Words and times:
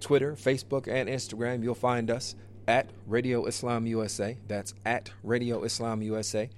Twitter, 0.00 0.32
Facebook, 0.32 0.88
and 0.88 1.08
Instagram. 1.08 1.62
You'll 1.62 1.74
find 1.74 2.10
us 2.10 2.34
at 2.66 2.90
Radio 3.06 3.46
Islam 3.46 3.86
USA. 3.86 4.36
That's 4.48 4.74
at 4.84 5.10
Radio 5.22 5.62
Islam 5.62 6.02
USA. 6.02 6.48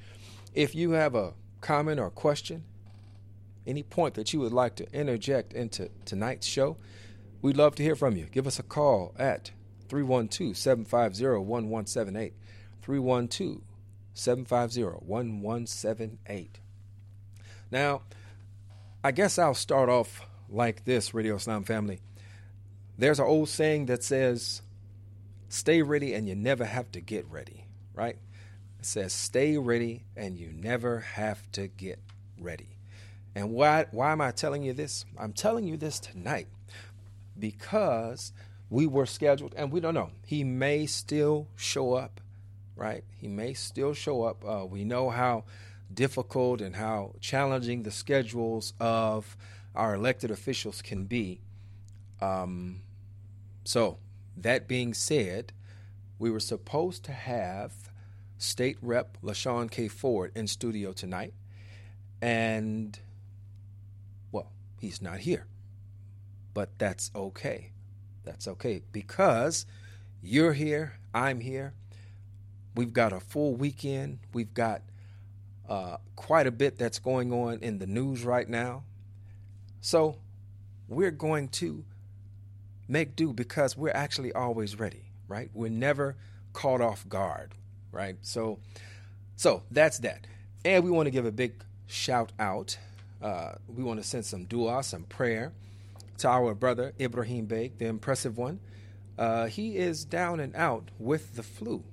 If 0.55 0.75
you 0.75 0.93
have 0.93 1.15
a 1.15 1.35
comment 1.61 1.99
or 1.99 2.11
question, 2.11 2.65
any 3.67 3.83
point 3.83 4.15
that 4.15 4.33
you 4.33 4.41
would 4.41 4.53
like 4.53 4.77
to 4.77 4.93
interject 4.93 5.53
into 5.53 5.91
tonight's 6.05 6.47
show, 6.47 6.77
we'd 7.41 7.57
love 7.57 7.75
to 7.77 7.83
hear 7.83 7.97
from 7.97 8.17
you. 8.17 8.27
Give 8.27 8.47
us 8.47 8.59
a 8.59 8.63
call 8.63 9.15
at 9.19 9.53
312 9.93 10.57
750 10.57 11.23
1178. 11.23 12.33
312 12.81 13.61
750 14.15 14.85
1178. 15.05 16.61
Now, 17.71 18.01
I 19.05 19.11
guess 19.13 19.39
I'll 19.39 19.53
start 19.53 19.91
off 19.91 20.23
like 20.49 20.87
this, 20.87 21.13
Radio 21.13 21.37
Islam 21.37 21.65
family. 21.65 22.01
There's 22.97 23.19
an 23.19 23.27
old 23.27 23.51
saying 23.51 23.85
that 23.87 24.03
says, 24.03 24.63
stay 25.51 25.83
ready 25.83 26.15
and 26.15 26.27
you 26.27 26.37
never 26.37 26.65
have 26.65 26.91
to 26.93 27.03
get 27.03 27.27
ready, 27.31 27.67
right? 27.95 28.17
It 28.79 28.87
says, 28.87 29.13
stay 29.13 29.59
ready 29.59 30.05
and 30.17 30.39
you 30.39 30.55
never 30.55 31.01
have 31.01 31.53
to 31.53 31.69
get 31.69 31.99
ready. 32.41 32.79
And 33.35 33.51
why, 33.51 33.85
why 33.91 34.13
am 34.13 34.23
I 34.23 34.31
telling 34.31 34.63
you 34.63 34.73
this? 34.73 35.05
I'm 35.19 35.35
telling 35.35 35.69
you 35.69 35.77
this 35.77 36.01
tonight 36.01 36.49
because 37.39 38.33
we 38.73 38.87
were 38.87 39.05
scheduled, 39.05 39.53
and 39.55 39.71
we 39.71 39.81
don't 39.81 39.93
know. 39.93 40.09
He 40.25 40.45
may 40.45 40.87
still 40.87 41.47
show 41.57 41.93
up, 41.93 42.23
right? 42.75 43.05
He 43.21 43.29
may 43.29 43.53
still 43.53 43.93
show 43.93 44.23
up. 44.23 44.43
Uh, 44.43 44.65
we 44.65 44.83
know 44.83 45.11
how 45.11 45.45
difficult 45.93 46.63
and 46.63 46.75
how 46.75 47.13
challenging 47.21 47.83
the 47.83 47.91
schedules 47.91 48.73
of 48.81 49.37
our 49.75 49.95
elected 49.95 50.31
officials 50.31 50.81
can 50.81 51.05
be. 51.05 51.43
Um, 52.23 52.81
so, 53.63 53.99
that 54.39 54.69
being 54.69 54.95
said, 54.95 55.53
we 56.19 56.31
were 56.31 56.41
supposed 56.41 57.05
to 57.05 57.13
have 57.13 57.75
State 58.39 58.79
Rep 58.81 59.19
LaShawn 59.23 59.71
K. 59.71 59.87
Ford 59.87 60.33
in 60.35 60.47
studio 60.47 60.93
tonight, 60.93 61.35
and 62.23 62.99
well, 64.33 64.51
he's 64.81 65.03
not 65.03 65.19
here. 65.19 65.47
But 66.55 66.79
that's 66.79 67.11
okay. 67.15 67.73
That's 68.25 68.47
okay 68.49 68.83
because 68.93 69.67
you're 70.23 70.53
here, 70.53 70.95
I'm 71.13 71.41
here. 71.41 71.75
We've 72.75 72.93
got 72.93 73.13
a 73.13 73.21
full 73.21 73.55
weekend. 73.55 74.21
We've 74.33 74.53
got 74.55 74.83
uh, 75.69 75.99
quite 76.17 76.47
a 76.47 76.51
bit 76.51 76.79
that's 76.79 76.99
going 76.99 77.33
on 77.33 77.59
in 77.61 77.79
the 77.79 77.87
news 77.87 78.25
right 78.25 78.49
now. 78.49 78.85
So 79.81 80.17
we're 80.89 81.11
going 81.11 81.49
to 81.49 81.85
make 82.89 83.17
do 83.17 83.33
because 83.33 83.77
we're 83.77 83.91
actually 83.91 84.33
always 84.33 84.79
ready, 84.79 85.05
right? 85.29 85.51
We're 85.53 85.71
never 85.71 86.17
caught 86.53 86.81
off 86.81 87.09
guard, 87.09 87.55
right? 87.91 88.17
So, 88.23 88.59
so 89.37 89.63
that's 89.71 89.99
that. 90.01 90.27
And 90.65 90.85
we 90.85 90.91
want 90.91 91.07
to 91.07 91.11
give 91.11 91.27
a 91.27 91.33
big 91.33 91.53
shout 91.87 92.33
out. 92.39 92.79
Uh, 93.21 93.53
we 93.69 93.83
want 93.83 94.01
to 94.01 94.07
send 94.07 94.25
some 94.25 94.45
dua, 94.45 94.83
some 94.83 95.05
prayer 95.05 95.53
to 96.23 96.29
our 96.29 96.55
brother 96.55 96.93
Ibrahim 96.99 97.47
Beg, 97.47 97.79
the 97.79 97.87
impressive 97.87 98.37
one. 98.37 98.59
Uh, 99.19 99.47
he 99.47 99.77
is 99.77 100.05
down 100.05 100.41
and 100.41 100.57
out 100.57 100.91
with 100.99 101.37
the 101.37 101.43
flu 101.43 101.85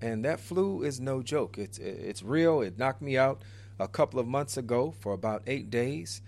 and 0.00 0.24
that 0.24 0.40
flu 0.40 0.82
is 0.82 1.00
no 1.00 1.22
joke. 1.22 1.58
It's 1.58 1.78
it's 1.78 2.22
real. 2.22 2.60
It 2.60 2.78
knocked 2.78 3.02
me 3.02 3.16
out 3.16 3.42
a 3.78 3.88
couple 3.88 4.20
of 4.20 4.26
months 4.26 4.56
ago 4.56 4.94
for 5.00 5.12
about 5.12 5.42
eight 5.46 5.70
days, 5.70 6.22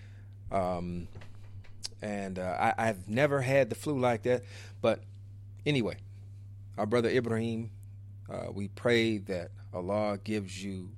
um, 0.50 1.08
and 2.02 2.38
uh, 2.38 2.72
I, 2.76 2.86
have 2.86 3.08
never 3.08 3.40
had 3.40 3.70
the 3.70 3.74
flu 3.74 3.98
like 3.98 4.22
that. 4.24 4.42
But 4.80 5.02
anyway, 5.64 5.96
our 6.78 6.86
brother 6.86 7.08
Ibrahim, 7.08 7.70
uh, 8.28 8.50
we 8.52 8.68
pray 8.68 9.18
that 9.18 9.50
Allah 9.72 10.18
gives 10.22 10.62
you 10.62 10.90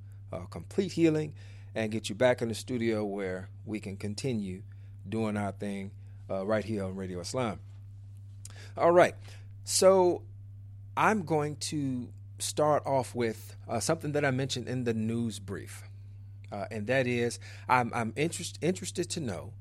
complete 0.50 0.92
healing 0.92 1.34
and 1.74 1.92
get 1.92 2.08
you 2.08 2.14
back 2.14 2.40
in 2.40 2.48
the 2.48 2.54
studio 2.54 3.04
where 3.04 3.50
we 3.66 3.80
can 3.80 3.98
continue 3.98 4.62
doing 5.06 5.36
our 5.36 5.52
thing 5.52 5.90
uh, 6.32 6.46
right 6.46 6.64
here 6.64 6.84
on 6.84 6.96
Radio 6.96 7.20
Islam. 7.20 7.60
All 8.76 8.92
right, 8.92 9.14
so 9.64 10.22
I'm 10.96 11.22
going 11.22 11.56
to 11.56 12.08
start 12.38 12.82
off 12.86 13.14
with 13.14 13.56
uh, 13.68 13.80
something 13.80 14.12
that 14.12 14.24
I 14.24 14.30
mentioned 14.30 14.68
in 14.68 14.84
the 14.84 14.94
news 14.94 15.38
brief, 15.38 15.82
uh, 16.50 16.64
and 16.70 16.86
that 16.86 17.06
is 17.06 17.38
I'm, 17.68 17.92
I'm 17.94 18.12
interest, 18.16 18.58
interested 18.62 19.10
to 19.10 19.20
know 19.20 19.52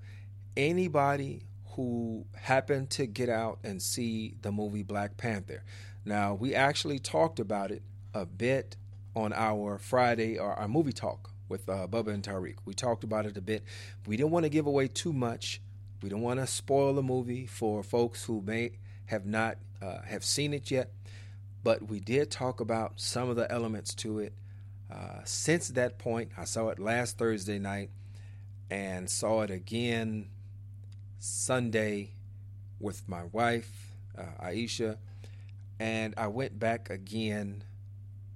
anybody 0.56 1.44
who 1.76 2.26
happened 2.36 2.90
to 2.92 3.06
get 3.06 3.30
out 3.30 3.60
and 3.64 3.82
see 3.82 4.36
the 4.42 4.52
movie 4.52 4.84
Black 4.84 5.18
Panther. 5.18 5.64
Now, 6.04 6.34
we 6.34 6.56
actually 6.56 7.00
talked 7.00 7.40
about 7.40 7.72
it 7.72 7.84
a 8.14 8.26
bit 8.26 8.76
on 9.16 9.34
our 9.34 9.78
Friday 9.78 10.38
or 10.38 10.54
our 10.54 10.68
movie 10.68 10.92
talk 10.92 11.32
with 11.48 11.68
uh, 11.70 11.88
Bubba 11.88 12.08
and 12.14 12.24
Tariq. 12.24 12.56
We 12.66 12.74
talked 12.74 13.04
about 13.04 13.26
it 13.26 13.38
a 13.38 13.42
bit. 13.42 13.64
We 14.08 14.18
didn't 14.18 14.32
want 14.32 14.44
to 14.44 14.50
give 14.50 14.66
away 14.68 14.88
too 14.88 15.14
much. 15.14 15.62
We 16.02 16.10
don't 16.10 16.22
want 16.22 16.40
to 16.40 16.48
spoil 16.48 16.94
the 16.94 17.04
movie 17.04 17.46
for 17.46 17.84
folks 17.84 18.26
who 18.26 18.42
may 18.42 18.72
have 19.06 19.26
not 19.26 19.58
uh, 19.82 20.02
have 20.04 20.24
seen 20.24 20.54
it 20.54 20.72
yet 20.72 20.92
but 21.64 21.88
we 21.88 22.00
did 22.00 22.32
talk 22.32 22.60
about 22.60 22.94
some 23.00 23.30
of 23.30 23.36
the 23.36 23.52
elements 23.52 23.94
to 23.96 24.20
it. 24.20 24.34
Uh, 24.92 25.22
since 25.24 25.70
that 25.70 26.00
point, 26.00 26.32
I 26.38 26.46
saw 26.46 26.70
it 26.70 26.80
last 26.80 27.18
Thursday 27.18 27.60
night 27.60 27.92
and 28.70 29.10
saw 29.10 29.42
it 29.42 29.52
again 29.52 30.30
Sunday 31.20 32.12
with 32.80 33.08
my 33.08 33.24
wife, 33.32 33.94
uh, 34.18 34.46
Aisha, 34.46 34.98
and 35.80 36.14
I 36.18 36.28
went 36.28 36.60
back 36.60 36.90
again 36.90 37.64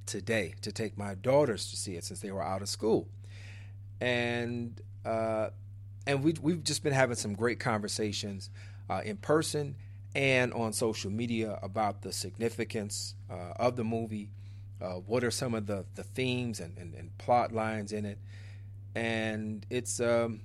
today 0.05 0.53
to 0.61 0.71
take 0.71 0.97
my 0.97 1.15
daughters 1.15 1.69
to 1.71 1.75
see 1.75 1.95
it 1.95 2.03
since 2.03 2.19
they 2.19 2.31
were 2.31 2.43
out 2.43 2.61
of 2.61 2.69
school. 2.69 3.07
And 3.99 4.79
uh, 5.03 5.49
and 6.07 6.23
we 6.23 6.33
we've 6.41 6.63
just 6.63 6.83
been 6.83 6.93
having 6.93 7.15
some 7.15 7.33
great 7.33 7.59
conversations 7.59 8.49
uh, 8.89 9.01
in 9.03 9.17
person 9.17 9.75
and 10.15 10.53
on 10.53 10.71
social 10.71 11.11
media 11.11 11.59
about 11.61 12.01
the 12.01 12.11
significance 12.11 13.15
uh, 13.29 13.53
of 13.57 13.75
the 13.75 13.83
movie. 13.83 14.29
Uh, 14.81 14.93
what 14.93 15.23
are 15.23 15.31
some 15.31 15.53
of 15.53 15.67
the, 15.67 15.85
the 15.95 16.03
themes 16.03 16.59
and, 16.59 16.77
and, 16.77 16.93
and, 16.95 17.17
plot 17.17 17.53
lines 17.53 17.91
in 17.91 18.05
it? 18.05 18.17
And 18.93 19.65
it's, 19.69 19.99
um, 19.99 20.41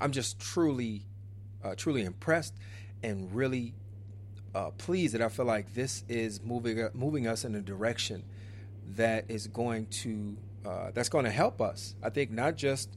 I'm 0.00 0.12
just 0.12 0.38
truly, 0.38 1.04
uh, 1.64 1.74
truly 1.74 2.04
impressed 2.04 2.54
and 3.02 3.34
really 3.34 3.74
uh, 4.54 4.70
pleased 4.70 5.14
that 5.14 5.22
I 5.22 5.28
feel 5.28 5.46
like 5.46 5.74
this 5.74 6.04
is 6.08 6.42
moving 6.42 6.86
moving 6.94 7.26
us 7.26 7.44
in 7.44 7.54
a 7.54 7.60
direction 7.60 8.24
that 8.96 9.26
is 9.28 9.46
going 9.46 9.86
to 9.86 10.36
uh, 10.66 10.90
that's 10.92 11.08
going 11.08 11.24
to 11.24 11.30
help 11.30 11.60
us. 11.60 11.94
I 12.02 12.10
think 12.10 12.30
not 12.30 12.56
just, 12.56 12.90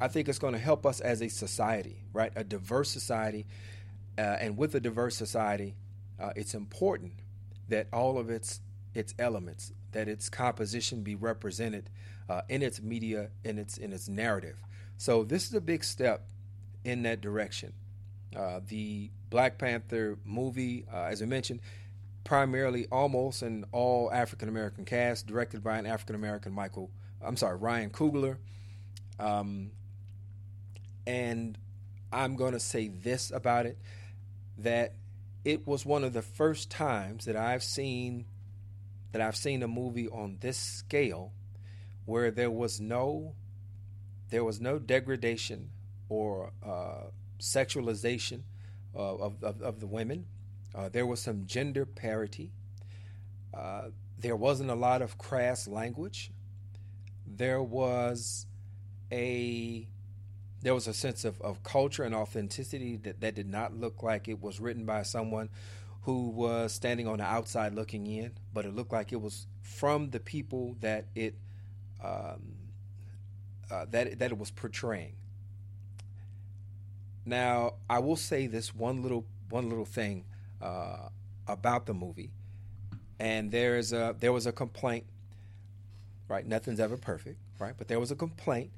I 0.00 0.08
think 0.08 0.28
it's 0.28 0.38
going 0.38 0.54
to 0.54 0.58
help 0.60 0.86
us 0.86 1.00
as 1.00 1.22
a 1.22 1.28
society, 1.28 2.04
right? 2.12 2.32
A 2.36 2.44
diverse 2.44 2.90
society 2.90 3.46
uh, 4.18 4.36
and 4.40 4.56
with 4.56 4.74
a 4.74 4.80
diverse 4.80 5.14
society, 5.14 5.76
uh, 6.20 6.32
it's 6.34 6.52
important 6.52 7.12
that 7.68 7.86
all 7.92 8.18
of 8.18 8.28
its 8.28 8.60
its 8.94 9.14
elements, 9.18 9.72
that 9.92 10.08
its 10.08 10.28
composition 10.28 11.02
be 11.02 11.14
represented 11.14 11.88
uh, 12.28 12.40
in 12.48 12.62
its 12.62 12.82
media, 12.82 13.30
in 13.44 13.58
its 13.58 13.78
in 13.78 13.92
its 13.92 14.08
narrative. 14.08 14.60
So 14.96 15.22
this 15.22 15.46
is 15.46 15.54
a 15.54 15.60
big 15.60 15.84
step 15.84 16.26
in 16.84 17.02
that 17.04 17.20
direction. 17.20 17.72
Uh, 18.36 18.60
the 18.66 19.10
Black 19.30 19.56
Panther 19.56 20.18
movie, 20.24 20.84
uh, 20.92 21.04
as 21.04 21.22
I 21.22 21.26
mentioned, 21.26 21.60
primarily 22.24 22.88
almost 22.90 23.42
an 23.42 23.64
all 23.70 24.10
African 24.12 24.48
American 24.48 24.84
cast, 24.84 25.28
directed 25.28 25.62
by 25.62 25.78
an 25.78 25.86
African 25.86 26.16
American 26.16 26.52
Michael. 26.52 26.90
I'm 27.22 27.36
sorry, 27.36 27.56
Ryan 27.56 27.90
Coogler. 27.90 28.38
Um, 29.20 29.70
and 31.08 31.56
I'm 32.12 32.36
going 32.36 32.52
to 32.52 32.60
say 32.60 32.88
this 32.88 33.30
about 33.30 33.64
it 33.64 33.78
that 34.58 34.92
it 35.42 35.66
was 35.66 35.86
one 35.86 36.04
of 36.04 36.12
the 36.12 36.20
first 36.20 36.70
times 36.70 37.24
that 37.24 37.34
I've 37.34 37.62
seen 37.62 38.26
that 39.12 39.22
I've 39.22 39.36
seen 39.36 39.62
a 39.62 39.68
movie 39.68 40.06
on 40.06 40.36
this 40.40 40.58
scale 40.58 41.32
where 42.04 42.30
there 42.30 42.50
was 42.50 42.78
no 42.78 43.34
there 44.28 44.44
was 44.44 44.60
no 44.60 44.78
degradation 44.78 45.70
or 46.10 46.52
uh, 46.62 47.04
sexualization 47.40 48.42
of, 48.94 49.42
of, 49.42 49.62
of, 49.62 49.80
the 49.80 49.86
women. 49.86 50.26
Uh, 50.74 50.88
there 50.90 51.06
was 51.06 51.20
some 51.20 51.46
gender 51.46 51.86
parity. 51.86 52.50
Uh, 53.54 53.88
there 54.18 54.36
wasn't 54.36 54.68
a 54.68 54.74
lot 54.74 55.00
of 55.00 55.16
crass 55.16 55.66
language. 55.68 56.30
There 57.26 57.62
was 57.62 58.46
a 59.10 59.86
there 60.62 60.74
was 60.74 60.88
a 60.88 60.94
sense 60.94 61.24
of, 61.24 61.40
of 61.40 61.62
culture 61.62 62.02
and 62.02 62.14
authenticity 62.14 62.96
that, 62.96 63.20
that 63.20 63.34
did 63.34 63.48
not 63.48 63.74
look 63.74 64.02
like 64.02 64.28
it 64.28 64.42
was 64.42 64.58
written 64.60 64.84
by 64.84 65.02
someone 65.02 65.48
who 66.02 66.30
was 66.30 66.72
standing 66.72 67.06
on 67.06 67.18
the 67.18 67.24
outside 67.24 67.74
looking 67.74 68.06
in, 68.06 68.32
but 68.52 68.64
it 68.64 68.74
looked 68.74 68.92
like 68.92 69.12
it 69.12 69.20
was 69.20 69.46
from 69.62 70.10
the 70.10 70.20
people 70.20 70.76
that 70.80 71.06
it 71.14 71.34
um, 72.02 72.54
uh, 73.70 73.84
that 73.90 74.18
that 74.18 74.30
it 74.30 74.38
was 74.38 74.50
portraying. 74.50 75.14
Now, 77.26 77.74
I 77.90 77.98
will 77.98 78.16
say 78.16 78.46
this 78.46 78.74
one 78.74 79.02
little 79.02 79.26
one 79.50 79.68
little 79.68 79.84
thing 79.84 80.24
uh, 80.62 81.08
about 81.46 81.86
the 81.86 81.94
movie, 81.94 82.30
and 83.20 83.50
there 83.50 83.76
is 83.76 83.92
a 83.92 84.16
there 84.18 84.32
was 84.32 84.46
a 84.46 84.52
complaint. 84.52 85.04
Right, 86.26 86.46
nothing's 86.46 86.80
ever 86.80 86.98
perfect, 86.98 87.38
right? 87.58 87.74
But 87.76 87.88
there 87.88 87.98
was 87.98 88.10
a 88.10 88.16
complaint 88.16 88.70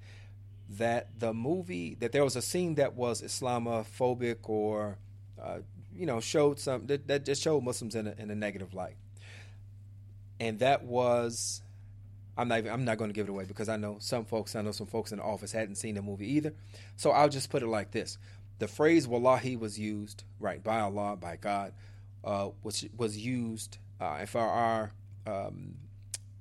that 0.79 1.19
the 1.19 1.35
movie 1.35 1.97
that 2.01 2.13
there 2.13 2.23
was 2.23 2.37
a 2.37 2.43
scene 2.43 2.77
that 2.77 2.95
was 2.95 3.23
Islamophobic 3.23 4.49
or 4.49 4.99
uh, 5.43 5.59
you 5.95 6.07
know 6.07 6.21
showed 6.21 6.61
some 6.61 6.87
that, 6.87 7.09
that 7.09 7.25
just 7.25 7.43
showed 7.43 7.65
Muslims 7.65 7.95
in 7.95 8.07
a, 8.07 8.15
in 8.19 8.31
a 8.31 8.35
negative 8.35 8.73
light, 8.73 8.97
and 10.39 10.59
that 10.61 10.85
was 10.85 11.63
I'm 12.37 12.49
not 12.49 12.59
even, 12.59 12.73
I'm 12.73 12.85
not 12.85 12.99
going 12.99 13.11
to 13.11 13.15
give 13.15 13.27
it 13.27 13.31
away 13.31 13.45
because 13.45 13.69
I 13.69 13.77
know 13.77 13.97
some 13.99 14.25
folks 14.25 14.55
I 14.55 14.63
know 14.63 14.73
some 14.73 14.87
folks 14.87 15.11
in 15.11 15.19
the 15.19 15.25
office 15.25 15.53
hadn't 15.53 15.75
seen 15.75 15.97
the 15.97 16.03
movie 16.03 16.33
either, 16.35 16.55
so 16.97 17.11
I'll 17.11 17.29
just 17.29 17.51
put 17.51 17.63
it 17.63 17.69
like 17.69 17.91
this: 17.91 18.17
the 18.61 18.69
phrase 18.69 19.09
"wallahi" 19.09 19.57
was 19.57 19.79
used 19.79 20.23
right 20.39 20.63
by 20.63 20.81
Allah 20.81 21.17
by 21.17 21.37
God, 21.37 21.73
uh, 22.25 22.51
which 22.63 22.89
was 22.97 23.19
used 23.19 23.79
uh, 24.01 24.25
for 24.27 24.41
our 24.41 24.93
um, 25.27 25.75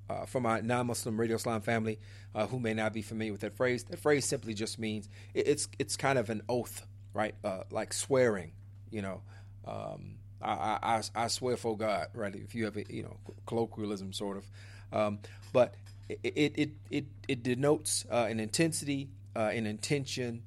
uh, 0.09 0.25
from 0.25 0.45
our 0.45 0.61
non-Muslim 0.61 1.19
Radio 1.19 1.35
Islam 1.35 1.61
family 1.61 1.99
uh, 2.35 2.47
who 2.47 2.59
may 2.59 2.73
not 2.73 2.93
be 2.93 3.01
familiar 3.01 3.31
with 3.31 3.41
that 3.41 3.55
phrase. 3.55 3.83
That 3.85 3.99
phrase 3.99 4.25
simply 4.25 4.53
just 4.53 4.79
means 4.79 5.07
it, 5.33 5.47
it's 5.47 5.67
it's 5.77 5.95
kind 5.97 6.17
of 6.17 6.29
an 6.29 6.41
oath, 6.49 6.85
right? 7.13 7.35
Uh, 7.43 7.63
like 7.71 7.93
swearing, 7.93 8.51
you 8.91 9.01
know. 9.01 9.21
Um, 9.67 10.15
I, 10.41 10.79
I, 10.81 11.23
I 11.23 11.27
swear 11.27 11.57
for 11.57 11.77
God, 11.77 12.07
right? 12.13 12.33
If 12.33 12.55
you 12.55 12.65
have 12.65 12.77
a 12.77 12.85
you 12.89 13.03
know 13.03 13.17
colloquialism, 13.45 14.13
sort 14.13 14.37
of, 14.37 14.45
um, 14.93 15.19
but 15.53 15.75
it 16.09 16.53
it 16.55 16.71
it 16.89 17.05
it, 17.27 17.43
denotes 17.43 18.05
uh, 18.09 18.27
an 18.29 18.39
intensity, 18.39 19.09
uh, 19.35 19.51
an 19.53 19.67
intention, 19.67 20.43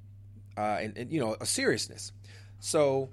uh, 0.56 0.78
and, 0.80 0.96
and 0.96 1.12
you 1.12 1.20
know 1.20 1.36
a 1.40 1.46
seriousness. 1.46 2.12
So 2.58 3.10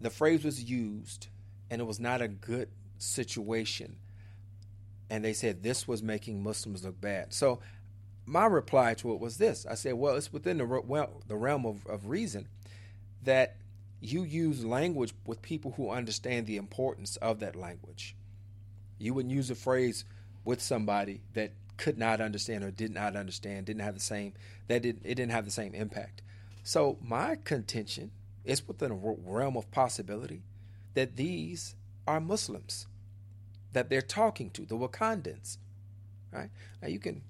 the 0.00 0.10
phrase 0.10 0.44
was 0.44 0.62
used, 0.62 1.28
and 1.70 1.80
it 1.80 1.84
was 1.84 2.00
not 2.00 2.22
a 2.22 2.28
good 2.28 2.68
situation 2.98 3.96
and 5.10 5.24
they 5.24 5.32
said 5.32 5.62
this 5.62 5.86
was 5.86 6.02
making 6.02 6.42
Muslims 6.42 6.84
look 6.84 7.00
bad. 7.00 7.32
So 7.32 7.60
my 8.26 8.46
reply 8.46 8.94
to 8.94 9.12
it 9.12 9.20
was 9.20 9.36
this: 9.36 9.66
I 9.66 9.74
said, 9.74 9.94
well, 9.94 10.16
it's 10.16 10.32
within 10.32 10.58
the 10.58 10.66
well 10.66 11.22
the 11.26 11.36
realm 11.36 11.66
of, 11.66 11.86
of 11.86 12.08
reason 12.08 12.48
that 13.22 13.56
you 14.00 14.22
use 14.22 14.64
language 14.64 15.14
with 15.26 15.40
people 15.40 15.72
who 15.72 15.90
understand 15.90 16.46
the 16.46 16.56
importance 16.56 17.16
of 17.16 17.40
that 17.40 17.56
language. 17.56 18.14
You 18.98 19.14
wouldn't 19.14 19.34
use 19.34 19.50
a 19.50 19.54
phrase 19.54 20.04
with 20.44 20.60
somebody 20.60 21.22
that 21.32 21.52
could 21.76 21.98
not 21.98 22.20
understand 22.20 22.62
or 22.62 22.70
did 22.70 22.92
not 22.92 23.16
understand, 23.16 23.66
didn't 23.66 23.82
have 23.82 23.94
the 23.94 24.00
same 24.00 24.34
that 24.68 24.82
did 24.82 25.00
it 25.04 25.14
didn't 25.14 25.32
have 25.32 25.44
the 25.44 25.50
same 25.50 25.74
impact. 25.74 26.22
So 26.62 26.98
my 27.02 27.36
contention 27.44 28.10
is 28.44 28.66
within 28.66 28.90
a 28.90 28.94
realm 28.94 29.56
of 29.56 29.70
possibility 29.70 30.42
that 30.94 31.16
these 31.16 31.74
are 32.06 32.20
Muslims 32.20 32.86
that 33.74 33.90
they're 33.90 34.02
talking 34.02 34.50
to, 34.50 34.62
the 34.62 34.76
Wakandans. 34.76 35.58
Right 36.32 36.50
now, 36.82 36.88
you 36.88 36.98
can 36.98 37.22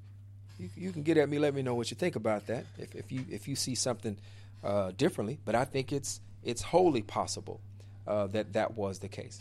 you, 0.59 0.71
you 0.77 0.93
can 0.93 1.03
get 1.03 1.17
at 1.17 1.29
me, 1.29 1.39
let 1.39 1.55
me 1.55 1.63
know 1.63 1.75
what 1.75 1.91
you 1.91 1.97
think 1.97 2.17
about 2.17 2.47
that. 2.47 2.65
If, 2.79 2.95
if 2.95 3.13
you 3.13 3.25
if 3.31 3.49
you 3.49 3.57
see 3.57 3.75
something 3.75 4.17
uh, 4.63 4.93
differently, 4.97 5.39
but 5.45 5.55
I 5.55 5.65
think 5.65 5.93
it's 5.93 6.21
it's 6.43 6.63
wholly 6.63 7.03
possible 7.03 7.61
uh, 8.07 8.29
that 8.29 8.53
that 8.53 8.75
was 8.75 9.01
the 9.01 9.09
case. 9.09 9.41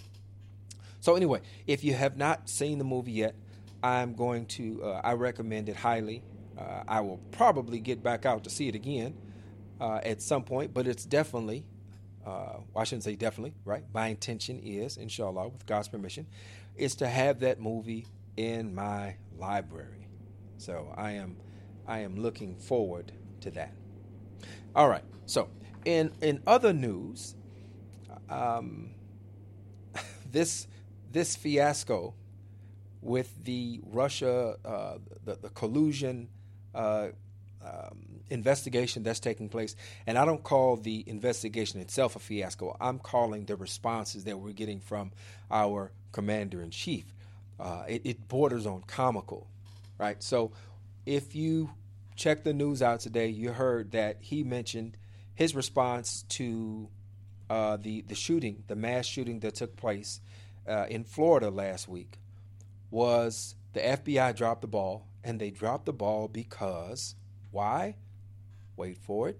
So 0.99 1.15
anyway, 1.15 1.41
if 1.67 1.83
you 1.83 1.93
have 1.93 2.17
not 2.17 2.49
seen 2.49 2.77
the 2.77 2.85
movie 2.85 3.11
yet, 3.11 3.35
I'm 3.83 4.15
going 4.15 4.45
to 4.47 4.83
uh, 4.83 5.01
I 5.03 5.13
recommend 5.13 5.69
it 5.69 5.75
highly. 5.75 6.23
Uh, 6.57 6.83
I 6.87 7.01
will 7.01 7.19
probably 7.31 7.79
get 7.79 8.03
back 8.03 8.25
out 8.25 8.43
to 8.43 8.49
see 8.49 8.67
it 8.67 8.75
again 8.75 9.15
uh, 9.81 9.99
at 10.03 10.21
some 10.21 10.43
point, 10.43 10.73
but 10.73 10.87
it's 10.87 11.03
definitely 11.03 11.65
uh, 12.25 12.57
well, 12.73 12.81
I 12.81 12.83
shouldn't 12.85 13.03
say 13.03 13.15
definitely, 13.15 13.53
right? 13.65 13.83
My 13.93 14.07
intention 14.07 14.59
is, 14.59 14.97
inshallah, 14.97 15.49
with 15.49 15.65
God's 15.65 15.89
permission, 15.89 16.25
is 16.75 16.95
to 16.95 17.07
have 17.07 17.39
that 17.41 17.59
movie 17.59 18.07
in 18.37 18.73
my 18.73 19.15
library. 19.37 20.07
So 20.57 20.93
I 20.95 21.11
am 21.11 21.37
I 21.87 21.99
am 21.99 22.21
looking 22.21 22.55
forward 22.55 23.11
to 23.41 23.51
that. 23.51 23.73
All 24.75 24.87
right. 24.87 25.03
So 25.25 25.49
in 25.85 26.11
in 26.21 26.41
other 26.47 26.73
news, 26.73 27.35
um, 28.29 28.91
this 30.31 30.67
this 31.11 31.35
fiasco 31.35 32.13
with 33.01 33.43
the 33.43 33.81
Russia 33.85 34.55
uh, 34.63 34.97
the, 35.25 35.35
the 35.35 35.49
collusion 35.49 36.29
uh, 36.73 37.09
um, 37.63 38.21
investigation 38.29 39.03
that's 39.03 39.19
taking 39.19 39.49
place, 39.49 39.75
and 40.07 40.17
I 40.17 40.25
don't 40.25 40.43
call 40.43 40.77
the 40.77 41.03
investigation 41.07 41.79
itself 41.81 42.15
a 42.15 42.19
fiasco. 42.19 42.75
I'm 42.79 42.99
calling 42.99 43.45
the 43.45 43.55
responses 43.55 44.23
that 44.25 44.39
we're 44.39 44.53
getting 44.53 44.79
from 44.79 45.11
our 45.51 45.91
commander 46.13 46.61
in 46.61 46.69
chief. 46.69 47.03
Uh, 47.59 47.83
it, 47.87 48.01
it 48.05 48.27
borders 48.29 48.65
on 48.65 48.81
comical, 48.87 49.47
right? 49.97 50.23
So 50.23 50.51
if 51.05 51.35
you 51.35 51.71
check 52.15 52.43
the 52.43 52.53
news 52.53 52.81
out 52.81 53.01
today, 53.01 53.27
you 53.27 53.51
heard 53.51 53.91
that 53.91 54.17
he 54.21 54.43
mentioned 54.43 54.95
his 55.35 55.53
response 55.53 56.23
to 56.29 56.87
uh, 57.49 57.77
the 57.77 58.01
the 58.07 58.15
shooting, 58.15 58.63
the 58.67 58.75
mass 58.75 59.05
shooting 59.05 59.39
that 59.41 59.55
took 59.55 59.75
place 59.75 60.21
uh, 60.67 60.85
in 60.89 61.03
Florida 61.03 61.49
last 61.49 61.87
week, 61.87 62.17
was 62.89 63.55
the 63.73 63.81
FBI 63.81 64.35
dropped 64.35 64.61
the 64.61 64.67
ball, 64.67 65.05
and 65.23 65.39
they 65.39 65.51
dropped 65.51 65.85
the 65.85 65.93
ball 65.93 66.27
because 66.27 67.15
why? 67.51 67.95
Wait 68.75 68.97
for 68.97 69.29
it. 69.29 69.39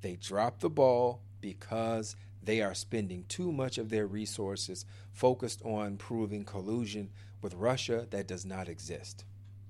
They 0.00 0.16
dropped 0.16 0.60
the 0.60 0.70
ball 0.70 1.20
because 1.40 2.14
they 2.48 2.62
are 2.62 2.72
spending 2.72 3.26
too 3.28 3.52
much 3.52 3.76
of 3.76 3.90
their 3.90 4.06
resources 4.06 4.86
focused 5.12 5.60
on 5.66 5.98
proving 5.98 6.46
collusion 6.46 7.10
with 7.42 7.52
Russia 7.52 8.06
that 8.08 8.26
does 8.26 8.46
not 8.46 8.70
exist. 8.70 9.26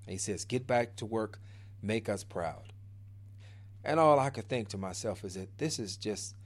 And 0.06 0.12
he 0.12 0.16
says, 0.16 0.44
Get 0.44 0.64
back 0.64 0.94
to 0.94 1.04
work, 1.04 1.40
make 1.82 2.08
us 2.08 2.22
proud. 2.22 2.72
And 3.84 3.98
all 3.98 4.20
I 4.20 4.30
could 4.30 4.48
think 4.48 4.68
to 4.68 4.78
myself 4.78 5.24
is 5.24 5.34
that 5.34 5.58
this 5.58 5.80
is 5.80 5.96
just, 5.96 6.36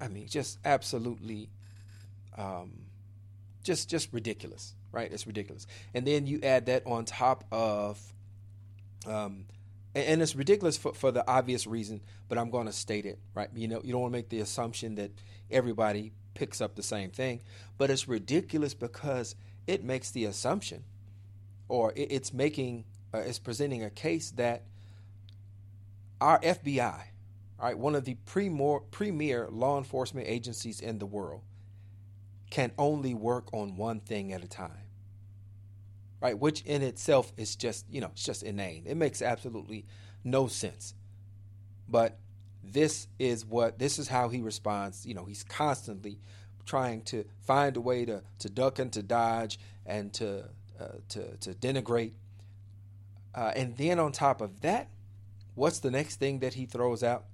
I 0.00 0.06
mean, 0.06 0.28
just 0.28 0.60
absolutely, 0.64 1.50
um, 2.38 2.82
just 3.64 3.90
just 3.90 4.12
ridiculous, 4.12 4.76
right? 4.92 5.12
It's 5.12 5.26
ridiculous. 5.26 5.66
And 5.94 6.06
then 6.06 6.28
you 6.28 6.38
add 6.44 6.66
that 6.66 6.86
on 6.86 7.06
top 7.06 7.42
of 7.50 8.00
um, 9.04 9.46
and 9.94 10.22
it's 10.22 10.36
ridiculous 10.36 10.76
for, 10.76 10.94
for 10.94 11.10
the 11.10 11.28
obvious 11.28 11.66
reason, 11.66 12.00
but 12.28 12.38
I'm 12.38 12.50
going 12.50 12.66
to 12.66 12.72
state 12.72 13.06
it, 13.06 13.18
right? 13.34 13.48
You 13.54 13.68
know, 13.68 13.80
you 13.82 13.92
don't 13.92 14.02
want 14.02 14.12
to 14.12 14.18
make 14.18 14.28
the 14.28 14.40
assumption 14.40 14.94
that 14.96 15.10
everybody 15.50 16.12
picks 16.34 16.60
up 16.60 16.76
the 16.76 16.82
same 16.82 17.10
thing, 17.10 17.40
but 17.76 17.90
it's 17.90 18.06
ridiculous 18.06 18.72
because 18.72 19.34
it 19.66 19.82
makes 19.82 20.10
the 20.10 20.26
assumption, 20.26 20.84
or 21.68 21.92
it's 21.96 22.32
making, 22.32 22.84
uh, 23.12 23.18
it's 23.18 23.38
presenting 23.38 23.82
a 23.82 23.90
case 23.90 24.30
that 24.32 24.62
our 26.20 26.38
FBI, 26.40 27.02
right, 27.60 27.78
one 27.78 27.94
of 27.94 28.04
the 28.04 28.14
premier, 28.26 28.80
premier 28.90 29.48
law 29.50 29.76
enforcement 29.76 30.28
agencies 30.28 30.80
in 30.80 30.98
the 30.98 31.06
world, 31.06 31.42
can 32.50 32.72
only 32.78 33.14
work 33.14 33.52
on 33.52 33.76
one 33.76 34.00
thing 34.00 34.32
at 34.32 34.44
a 34.44 34.48
time. 34.48 34.89
Right? 36.20 36.38
Which 36.38 36.62
in 36.62 36.82
itself 36.82 37.32
is 37.36 37.56
just, 37.56 37.86
you 37.90 38.00
know, 38.00 38.10
it's 38.12 38.24
just 38.24 38.42
inane. 38.42 38.84
It 38.86 38.96
makes 38.96 39.22
absolutely 39.22 39.86
no 40.24 40.46
sense. 40.46 40.94
But 41.88 42.18
this 42.62 43.08
is 43.18 43.44
what 43.44 43.78
this 43.78 43.98
is 43.98 44.08
how 44.08 44.28
he 44.28 44.40
responds. 44.40 45.06
You 45.06 45.14
know, 45.14 45.24
he's 45.24 45.42
constantly 45.42 46.18
trying 46.66 47.02
to 47.02 47.24
find 47.40 47.76
a 47.76 47.80
way 47.80 48.04
to 48.04 48.22
to 48.40 48.50
duck 48.50 48.78
and 48.78 48.92
to 48.92 49.02
dodge 49.02 49.58
and 49.86 50.12
to 50.14 50.44
uh, 50.78 50.84
to 51.10 51.36
to 51.38 51.54
denigrate. 51.54 52.12
Uh, 53.34 53.52
and 53.56 53.76
then 53.76 53.98
on 53.98 54.12
top 54.12 54.40
of 54.40 54.60
that, 54.60 54.88
what's 55.54 55.78
the 55.80 55.90
next 55.90 56.16
thing 56.16 56.40
that 56.40 56.54
he 56.54 56.66
throws 56.66 57.02
out? 57.02 57.24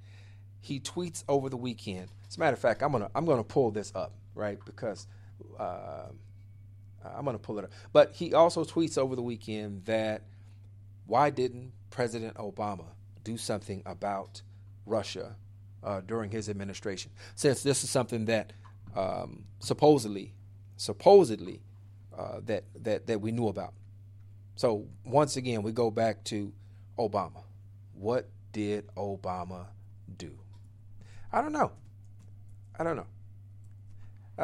He 0.60 0.78
tweets 0.80 1.24
over 1.28 1.48
the 1.48 1.56
weekend. 1.56 2.08
As 2.28 2.36
a 2.36 2.40
matter 2.40 2.54
of 2.54 2.58
fact, 2.58 2.82
I'm 2.82 2.92
gonna 2.92 3.10
I'm 3.14 3.24
gonna 3.24 3.44
pull 3.44 3.70
this 3.70 3.92
up 3.94 4.12
right 4.34 4.58
because 4.64 5.06
uh, 5.58 6.08
I'm 7.16 7.24
gonna 7.24 7.38
pull 7.38 7.58
it 7.58 7.64
up. 7.64 7.70
But 7.92 8.12
he 8.12 8.34
also 8.34 8.64
tweets 8.64 8.96
over 8.98 9.16
the 9.16 9.22
weekend 9.22 9.84
that 9.84 10.22
why 11.06 11.30
didn't 11.30 11.72
President 11.90 12.34
Obama 12.36 12.86
do 13.24 13.36
something 13.36 13.82
about 13.86 14.42
Russia 14.84 15.36
uh, 15.82 16.00
during 16.00 16.30
his 16.30 16.48
administration, 16.48 17.10
since 17.34 17.62
this 17.62 17.84
is 17.84 17.90
something 17.90 18.24
that 18.26 18.52
um, 18.96 19.44
supposedly, 19.60 20.32
supposedly, 20.76 21.60
uh, 22.16 22.40
that 22.44 22.64
that 22.82 23.06
that 23.06 23.20
we 23.20 23.32
knew 23.32 23.48
about. 23.48 23.74
So 24.56 24.86
once 25.04 25.36
again, 25.36 25.62
we 25.62 25.72
go 25.72 25.90
back 25.90 26.24
to 26.24 26.52
Obama. 26.98 27.42
What 27.94 28.28
did 28.52 28.86
Obama 28.96 29.66
do? 30.16 30.38
I 31.32 31.42
don't 31.42 31.52
know. 31.52 31.72
I 32.78 32.84
don't 32.84 32.96
know. 32.96 33.06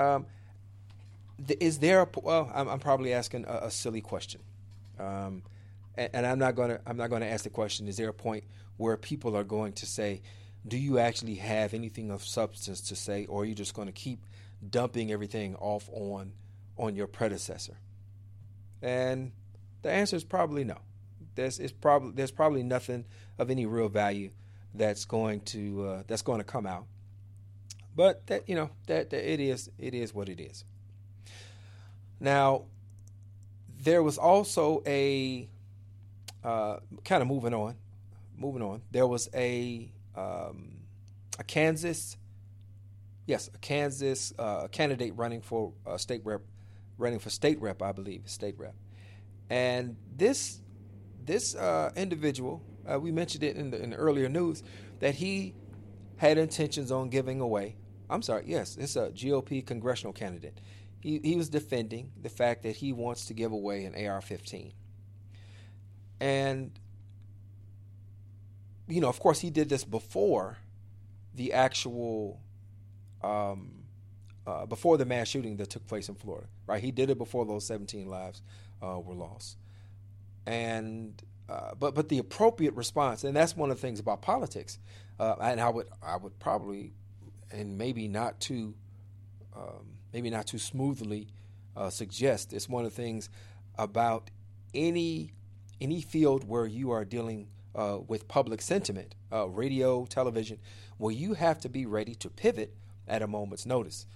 Um, 0.01 0.27
is 1.61 1.79
there 1.79 2.03
a 2.03 2.09
well? 2.21 2.51
I'm, 2.55 2.69
I'm 2.69 2.79
probably 2.79 3.13
asking 3.13 3.45
a, 3.47 3.67
a 3.67 3.71
silly 3.71 4.01
question, 4.01 4.41
um, 4.99 5.43
and, 5.97 6.11
and, 6.13 6.27
I'm 6.27 6.39
not 6.39 6.55
gonna 6.55 6.81
I'm 6.87 6.97
not 6.97 7.11
gonna 7.11 7.27
ask 7.27 7.45
the 7.45 7.51
question. 7.51 7.89
Is 7.89 7.97
there 7.97 8.09
a 8.09 8.15
point 8.15 8.45
where 8.77 8.97
people 8.97 9.37
are 9.37 9.45
going 9.45 9.73
to 9.75 9.87
say, 9.87 10.23
"Do 10.67 10.77
you 10.77 10.99
actually 10.99 11.37
have 11.37 11.75
anything 11.75 12.11
of 12.11 12.25
substance 12.25 12.81
to 12.83 12.97
say, 12.97 13.27
or 13.27 13.43
are 13.43 13.45
you 13.45 13.55
just 13.55 13.75
going 13.75 13.89
to 13.89 13.93
keep 13.93 14.25
dumping 14.69 15.11
everything 15.13 15.57
off 15.57 15.89
on 15.93 16.33
on 16.77 16.95
your 16.95 17.07
predecessor?" 17.07 17.77
And 18.81 19.33
the 19.83 19.91
answer 19.91 20.17
is 20.17 20.25
probably 20.25 20.65
no. 20.65 20.79
There's 21.35 21.59
it's 21.59 21.73
probably 21.73 22.13
there's 22.13 22.31
probably 22.31 22.63
nothing 22.63 23.05
of 23.39 23.51
any 23.51 23.67
real 23.67 23.89
value 23.89 24.31
that's 24.75 25.05
going 25.05 25.41
to 25.41 25.87
uh, 25.87 26.03
that's 26.07 26.23
going 26.23 26.39
to 26.39 26.45
come 26.45 26.67
out. 26.67 26.87
But 27.95 28.27
that 28.29 28.49
you 28.49 28.55
know 28.55 28.71
that, 28.87 29.11
that 29.11 29.33
it 29.33 29.41
is 29.41 29.71
it 29.79 29.95
is 29.95 30.15
what 30.15 30.29
it 30.29 30.41
is. 30.41 30.65
Now, 32.23 32.67
there 33.81 34.01
was 34.01 34.17
also 34.17 34.81
a 34.87 35.49
uh, 36.45 36.77
kind 37.05 37.21
of 37.21 37.27
moving 37.27 37.53
on, 37.53 37.75
moving 38.39 38.63
on. 38.63 38.81
There 38.93 39.09
was 39.09 39.29
a 39.35 39.91
um, 40.15 40.77
a 41.41 41.43
Kansas, 41.43 42.17
yes, 43.27 43.51
a 43.53 43.59
Kansas 43.59 44.33
uh, 44.39 44.69
candidate 44.69 45.15
running 45.17 45.41
for 45.41 45.73
uh, 45.85 45.97
state 45.97 46.21
rep, 46.25 46.43
running 46.97 47.19
for 47.19 47.29
state 47.29 47.61
rep, 47.61 47.83
I 47.83 47.91
believe, 47.91 48.23
state 48.27 48.55
rep, 48.57 48.77
and 49.51 49.97
this 50.17 50.61
this 51.25 51.57
uh, 51.57 51.91
individual, 51.97 52.63
uh, 52.89 53.01
we 53.01 53.11
mentioned 53.11 53.43
it 53.43 53.57
in 53.57 53.73
the, 53.73 53.83
in 53.83 53.91
the 53.91 53.97
earlier 53.97 54.29
news, 54.29 54.63
that 55.01 55.17
he 55.17 55.55
had 56.19 56.39
intentions 56.39 56.93
on 56.93 57.09
giving 57.09 57.41
away. 57.41 57.75
I'm 58.09 58.23
sorry, 58.23 58.45
yes, 58.47 58.77
it's 58.77 58.95
a 58.95 59.11
GOP 59.11 59.67
congressional 59.67 60.13
candidate. 60.13 60.61
He, 61.03 61.21
he 61.23 61.37
was 61.37 61.49
defending 61.49 62.13
the 62.21 62.29
fact 62.29 62.63
that 62.63 62.77
he 62.77 62.93
wants 62.93 63.27
to 63.27 63.35
give 63.35 63.53
away 63.53 63.85
an 63.85 64.07
AR 64.07 64.21
15. 64.21 64.73
And, 66.21 66.71
you 68.89 69.01
know, 69.01 69.09
of 69.09 69.19
course, 69.19 69.41
he 69.41 69.51
did 69.51 69.69
this 69.69 69.85
before 69.85 70.59
the 71.35 71.53
actual, 71.53 72.41
um, 73.23 73.73
uh, 74.47 74.67
before 74.67 74.97
the 74.97 75.05
mass 75.05 75.29
shooting 75.29 75.57
that 75.57 75.71
took 75.71 75.87
place 75.87 76.09
in 76.09 76.15
Florida, 76.15 76.47
right? 76.67 76.83
He 76.83 76.93
did 76.93 77.11
it 77.11 77.19
before 77.19 77.45
those 77.45 77.67
17 77.67 78.07
lives 78.07 78.41
uh, 78.81 79.01
were 79.01 79.15
lost 79.15 79.57
and 80.47 81.23
uh, 81.49 81.75
but 81.79 81.95
but 81.95 82.09
the 82.09 82.19
appropriate 82.19 82.75
response, 82.75 83.25
and 83.25 83.37
that's 83.37 83.57
one 83.57 83.71
of 83.71 83.77
the 83.77 83.81
things 83.81 84.01
about 84.01 84.23
politics. 84.23 84.79
Uh, 85.19 85.35
and 85.41 85.61
I 85.61 85.69
would 85.69 85.87
I 86.03 86.17
would 86.17 86.39
probably, 86.39 86.93
and 87.51 87.77
maybe 87.77 88.09
not 88.09 88.41
too, 88.41 88.75
um, 89.55 89.92
maybe 90.13 90.31
not 90.31 90.47
too 90.47 90.59
smoothly, 90.59 91.29
uh, 91.77 91.91
suggest 91.91 92.53
it's 92.53 92.69
one 92.69 92.85
of 92.85 92.95
the 92.95 93.03
things 93.03 93.29
about 93.79 94.31
any 94.75 95.33
any 95.81 96.01
field 96.01 96.47
where 96.47 96.67
you 96.67 96.91
are 96.93 97.05
dealing 97.05 97.49
uh, 97.75 97.99
with 98.07 98.29
public 98.29 98.63
sentiment, 98.63 99.15
uh, 99.33 99.49
radio, 99.49 100.05
television, 100.05 100.59
where 100.99 101.13
you 101.13 101.35
have 101.35 101.59
to 101.59 101.69
be 101.69 101.87
ready 101.87 102.15
to 102.15 102.29
pivot 102.31 102.73
at 103.09 103.23
a 103.23 103.27
moment's 103.27 103.67
notice, 103.67 104.07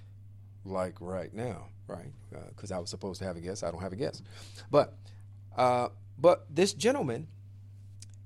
like 0.64 0.94
right 1.00 1.34
now, 1.34 1.66
right? 1.88 2.12
Because 2.50 2.70
uh, 2.70 2.76
I 2.76 2.78
was 2.78 2.90
supposed 2.90 3.18
to 3.20 3.26
have 3.26 3.36
a 3.36 3.40
guest, 3.40 3.64
I 3.64 3.70
don't 3.70 3.80
have 3.80 3.92
a 3.92 3.96
guest, 3.96 4.22
but 4.70 4.94
but 6.18 6.46
this 6.48 6.72
gentleman, 6.72 7.28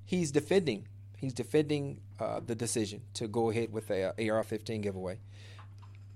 he's 0.04 0.30
defending. 0.30 0.86
He's 1.16 1.34
defending 1.34 2.00
uh, 2.18 2.40
the 2.44 2.54
decision 2.54 3.02
to 3.14 3.28
go 3.28 3.50
ahead 3.50 3.72
with 3.72 3.88
the 3.88 4.08
AR-15 4.08 4.82
giveaway, 4.82 5.18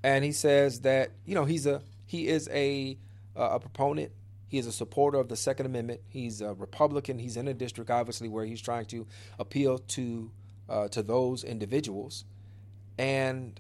and 0.04 0.22
he 0.22 0.32
says 0.32 0.82
that 0.82 1.12
you 1.24 1.34
know 1.34 1.46
he's 1.46 1.66
a 1.66 1.80
he 2.06 2.28
is 2.28 2.48
a 2.52 2.98
a 3.34 3.58
proponent. 3.58 4.12
He 4.46 4.58
is 4.58 4.66
a 4.68 4.72
supporter 4.72 5.18
of 5.18 5.28
the 5.28 5.34
Second 5.34 5.66
Amendment. 5.66 6.02
He's 6.08 6.40
a 6.40 6.54
Republican. 6.54 7.18
He's 7.18 7.36
in 7.36 7.48
a 7.48 7.54
district, 7.54 7.90
obviously, 7.90 8.28
where 8.28 8.44
he's 8.44 8.60
trying 8.60 8.84
to 8.86 9.06
appeal 9.38 9.78
to 9.78 10.30
uh, 10.68 10.88
to 10.88 11.02
those 11.02 11.42
individuals, 11.42 12.24
and 12.98 13.58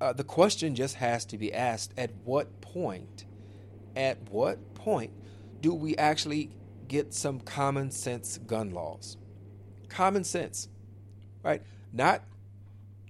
uh, 0.00 0.14
the 0.14 0.24
question 0.24 0.74
just 0.74 0.96
has 0.96 1.26
to 1.26 1.36
be 1.38 1.52
asked: 1.52 1.92
At 1.98 2.10
what 2.24 2.60
point? 2.62 3.26
At 3.94 4.30
what 4.30 4.74
point 4.74 5.12
do 5.60 5.74
we 5.74 5.96
actually 5.96 6.50
get 6.88 7.12
some 7.12 7.40
common 7.40 7.90
sense 7.90 8.38
gun 8.38 8.70
laws. 8.70 9.18
Common 9.88 10.24
sense, 10.24 10.68
right? 11.42 11.62
Not 11.92 12.22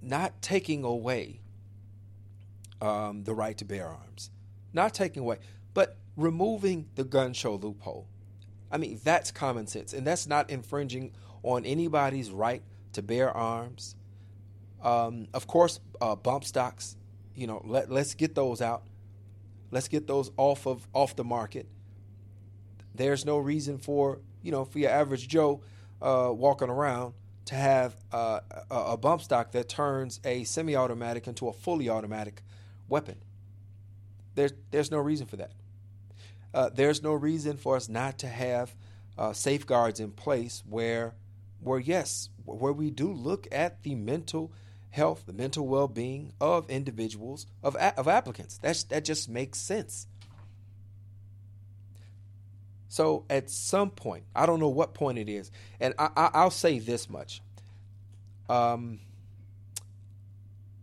not 0.02 0.42
taking 0.42 0.84
away 0.84 1.40
um, 2.80 3.24
the 3.24 3.34
right 3.34 3.56
to 3.58 3.64
bear 3.64 3.88
arms, 3.88 4.30
not 4.72 4.94
taking 4.94 5.22
away, 5.22 5.38
but 5.74 5.96
removing 6.16 6.88
the 6.94 7.04
gun 7.04 7.32
show 7.32 7.54
loophole. 7.54 8.08
I 8.70 8.78
mean, 8.78 9.00
that's 9.02 9.30
common 9.30 9.66
sense, 9.66 9.92
and 9.92 10.06
that's 10.06 10.26
not 10.26 10.50
infringing 10.50 11.12
on 11.42 11.64
anybody's 11.64 12.30
right 12.30 12.62
to 12.92 13.02
bear 13.02 13.30
arms. 13.30 13.96
Um, 14.82 15.28
of 15.32 15.46
course, 15.46 15.80
uh, 16.00 16.16
bump 16.16 16.44
stocks. 16.44 16.96
You 17.34 17.46
know, 17.46 17.62
let 17.64 17.90
let's 17.90 18.14
get 18.14 18.34
those 18.34 18.60
out. 18.60 18.82
Let's 19.70 19.88
get 19.88 20.06
those 20.06 20.30
off 20.36 20.66
of 20.66 20.86
off 20.92 21.16
the 21.16 21.24
market. 21.24 21.68
There's 22.94 23.24
no 23.24 23.38
reason 23.38 23.78
for 23.78 24.20
you 24.42 24.52
know 24.52 24.64
for 24.64 24.78
your 24.78 24.90
average 24.90 25.28
Joe 25.28 25.62
uh, 26.02 26.30
walking 26.32 26.68
around 26.68 27.14
to 27.46 27.54
have 27.54 27.94
uh, 28.12 28.40
a, 28.70 28.76
a 28.76 28.96
bump 28.96 29.22
stock 29.22 29.52
that 29.52 29.68
turns 29.68 30.20
a 30.24 30.44
semi-automatic 30.44 31.26
into 31.26 31.48
a 31.48 31.52
fully 31.52 31.88
automatic 31.88 32.42
weapon. 32.88 33.16
There's 34.34 34.52
there's 34.70 34.90
no 34.90 34.98
reason 34.98 35.26
for 35.26 35.36
that. 35.36 35.52
Uh, 36.54 36.70
there's 36.72 37.02
no 37.02 37.12
reason 37.12 37.56
for 37.56 37.76
us 37.76 37.88
not 37.88 38.18
to 38.18 38.28
have 38.28 38.74
uh, 39.18 39.32
safeguards 39.32 40.00
in 40.00 40.12
place 40.12 40.62
where 40.68 41.14
where 41.60 41.78
yes 41.78 42.30
where 42.44 42.72
we 42.72 42.90
do 42.90 43.12
look 43.12 43.46
at 43.52 43.82
the 43.82 43.94
mental 43.94 44.52
health, 44.90 45.24
the 45.26 45.32
mental 45.32 45.66
well-being 45.66 46.32
of 46.40 46.68
individuals 46.70 47.46
of 47.62 47.76
of 47.76 48.08
applicants. 48.08 48.58
That's 48.58 48.84
that 48.84 49.04
just 49.04 49.28
makes 49.28 49.58
sense. 49.58 50.06
So 52.88 53.24
at 53.28 53.50
some 53.50 53.90
point, 53.90 54.24
I 54.34 54.46
don't 54.46 54.60
know 54.60 54.68
what 54.68 54.94
point 54.94 55.18
it 55.18 55.28
is, 55.28 55.50
and 55.78 55.94
I, 55.98 56.42
will 56.42 56.50
say 56.50 56.78
this 56.78 57.10
much: 57.10 57.42
um, 58.48 59.00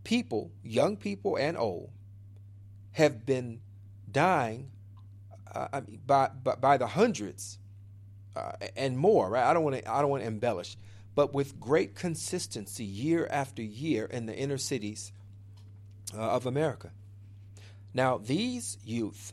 people, 0.04 0.52
young 0.62 0.96
people 0.96 1.36
and 1.36 1.58
old, 1.58 1.90
have 2.96 3.26
been 3.26 3.60
dying 4.10 4.70
uh, 5.54 5.80
by, 6.06 6.30
by, 6.42 6.54
by 6.54 6.76
the 6.76 6.86
hundreds 6.86 7.58
uh, 8.34 8.52
and 8.76 8.98
more. 8.98 9.30
Right? 9.30 9.44
I 9.44 9.52
don't 9.52 9.64
want 9.64 9.76
to 9.76 9.90
I 9.90 10.00
don't 10.00 10.10
want 10.10 10.22
to 10.22 10.28
embellish, 10.28 10.76
but 11.14 11.32
with 11.34 11.60
great 11.60 11.94
consistency, 11.94 12.84
year 12.84 13.28
after 13.30 13.62
year, 13.62 14.06
in 14.06 14.26
the 14.26 14.36
inner 14.36 14.58
cities 14.58 15.12
uh, 16.16 16.20
of 16.20 16.46
America. 16.46 16.90
Now, 17.94 18.18
these 18.18 18.78
youth 18.84 19.32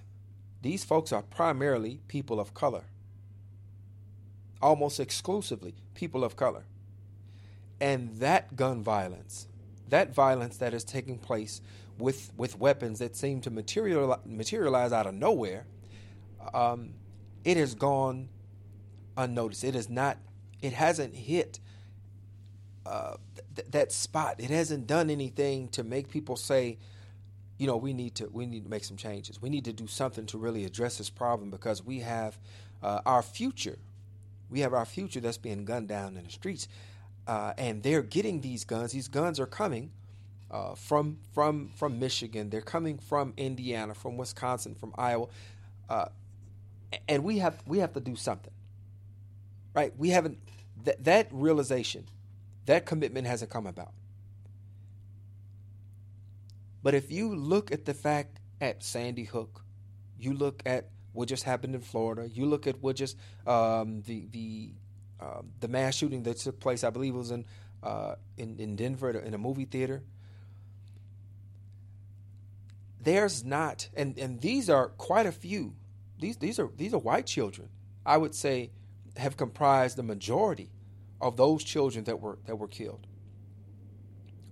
these 0.63 0.85
folks 0.85 1.11
are 1.11 1.21
primarily 1.21 1.99
people 2.07 2.39
of 2.39 2.53
color, 2.53 2.85
almost 4.61 4.97
exclusively 4.97 5.75
people 5.93 6.23
of 6.23 6.37
color. 6.37 6.63
And 7.81 8.15
that 8.19 8.55
gun 8.55 8.81
violence, 8.81 9.47
that 9.89 10.13
violence 10.13 10.55
that 10.57 10.73
is 10.73 10.85
taking 10.85 11.17
place 11.17 11.59
with, 11.97 12.31
with 12.37 12.57
weapons 12.57 12.99
that 12.99 13.15
seem 13.15 13.41
to 13.41 13.49
materialize, 13.49 14.19
materialize 14.25 14.91
out 14.91 15.07
of 15.07 15.13
nowhere, 15.13 15.65
um, 16.53 16.93
it 17.43 17.57
has 17.57 17.75
gone 17.75 18.29
unnoticed. 19.17 19.63
It 19.63 19.75
is 19.75 19.89
not. 19.89 20.17
It 20.61 20.73
hasn't 20.73 21.15
hit 21.15 21.59
uh, 22.85 23.15
th- 23.55 23.67
that 23.71 23.91
spot. 23.91 24.35
It 24.39 24.49
hasn't 24.49 24.87
done 24.87 25.09
anything 25.09 25.67
to 25.69 25.83
make 25.83 26.09
people 26.09 26.35
say, 26.35 26.77
you 27.57 27.67
know, 27.67 27.77
we 27.77 27.93
need 27.93 28.15
to 28.15 28.27
we 28.31 28.45
need 28.45 28.63
to 28.63 28.69
make 28.69 28.83
some 28.83 28.97
changes. 28.97 29.41
We 29.41 29.49
need 29.49 29.65
to 29.65 29.73
do 29.73 29.87
something 29.87 30.25
to 30.27 30.37
really 30.37 30.65
address 30.65 30.97
this 30.97 31.09
problem 31.09 31.49
because 31.49 31.83
we 31.83 31.99
have 31.99 32.37
uh, 32.81 33.01
our 33.05 33.21
future. 33.21 33.77
We 34.49 34.61
have 34.61 34.73
our 34.73 34.85
future 34.85 35.19
that's 35.19 35.37
being 35.37 35.65
gunned 35.65 35.87
down 35.87 36.17
in 36.17 36.25
the 36.25 36.31
streets, 36.31 36.67
uh, 37.27 37.53
and 37.57 37.81
they're 37.81 38.01
getting 38.03 38.41
these 38.41 38.65
guns. 38.65 38.91
These 38.91 39.07
guns 39.07 39.39
are 39.39 39.45
coming 39.45 39.91
uh, 40.53 40.75
from 40.75 41.17
from 41.33 41.69
from 41.75 41.99
Michigan. 41.99 42.51
They're 42.51 42.61
coming 42.61 42.99
from 42.99 43.33
Indiana, 43.37 43.95
from 43.95 44.17
Wisconsin, 44.17 44.75
from 44.75 44.93
Iowa, 44.97 45.27
uh, 45.89 46.05
and 47.09 47.23
we 47.23 47.39
have 47.39 47.61
we 47.65 47.79
have 47.79 47.93
to 47.93 47.99
do 47.99 48.15
something. 48.15 48.53
Right? 49.73 49.91
We 49.97 50.09
haven't 50.09 50.37
th- 50.85 50.97
that 51.01 51.27
realization, 51.31 52.05
that 52.67 52.85
commitment 52.85 53.25
hasn't 53.25 53.49
come 53.49 53.65
about. 53.65 53.93
But 56.83 56.93
if 56.93 57.11
you 57.11 57.35
look 57.35 57.71
at 57.71 57.85
the 57.85 57.95
fact 57.95 58.39
at 58.61 58.83
Sandy 58.83 59.23
Hook, 59.23 59.63
you 60.19 60.33
look 60.33 60.61
at 60.67 60.89
what 61.13 61.29
just 61.29 61.43
happened 61.45 61.73
in 61.73 61.81
Florida, 61.81 62.29
you 62.29 62.45
look 62.45 62.67
at 62.67 62.79
what 62.79 62.95
just 62.95 63.17
um, 63.47 64.03
the 64.03 64.27
the 64.29 64.73
uh, 65.19 65.41
the 65.61 65.67
mass 65.67 65.95
shooting 65.95 66.21
that 66.23 66.37
took 66.37 66.59
place, 66.59 66.83
I 66.83 66.91
believe 66.91 67.15
it 67.15 67.17
was 67.17 67.31
in 67.31 67.45
uh, 67.81 68.15
in, 68.37 68.59
in 68.59 68.75
Denver 68.75 69.09
in 69.09 69.33
a 69.33 69.39
movie 69.39 69.65
theater. 69.65 70.03
There's 73.03 73.43
not, 73.43 73.89
and, 73.95 74.17
and 74.17 74.39
these 74.39 74.69
are 74.69 74.89
quite 74.89 75.25
a 75.25 75.31
few. 75.31 75.75
These 76.19 76.37
these 76.37 76.59
are 76.59 76.69
these 76.77 76.93
are 76.93 76.99
white 76.99 77.25
children. 77.25 77.69
I 78.05 78.17
would 78.17 78.33
say 78.33 78.71
have 79.17 79.35
comprised 79.35 79.97
the 79.97 80.03
majority 80.03 80.71
of 81.19 81.37
those 81.37 81.63
children 81.63 82.05
that 82.05 82.19
were 82.19 82.39
that 82.45 82.57
were 82.57 82.67
killed, 82.67 83.05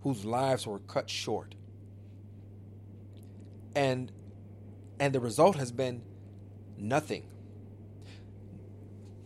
whose 0.02 0.26
lives 0.26 0.68
were 0.68 0.80
cut 0.80 1.10
short 1.10 1.56
and 3.76 4.12
and 5.00 5.14
the 5.14 5.20
result 5.20 5.56
has 5.56 5.72
been 5.72 6.04
nothing. 6.78 7.28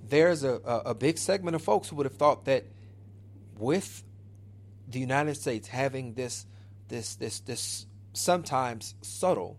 There's 0.08 0.44
a, 0.44 0.62
a, 0.64 0.78
a, 0.92 0.96
big 0.96 1.18
segment 1.18 1.56
of 1.56 1.64
folks 1.64 1.90
who 1.90 1.96
would 1.98 2.06
have 2.06 2.16
thought 2.16 2.46
that 2.46 2.66
with 3.58 4.04
the 4.88 5.00
United 5.00 5.36
States 5.36 5.68
having 5.68 6.14
this 6.14 6.46
this 6.88 7.16
this 7.16 7.40
this 7.42 7.88
sometimes 8.16 8.96
subtle. 9.02 9.58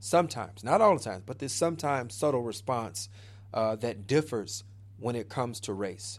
Sometimes 0.00 0.64
not 0.64 0.80
all 0.80 0.98
the 0.98 1.04
time 1.04 1.22
but 1.24 1.38
this 1.38 1.52
sometimes 1.52 2.14
subtle 2.14 2.42
response 2.42 3.08
uh, 3.54 3.76
that 3.76 4.06
differs 4.06 4.64
when 4.98 5.14
it 5.14 5.28
comes 5.28 5.60
to 5.60 5.72
race 5.72 6.18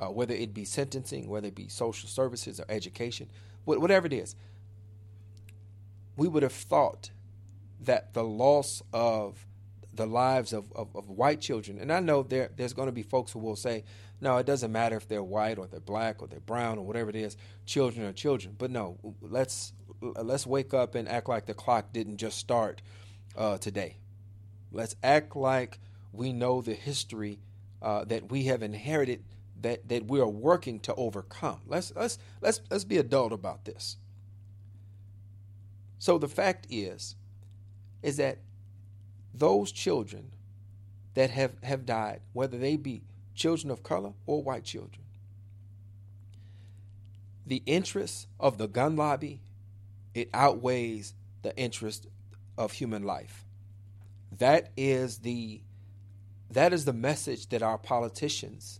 uh, 0.00 0.06
whether 0.06 0.34
it 0.34 0.54
be 0.54 0.64
sentencing 0.64 1.28
whether 1.28 1.48
it 1.48 1.54
be 1.54 1.68
social 1.68 2.08
services 2.08 2.60
or 2.60 2.66
education 2.68 3.28
whatever 3.64 4.06
it 4.06 4.12
is. 4.12 4.36
We 6.16 6.28
would 6.28 6.42
have 6.42 6.52
thought 6.52 7.10
that 7.80 8.14
the 8.14 8.24
loss 8.24 8.82
of 8.92 9.45
the 9.96 10.06
lives 10.06 10.52
of, 10.52 10.72
of, 10.72 10.94
of, 10.94 11.08
white 11.08 11.40
children, 11.40 11.78
and 11.78 11.92
I 11.92 12.00
know 12.00 12.22
there 12.22 12.50
there's 12.56 12.72
going 12.72 12.86
to 12.86 12.92
be 12.92 13.02
folks 13.02 13.32
who 13.32 13.38
will 13.38 13.56
say, 13.56 13.84
no, 14.20 14.36
it 14.36 14.46
doesn't 14.46 14.72
matter 14.72 14.96
if 14.96 15.08
they're 15.08 15.22
white 15.22 15.58
or 15.58 15.66
they're 15.66 15.80
black 15.80 16.22
or 16.22 16.28
they're 16.28 16.40
brown 16.40 16.78
or 16.78 16.86
whatever 16.86 17.10
it 17.10 17.16
is, 17.16 17.36
children 17.64 18.06
are 18.06 18.12
children. 18.12 18.54
But 18.56 18.70
no, 18.70 18.98
let's 19.20 19.72
let's 20.00 20.46
wake 20.46 20.74
up 20.74 20.94
and 20.94 21.08
act 21.08 21.28
like 21.28 21.46
the 21.46 21.54
clock 21.54 21.92
didn't 21.92 22.18
just 22.18 22.38
start 22.38 22.82
uh, 23.36 23.58
today. 23.58 23.96
Let's 24.72 24.96
act 25.02 25.36
like 25.36 25.78
we 26.12 26.32
know 26.32 26.60
the 26.60 26.74
history 26.74 27.40
uh, 27.82 28.04
that 28.04 28.30
we 28.30 28.44
have 28.44 28.62
inherited 28.62 29.24
that 29.60 29.88
that 29.88 30.06
we 30.06 30.20
are 30.20 30.28
working 30.28 30.80
to 30.80 30.94
overcome. 30.94 31.60
Let's 31.66 31.92
let's 31.96 32.18
let's 32.40 32.60
let's 32.70 32.84
be 32.84 32.98
adult 32.98 33.32
about 33.32 33.64
this. 33.64 33.96
So 35.98 36.18
the 36.18 36.28
fact 36.28 36.66
is, 36.70 37.16
is 38.02 38.18
that 38.18 38.38
those 39.38 39.72
children 39.72 40.32
that 41.14 41.30
have, 41.30 41.52
have 41.62 41.86
died, 41.86 42.20
whether 42.32 42.58
they 42.58 42.76
be 42.76 43.02
children 43.34 43.70
of 43.70 43.82
color 43.82 44.12
or 44.26 44.42
white 44.42 44.64
children, 44.64 45.02
the 47.46 47.62
interest 47.66 48.26
of 48.40 48.58
the 48.58 48.66
gun 48.66 48.96
lobby, 48.96 49.40
it 50.14 50.28
outweighs 50.34 51.14
the 51.42 51.56
interest 51.56 52.06
of 52.58 52.72
human 52.72 53.02
life. 53.02 53.44
That 54.38 54.70
is 54.76 55.18
the 55.18 55.60
that 56.50 56.72
is 56.72 56.84
the 56.84 56.92
message 56.92 57.48
that 57.48 57.62
our 57.62 57.76
politicians, 57.76 58.78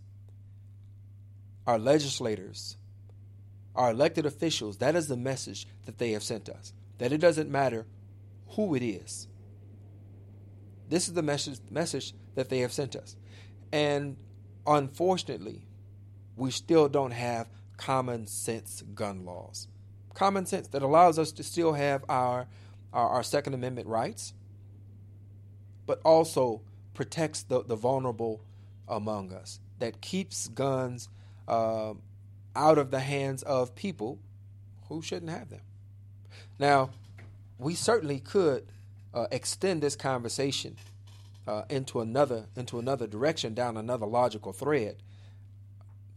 our 1.65 1.77
legislators, 1.77 2.77
our 3.75 3.91
elected 3.91 4.25
officials, 4.25 4.77
that 4.77 4.95
is 4.95 5.07
the 5.07 5.17
message 5.17 5.67
that 5.85 5.97
they 5.97 6.11
have 6.11 6.23
sent 6.23 6.47
us 6.47 6.71
that 6.97 7.11
it 7.11 7.19
doesn't 7.19 7.49
matter 7.49 7.85
who 8.49 8.75
it 8.75 8.83
is. 8.83 9.27
This 10.89 11.07
is 11.07 11.13
the 11.13 11.21
message, 11.21 11.59
message 11.69 12.13
that 12.35 12.49
they 12.49 12.59
have 12.59 12.71
sent 12.71 12.95
us. 12.95 13.15
And 13.71 14.17
unfortunately, 14.65 15.65
we 16.35 16.51
still 16.51 16.87
don't 16.87 17.11
have 17.11 17.47
common 17.77 18.27
sense 18.27 18.83
gun 18.95 19.25
laws. 19.25 19.67
Common 20.13 20.45
sense 20.45 20.67
that 20.69 20.81
allows 20.81 21.19
us 21.19 21.31
to 21.33 21.43
still 21.43 21.73
have 21.73 22.03
our, 22.09 22.47
our, 22.93 23.09
our 23.09 23.23
Second 23.23 23.53
Amendment 23.53 23.87
rights, 23.87 24.33
but 25.85 25.99
also 26.03 26.61
protects 26.93 27.43
the, 27.43 27.63
the 27.63 27.75
vulnerable 27.75 28.41
among 28.87 29.33
us, 29.33 29.59
that 29.79 30.01
keeps 30.01 30.47
guns 30.47 31.09
uh, 31.47 31.93
out 32.55 32.77
of 32.77 32.89
the 32.89 32.99
hands 32.99 33.43
of 33.43 33.75
people 33.75 34.19
who 34.87 35.01
shouldn't 35.01 35.31
have 35.31 35.49
them. 35.49 35.61
Now, 36.57 36.89
we 37.59 37.75
certainly 37.75 38.19
could 38.19 38.65
uh, 39.13 39.27
extend 39.31 39.81
this 39.81 39.95
conversation 39.95 40.75
uh, 41.47 41.63
into 41.69 42.01
another 42.01 42.45
into 42.55 42.79
another 42.79 43.07
direction, 43.07 43.53
down 43.53 43.77
another 43.77 44.05
logical 44.05 44.53
thread, 44.53 44.97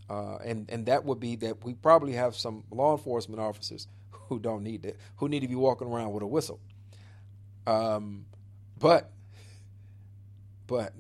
uh, 0.09 0.37
and 0.45 0.69
and 0.71 0.87
that 0.87 1.05
would 1.05 1.21
be 1.21 1.37
that 1.37 1.65
we 1.65 1.75
probably 1.75 2.13
have 2.15 2.35
some 2.35 2.65
law 2.71 2.97
enforcement 2.97 3.41
officers 3.41 3.87
who 4.11 4.39
don't 4.39 4.63
need 4.63 4.85
it, 4.85 4.99
who 5.17 5.29
need 5.29 5.41
to 5.41 5.49
be 5.49 5.55
walking 5.55 5.89
around 5.89 6.13
with 6.13 6.23
a 6.23 6.27
whistle. 6.27 6.61
Um, 7.67 8.27
but 8.79 9.11
but 10.67 10.93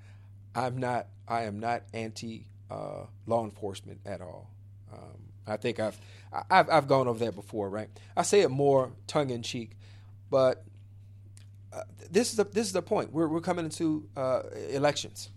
I'm 0.54 0.78
not. 0.78 1.08
I 1.26 1.44
am 1.44 1.60
not 1.60 1.82
anti 1.94 2.46
uh, 2.70 3.06
law 3.26 3.44
enforcement 3.44 4.00
at 4.04 4.20
all. 4.20 4.50
Um, 4.92 5.32
I 5.46 5.56
think 5.56 5.80
I've 5.80 5.98
I've, 6.50 6.70
I've 6.70 6.88
gone 6.88 7.08
over 7.08 7.24
that 7.24 7.34
before, 7.34 7.68
right? 7.68 7.88
I 8.16 8.22
say 8.22 8.42
it 8.42 8.50
more 8.50 8.92
tongue 9.06 9.30
in 9.30 9.42
cheek, 9.42 9.76
but 10.30 10.64
uh, 11.72 11.82
this 12.10 12.30
is 12.30 12.36
the 12.36 12.44
this 12.44 12.66
is 12.66 12.72
the 12.72 12.82
point. 12.82 13.12
We're 13.12 13.28
we're 13.28 13.40
coming 13.40 13.64
into 13.64 14.08
uh, 14.16 14.42
elections. 14.70 15.30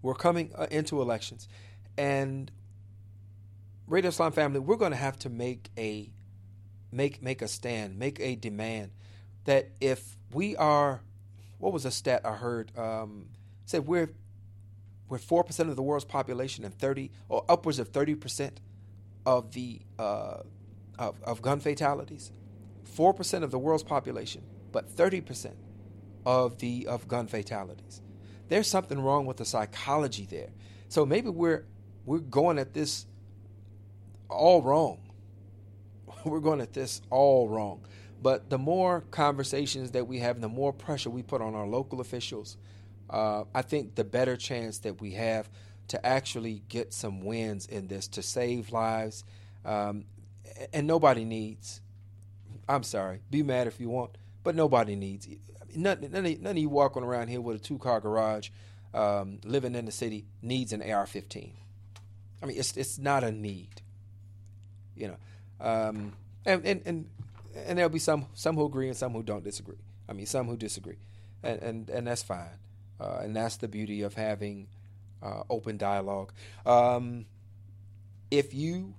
We're 0.00 0.14
coming 0.14 0.52
uh, 0.56 0.66
into 0.70 1.00
elections, 1.00 1.48
and 1.96 2.50
Radio 3.86 4.08
Islam 4.08 4.32
family, 4.32 4.58
we're 4.58 4.76
going 4.76 4.92
to 4.92 4.96
have 4.96 5.18
to 5.20 5.30
make 5.30 5.70
a 5.76 6.10
make 6.90 7.22
make 7.22 7.42
a 7.42 7.48
stand, 7.48 7.98
make 7.98 8.18
a 8.20 8.36
demand 8.36 8.90
that 9.44 9.70
if 9.80 10.16
we 10.32 10.56
are, 10.56 11.02
what 11.58 11.72
was 11.72 11.84
a 11.84 11.90
stat 11.90 12.22
I 12.24 12.32
heard? 12.32 12.76
Um, 12.78 13.26
said 13.66 13.86
we're 13.86 14.10
we're 15.08 15.18
four 15.18 15.44
percent 15.44 15.68
of 15.68 15.76
the 15.76 15.82
world's 15.82 16.04
population 16.04 16.64
and 16.64 16.76
thirty 16.76 17.10
or 17.28 17.44
upwards 17.48 17.78
of 17.78 17.88
thirty 17.88 18.14
percent 18.14 18.60
of 19.26 19.52
the 19.52 19.80
uh, 19.98 20.38
of, 20.98 21.20
of 21.22 21.42
gun 21.42 21.60
fatalities. 21.60 22.32
Four 22.84 23.12
percent 23.12 23.44
of 23.44 23.50
the 23.50 23.58
world's 23.58 23.82
population, 23.82 24.42
but 24.72 24.88
thirty 24.88 25.20
percent 25.20 25.56
of 26.26 26.58
the 26.58 26.86
of 26.86 27.08
gun 27.08 27.26
fatalities. 27.26 28.00
There's 28.48 28.68
something 28.68 29.00
wrong 29.00 29.26
with 29.26 29.38
the 29.38 29.44
psychology 29.44 30.26
there. 30.26 30.50
So 30.88 31.06
maybe 31.06 31.28
we're 31.28 31.64
we're 32.04 32.18
going 32.18 32.58
at 32.58 32.74
this 32.74 33.06
all 34.28 34.62
wrong. 34.62 34.98
We're 36.24 36.40
going 36.40 36.60
at 36.60 36.72
this 36.72 37.02
all 37.10 37.48
wrong. 37.48 37.84
But 38.22 38.48
the 38.48 38.58
more 38.58 39.02
conversations 39.10 39.90
that 39.92 40.06
we 40.06 40.18
have, 40.20 40.40
the 40.40 40.48
more 40.48 40.72
pressure 40.72 41.10
we 41.10 41.22
put 41.22 41.42
on 41.42 41.54
our 41.54 41.66
local 41.66 42.00
officials, 42.00 42.56
uh, 43.10 43.44
I 43.54 43.62
think 43.62 43.96
the 43.96 44.04
better 44.04 44.36
chance 44.36 44.78
that 44.78 45.00
we 45.00 45.12
have 45.12 45.50
to 45.88 46.04
actually 46.06 46.62
get 46.68 46.92
some 46.94 47.22
wins 47.22 47.66
in 47.66 47.88
this 47.88 48.06
to 48.08 48.22
save 48.22 48.70
lives. 48.70 49.24
Um, 49.64 50.04
and 50.72 50.86
nobody 50.86 51.24
needs, 51.24 51.80
I'm 52.68 52.84
sorry, 52.84 53.20
be 53.30 53.42
mad 53.42 53.66
if 53.66 53.80
you 53.80 53.88
want, 53.88 54.16
but 54.42 54.54
nobody 54.54 54.96
needs. 54.96 55.28
None, 55.74 56.08
none, 56.10 56.26
of, 56.26 56.40
none 56.40 56.50
of 56.52 56.58
you 56.58 56.68
walking 56.68 57.02
around 57.02 57.28
here 57.28 57.40
with 57.40 57.56
a 57.56 57.58
two 57.58 57.78
car 57.78 58.00
garage, 58.00 58.50
um, 58.94 59.40
living 59.44 59.74
in 59.74 59.86
the 59.86 59.92
city, 59.92 60.26
needs 60.42 60.72
an 60.72 60.82
AR 60.82 61.06
15. 61.06 61.54
I 62.42 62.46
mean, 62.46 62.58
it's, 62.58 62.76
it's 62.76 62.98
not 62.98 63.24
a 63.24 63.32
need. 63.32 63.80
You 64.94 65.08
know, 65.08 65.16
um, 65.60 66.12
and, 66.44 66.64
and, 66.66 66.82
and, 66.84 67.10
and 67.66 67.78
there'll 67.78 67.90
be 67.90 67.98
some, 67.98 68.26
some 68.34 68.56
who 68.56 68.66
agree 68.66 68.88
and 68.88 68.96
some 68.96 69.12
who 69.12 69.22
don't 69.22 69.44
disagree. 69.44 69.78
I 70.08 70.12
mean, 70.12 70.26
some 70.26 70.46
who 70.46 70.56
disagree. 70.56 70.98
and 71.42 71.62
and, 71.62 71.90
and 71.90 72.06
that's 72.06 72.22
fine. 72.22 72.58
Uh, 73.00 73.20
and 73.22 73.34
that's 73.34 73.56
the 73.56 73.68
beauty 73.68 74.02
of 74.02 74.14
having 74.14 74.68
uh, 75.22 75.42
open 75.50 75.76
dialogue. 75.76 76.32
Um, 76.66 77.26
if 78.30 78.54
you 78.54 78.94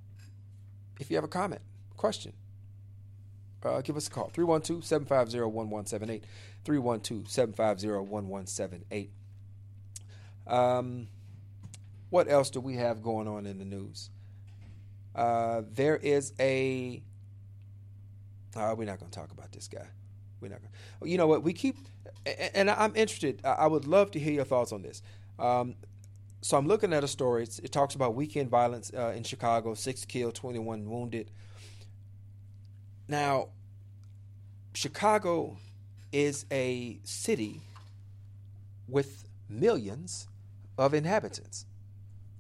if 0.99 1.09
you 1.09 1.17
have 1.17 1.23
a 1.23 1.29
comment, 1.29 1.61
question, 1.97 2.33
uh, 3.65 3.81
give 3.81 3.97
us 3.97 4.07
a 4.07 4.11
call 4.11 4.29
312 4.29 4.83
750 4.83 5.39
1178. 5.41 6.23
312 6.65 7.29
750 7.29 7.87
1178. 7.87 9.11
Um, 10.45 11.07
what 12.09 12.29
else 12.29 12.49
do 12.49 12.59
we 12.59 12.75
have 12.75 13.01
going 13.01 13.27
on 13.27 13.45
in 13.45 13.57
the 13.57 13.65
news? 13.65 14.09
Uh, 15.15 15.61
there 15.73 15.97
is 15.97 16.33
a. 16.39 17.01
Uh, 18.55 18.75
we're 18.77 18.85
not 18.85 18.99
going 18.99 19.11
to 19.11 19.19
talk 19.19 19.31
about 19.31 19.51
this 19.51 19.67
guy. 19.67 19.87
We're 20.39 20.49
not. 20.49 20.59
Gonna, 20.61 21.09
you 21.09 21.17
know 21.17 21.27
what? 21.27 21.43
We 21.43 21.53
keep, 21.53 21.77
and 22.53 22.69
I'm 22.69 22.95
interested. 22.95 23.41
I 23.43 23.67
would 23.67 23.87
love 23.87 24.11
to 24.11 24.19
hear 24.19 24.33
your 24.33 24.45
thoughts 24.45 24.71
on 24.71 24.81
this. 24.81 25.01
Um, 25.39 25.75
so 26.41 26.57
I'm 26.57 26.67
looking 26.67 26.93
at 26.93 27.03
a 27.03 27.07
story. 27.07 27.43
It's, 27.43 27.59
it 27.59 27.71
talks 27.71 27.95
about 27.95 28.15
weekend 28.15 28.49
violence 28.49 28.91
uh, 28.95 29.13
in 29.15 29.23
Chicago: 29.23 29.73
six 29.73 30.05
killed, 30.05 30.35
21 30.35 30.89
wounded. 30.89 31.31
Now, 33.13 33.49
Chicago 34.73 35.57
is 36.11 36.47
a 36.51 36.97
city 37.03 37.61
with 38.87 39.29
millions 39.47 40.27
of 40.79 40.95
inhabitants, 40.95 41.67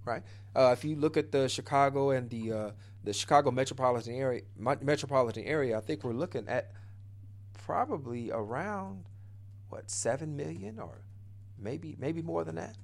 right? 0.03 0.23
Uh, 0.55 0.73
if 0.75 0.83
you 0.83 0.95
look 0.95 1.15
at 1.15 1.31
the 1.31 1.47
Chicago 1.47 2.09
and 2.09 2.27
the 2.27 2.51
uh, 2.51 2.71
the 3.03 3.13
Chicago 3.13 3.51
metropolitan 3.51 4.15
area, 4.15 4.41
metropolitan 4.57 5.43
area, 5.43 5.77
I 5.77 5.81
think 5.81 6.03
we're 6.03 6.13
looking 6.13 6.47
at 6.47 6.71
probably 7.53 8.31
around 8.31 9.03
what 9.69 9.91
seven 9.91 10.35
million 10.35 10.79
or 10.79 11.03
maybe 11.59 11.95
maybe 11.99 12.23
more 12.23 12.43
than 12.43 12.55
that, 12.55 12.75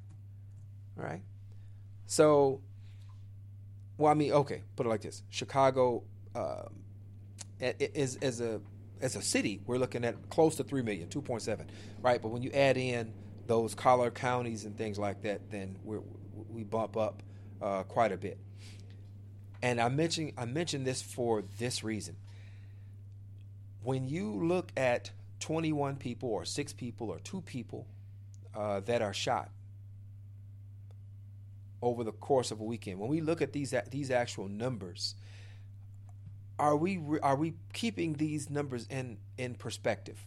right? 0.96 1.24
So, 2.06 2.62
well, 3.98 4.12
I 4.12 4.14
mean, 4.14 4.32
okay, 4.32 4.62
put 4.76 4.86
it 4.86 4.90
like 4.90 5.02
this: 5.02 5.24
Chicago 5.32 6.04
um, 6.36 6.84
is 7.60 8.16
as 8.18 8.42
a 8.42 8.62
as 9.02 9.16
a 9.16 9.22
city, 9.22 9.62
we're 9.66 9.78
looking 9.78 10.04
at 10.04 10.30
close 10.30 10.56
to 10.58 10.64
3 10.64 10.82
million, 10.82 11.08
2.7, 11.08 11.66
right? 12.02 12.22
But 12.22 12.30
when 12.30 12.42
you 12.42 12.52
add 12.52 12.78
in 12.78 13.14
those 13.48 13.74
collar 13.74 14.12
counties 14.12 14.66
and 14.66 14.78
things 14.78 15.00
like 15.00 15.22
that, 15.24 15.50
then 15.50 15.78
we 15.84 15.98
we 16.50 16.64
bump 16.64 16.98
up 16.98 17.24
uh, 17.62 17.84
quite 17.84 18.12
a 18.12 18.18
bit. 18.18 18.38
And 19.62 19.82
I 19.82 19.90
mentioned 19.90 20.34
I 20.38 20.46
mentioned 20.46 20.86
this 20.86 21.02
for 21.02 21.44
this 21.58 21.84
reason. 21.84 22.16
When 23.84 24.08
you 24.08 24.32
look 24.46 24.72
at 24.78 25.12
21 25.40 25.96
people 25.96 26.30
or 26.30 26.46
six 26.46 26.74
people 26.74 27.10
or 27.10 27.20
two 27.20 27.42
people 27.42 27.88
uh, 28.54 28.82
that 28.82 29.02
are 29.02 29.14
shot 29.14 29.50
over 31.82 32.04
the 32.04 32.12
course 32.12 32.52
of 32.52 32.60
a 32.60 32.64
weekend, 32.64 33.00
when 33.00 33.10
we 33.10 33.22
look 33.22 33.42
at 33.42 33.54
these 33.54 33.74
these 33.90 34.12
actual 34.12 34.48
numbers, 34.48 35.16
are 36.60 36.76
we 36.76 37.00
are 37.24 37.36
we 37.36 37.54
keeping 37.74 38.14
these 38.14 38.50
numbers 38.50 38.86
in 38.90 39.18
in 39.38 39.56
perspective? 39.56 40.26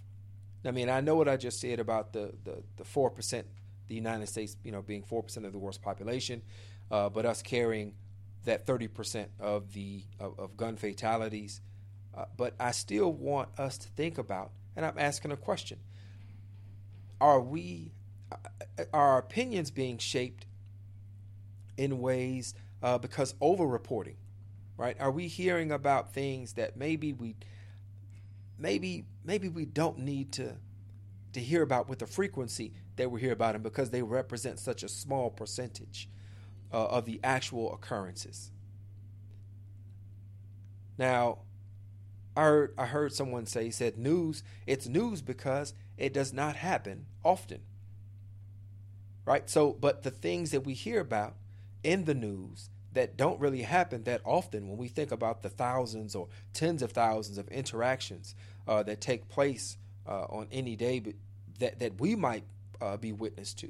I 0.65 0.71
mean, 0.71 0.89
I 0.89 1.01
know 1.01 1.17
what 1.17 1.29
I 1.29 1.37
just 1.37 1.61
said 1.61 1.79
about 1.79 2.13
the 2.13 2.33
the 2.77 2.85
four 2.85 3.11
percent, 3.11 3.47
the 3.89 3.95
United 3.95 4.29
States, 4.29 4.57
you 4.65 4.73
know, 4.73 4.83
being 4.83 5.03
four 5.03 5.23
percent 5.23 5.47
of 5.47 5.53
the 5.53 5.59
world's 5.59 5.79
population, 5.79 6.43
uh, 6.91 7.11
but 7.11 7.27
us 7.27 7.43
carrying 7.43 7.95
that 8.45 8.67
thirty 8.67 8.89
percent 8.89 9.31
of 9.39 9.73
the 9.75 10.03
of, 10.19 10.39
of, 10.39 10.57
gun 10.57 10.77
fatalities. 10.77 11.61
Uh, 12.15 12.25
but 12.37 12.55
I 12.61 12.73
still 12.73 13.13
want 13.13 13.49
us 13.59 13.79
to 13.79 13.89
think 13.89 14.19
about, 14.19 14.51
and 14.77 14.85
I'm 14.85 14.99
asking 14.99 15.33
a 15.33 15.37
question: 15.37 15.79
Are 17.21 17.41
we, 17.41 17.93
uh, 18.31 18.37
are 18.93 19.13
our 19.13 19.19
opinions 19.19 19.71
being 19.71 19.99
shaped 19.99 20.47
in 21.77 22.01
ways 22.01 22.55
uh, 22.83 22.99
because 22.99 23.35
over 23.41 23.67
reporting? 23.67 24.17
Right? 24.83 24.97
Are 24.99 25.13
we 25.13 25.29
hearing 25.29 25.71
about 25.71 26.13
things 26.13 26.55
that 26.55 26.77
maybe 26.77 27.13
we 27.13 27.37
maybe 28.59 29.05
maybe 29.25 29.49
we 29.49 29.65
don't 29.65 29.99
need 29.99 30.33
to 30.33 30.57
to 31.35 31.41
hear 31.41 31.63
about 31.63 31.89
with 31.89 32.01
the 32.01 32.07
frequency 32.09 32.73
that 32.97 33.09
we 33.09 33.21
hear 33.21 33.31
about 33.31 33.53
them 33.53 33.63
because 33.63 33.91
they 33.91 34.03
represent 34.03 34.59
such 34.59 34.83
a 34.83 34.89
small 34.89 35.31
percentage 35.31 36.09
uh, 36.73 36.87
of 36.87 37.05
the 37.05 37.21
actual 37.23 37.73
occurrences. 37.73 38.51
Now, 40.99 41.39
I 42.37 42.43
heard, 42.43 42.75
I 42.77 42.87
heard 42.87 43.13
someone 43.13 43.47
say, 43.47 43.71
said 43.71 43.97
news, 43.97 44.43
it's 44.67 44.89
news 44.89 45.23
because 45.23 45.75
it 45.97 46.13
does 46.13 46.33
not 46.33 46.57
happen 46.57 47.07
often. 47.25 47.61
Right? 49.25 49.49
So, 49.49 49.73
but 49.73 50.03
the 50.03 50.11
things 50.11 50.51
that 50.51 50.67
we 50.67 50.75
hear 50.75 51.01
about 51.01 51.37
in 51.85 52.05
the 52.05 52.15
news 52.15 52.69
that 52.93 53.17
don't 53.17 53.41
really 53.41 53.63
happen 53.63 54.05
that 54.05 54.21
often 54.25 54.69
when 54.69 54.77
we 54.77 54.89
think 54.89 55.13
about 55.13 55.43
the 55.43 55.49
thousands 55.49 56.15
or 56.15 56.29
tens 56.53 56.83
of 56.83 56.93
thousands 56.93 57.39
of 57.39 57.49
interactions 57.49 58.35
uh, 58.69 58.83
that 58.83 59.01
take 59.01 59.29
place 59.29 59.77
uh, 60.07 60.25
on 60.25 60.47
any 60.53 60.77
day 60.77 61.03
that, 61.59 61.79
that 61.79 62.01
we 62.01 62.15
might 62.17 62.45
uh, 62.81 62.97
be 62.97 63.13
witness 63.13 63.55
to. 63.55 63.69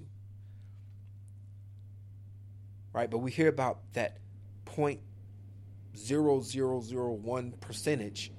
Right? 2.92 3.10
But 3.10 3.18
we 3.18 3.30
hear 3.30 3.48
about 3.48 3.78
that 3.92 4.18
point 4.64 5.00
zero 5.96 6.40
zero 6.40 6.80
zero 6.80 7.12
one 7.12 7.52
percentage 7.52 8.32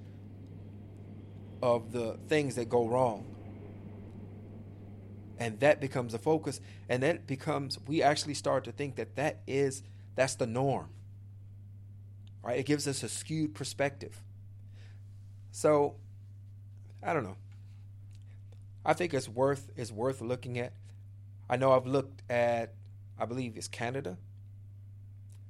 of 1.62 1.92
the 1.92 2.20
things 2.28 2.56
that 2.56 2.68
go 2.68 2.88
wrong. 2.88 3.26
And 5.40 5.60
that 5.62 5.80
becomes 5.82 6.14
a 6.14 6.20
focus. 6.20 6.60
And 6.90 7.04
that 7.04 7.26
becomes, 7.26 7.80
we 7.88 8.04
actually 8.04 8.34
start 8.34 8.66
to 8.66 8.72
think 8.72 8.98
that 8.98 9.16
that 9.16 9.42
is 9.48 9.82
that's 10.16 10.36
the 10.36 10.48
norm. 10.48 10.90
Right? 12.42 12.60
It 12.60 12.66
gives 12.66 12.88
us 12.88 13.04
a 13.04 13.10
skewed 13.10 13.56
perspective. 13.56 14.22
So, 15.52 15.96
I 17.02 17.14
don't 17.14 17.24
know. 17.24 17.38
I 18.86 18.94
think 18.94 19.14
it's 19.14 19.30
worth 19.30 19.72
it's 19.76 19.92
worth 19.92 20.22
looking 20.22 20.58
at. 20.60 20.74
I 21.50 21.58
know 21.58 21.72
I've 21.72 21.88
looked 21.88 22.22
at 22.30 22.74
I 23.18 23.26
believe 23.26 23.56
it's 23.56 23.68
Canada. 23.68 24.18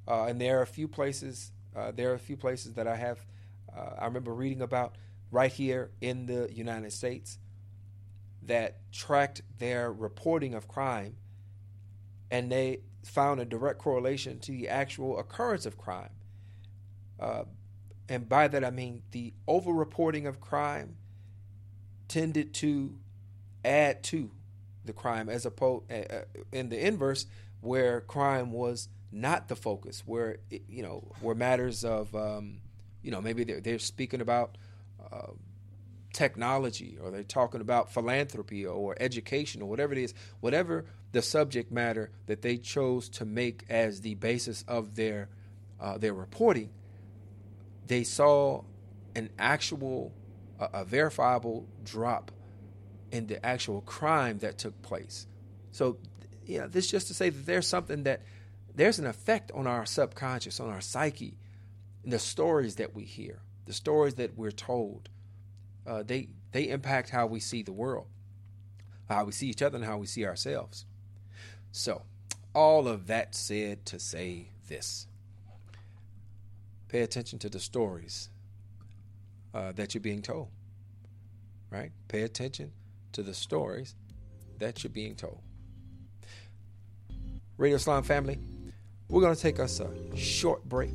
Uh, 0.07 0.25
and 0.25 0.39
there 0.39 0.59
are 0.59 0.61
a 0.61 0.67
few 0.67 0.87
places 0.87 1.51
uh, 1.75 1.91
there 1.91 2.11
are 2.11 2.15
a 2.15 2.19
few 2.19 2.37
places 2.37 2.73
that 2.73 2.87
I 2.87 2.95
have 2.95 3.25
uh, 3.75 3.95
I 3.99 4.05
remember 4.05 4.33
reading 4.33 4.61
about 4.61 4.95
right 5.31 5.51
here 5.51 5.89
in 6.01 6.27
the 6.27 6.49
United 6.53 6.93
States 6.93 7.39
that 8.43 8.77
tracked 8.91 9.41
their 9.57 9.91
reporting 9.91 10.53
of 10.53 10.67
crime 10.67 11.15
and 12.29 12.51
they 12.51 12.81
found 13.03 13.39
a 13.39 13.45
direct 13.45 13.79
correlation 13.79 14.39
to 14.39 14.51
the 14.51 14.67
actual 14.67 15.19
occurrence 15.19 15.65
of 15.65 15.77
crime. 15.77 16.09
Uh, 17.19 17.43
and 18.09 18.27
by 18.27 18.47
that 18.47 18.63
I 18.63 18.69
mean 18.69 19.03
the 19.11 19.33
overreporting 19.47 20.27
of 20.27 20.41
crime 20.41 20.97
tended 22.07 22.53
to 22.55 22.97
add 23.63 24.03
to 24.03 24.31
the 24.85 24.93
crime 24.93 25.29
as 25.29 25.45
opposed 25.45 25.89
uh, 25.91 25.95
uh, 25.95 26.21
in 26.51 26.69
the 26.69 26.85
inverse 26.85 27.25
where 27.61 28.01
crime 28.01 28.51
was 28.51 28.89
not 29.11 29.47
the 29.47 29.55
focus 29.55 30.03
where 30.05 30.37
it, 30.49 30.63
you 30.67 30.83
know 30.83 31.09
where 31.21 31.35
matters 31.35 31.85
of 31.85 32.13
um, 32.13 32.57
you 33.01 33.11
know 33.11 33.21
maybe 33.21 33.43
they're, 33.45 33.61
they're 33.61 33.79
speaking 33.79 34.19
about 34.19 34.57
uh, 35.11 35.31
technology 36.13 36.97
or 37.01 37.11
they're 37.11 37.23
talking 37.23 37.59
about 37.59 37.91
philanthropy 37.91 38.65
or 38.65 38.95
education 38.99 39.61
or 39.61 39.69
whatever 39.69 39.91
it 39.93 39.99
is, 39.99 40.13
whatever 40.39 40.85
the 41.13 41.21
subject 41.21 41.71
matter 41.71 42.11
that 42.25 42.41
they 42.41 42.57
chose 42.57 43.07
to 43.07 43.25
make 43.25 43.63
as 43.69 44.01
the 44.01 44.15
basis 44.15 44.65
of 44.67 44.95
their 44.95 45.29
uh, 45.79 45.97
their 45.97 46.13
reporting, 46.13 46.69
they 47.87 48.03
saw 48.03 48.63
an 49.15 49.29
actual, 49.37 50.13
a 50.59 50.85
verifiable 50.85 51.67
drop 51.83 52.31
in 53.11 53.27
the 53.27 53.43
actual 53.45 53.81
crime 53.81 54.39
that 54.39 54.57
took 54.57 54.81
place. 54.81 55.27
So, 55.71 55.97
you 56.45 56.59
know, 56.59 56.67
this 56.67 56.89
just 56.89 57.07
to 57.07 57.13
say 57.13 57.29
that 57.29 57.45
there's 57.45 57.67
something 57.67 58.03
that 58.03 58.21
there's 58.75 58.97
an 58.97 59.05
effect 59.05 59.51
on 59.53 59.67
our 59.67 59.85
subconscious, 59.85 60.59
on 60.59 60.69
our 60.69 60.81
psyche, 60.81 61.37
the 62.03 62.19
stories 62.19 62.75
that 62.75 62.95
we 62.95 63.03
hear, 63.03 63.39
the 63.65 63.73
stories 63.73 64.15
that 64.15 64.37
we're 64.37 64.51
told 64.51 65.09
uh, 65.85 66.03
they 66.03 66.29
they 66.51 66.69
impact 66.69 67.09
how 67.09 67.25
we 67.25 67.39
see 67.39 67.63
the 67.63 67.73
world, 67.73 68.07
how 69.09 69.25
we 69.25 69.31
see 69.31 69.47
each 69.47 69.61
other, 69.61 69.75
and 69.75 69.85
how 69.85 69.97
we 69.97 70.07
see 70.07 70.25
ourselves. 70.25 70.85
So, 71.73 72.03
all 72.53 72.87
of 72.87 73.07
that 73.07 73.33
said 73.33 73.83
to 73.87 73.99
say 73.99 74.49
this: 74.69 75.07
pay 76.87 77.01
attention 77.01 77.39
to 77.39 77.49
the 77.49 77.59
stories 77.59 78.29
uh, 79.55 79.71
that 79.71 79.95
you're 79.95 80.01
being 80.01 80.21
told. 80.21 80.49
Right? 81.71 81.91
Pay 82.07 82.21
attention 82.21 82.71
to 83.13 83.23
the 83.23 83.33
stories 83.33 83.95
that 84.59 84.83
you're 84.83 84.91
being 84.91 85.15
told. 85.15 85.39
Radio 87.57 87.77
Islam 87.77 88.03
family, 88.03 88.37
we're 89.09 89.21
going 89.21 89.35
to 89.35 89.41
take 89.41 89.59
us 89.59 89.79
a 89.79 90.15
short 90.15 90.63
break. 90.69 90.93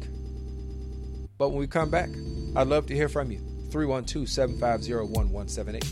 But 1.38 1.48
when 1.48 1.58
we 1.58 1.66
come 1.66 1.90
back, 1.90 2.10
I'd 2.54 2.68
love 2.68 2.86
to 2.86 2.94
hear 2.94 3.08
from 3.08 3.32
you. 3.32 3.40
312 3.72 4.28
750 4.28 4.94
1178. 4.94 5.82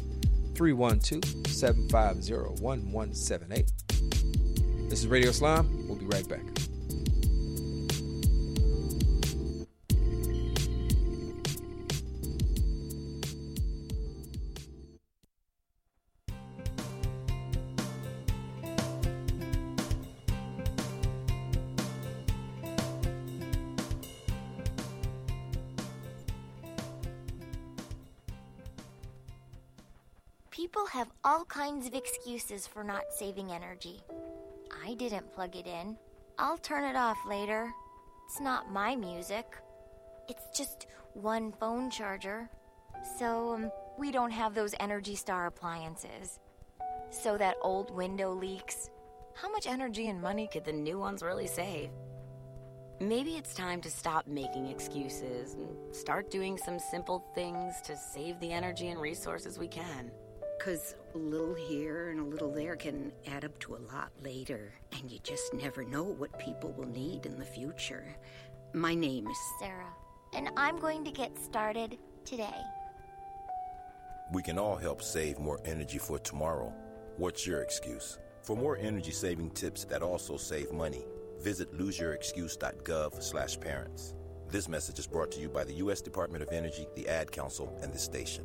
312 0.55 1.47
750 1.49 2.63
1178. 2.63 3.86
This 4.89 5.01
is 5.01 5.09
Radio 5.09 5.31
Islam. 5.31 5.69
We'll 5.89 5.97
be 5.97 6.07
right 6.07 6.27
back. 6.29 6.41
People 30.51 30.87
have 30.87 31.09
all 31.23 31.45
kinds 31.45 31.87
of 31.87 31.95
excuses 31.95 32.67
for 32.67 32.83
not 32.83 33.03
saving 33.11 33.51
energy. 33.53 34.01
I 34.87 34.95
didn't 34.95 35.33
plug 35.33 35.57
it 35.57 35.67
in. 35.67 35.97
I'll 36.39 36.59
turn 36.59 36.85
it 36.85 36.95
off 36.95 37.19
later. 37.27 37.73
It's 38.27 38.41
not 38.41 38.71
my 38.71 38.95
music. 38.95 39.47
It's 40.29 40.57
just 40.57 40.87
one 41.15 41.53
phone 41.59 41.91
charger. 41.91 42.49
So, 43.19 43.55
um, 43.55 43.73
we 43.99 44.13
don't 44.13 44.31
have 44.31 44.55
those 44.55 44.75
Energy 44.79 45.17
Star 45.17 45.47
appliances. 45.47 46.39
So 47.11 47.37
that 47.37 47.57
old 47.63 47.91
window 47.91 48.33
leaks. 48.33 48.91
How 49.35 49.51
much 49.51 49.67
energy 49.67 50.09
and 50.09 50.21
money 50.21 50.49
could 50.53 50.65
the 50.65 50.73
new 50.73 51.01
ones 51.01 51.23
really 51.23 51.49
save? 51.49 51.91
Maybe 53.01 53.37
it's 53.37 53.55
time 53.55 53.81
to 53.83 53.91
stop 53.91 54.29
making 54.29 54.69
excuses 54.69 55.55
and 55.55 55.95
start 55.95 56.31
doing 56.31 56.57
some 56.57 56.79
simple 56.79 57.25
things 57.35 57.81
to 57.83 57.97
save 57.97 58.39
the 58.39 58.53
energy 58.53 58.89
and 58.89 59.01
resources 59.01 59.59
we 59.59 59.69
can. 59.69 60.13
Because 60.59 60.95
a 61.15 61.19
little 61.19 61.55
here 61.55 62.11
and 62.11 62.21
a 62.21 62.25
little 62.25 62.53
there 62.53 62.77
can 62.77 63.11
add 63.27 63.45
up 63.45 63.59
to 63.61 63.77
a 63.77 63.85
lot 63.93 64.11
later, 64.23 64.73
and 64.93 65.11
you 65.11 65.19
just 65.23 65.55
never 65.55 65.85
know 65.85 66.03
what 66.03 66.39
people 66.39 66.73
will 66.73 66.89
need 66.89 67.27
in 67.27 67.39
the 67.39 67.45
future. 67.45 68.17
My 68.73 68.95
name 68.95 69.29
is 69.29 69.37
Sarah, 69.61 69.93
and 70.35 70.49
I'm 70.57 70.79
going 70.79 71.05
to 71.05 71.11
get 71.11 71.39
started 71.39 71.99
today. 72.25 72.63
We 74.33 74.43
can 74.43 74.59
all 74.59 74.77
help 74.77 75.03
save 75.03 75.39
more 75.39 75.61
energy 75.65 75.99
for 75.99 76.19
tomorrow. 76.19 76.73
What's 77.17 77.47
your 77.47 77.63
excuse? 77.63 78.19
For 78.43 78.57
more 78.57 78.77
energy 78.77 79.13
saving 79.13 79.51
tips 79.51 79.85
that 79.85 80.03
also 80.03 80.37
save 80.37 80.73
money, 80.73 81.05
visit 81.39 81.73
loseyourexcuse.gov/parents. 81.79 84.15
This 84.49 84.69
message 84.69 84.99
is 84.99 85.07
brought 85.07 85.31
to 85.33 85.41
you 85.41 85.49
by 85.49 85.65
the 85.65 85.75
U.S. 85.75 86.01
Department 86.01 86.43
of 86.43 86.49
Energy, 86.51 86.89
the 86.95 87.09
Ad 87.09 87.31
Council, 87.31 87.79
and 87.83 87.93
this 87.93 88.03
station. 88.03 88.45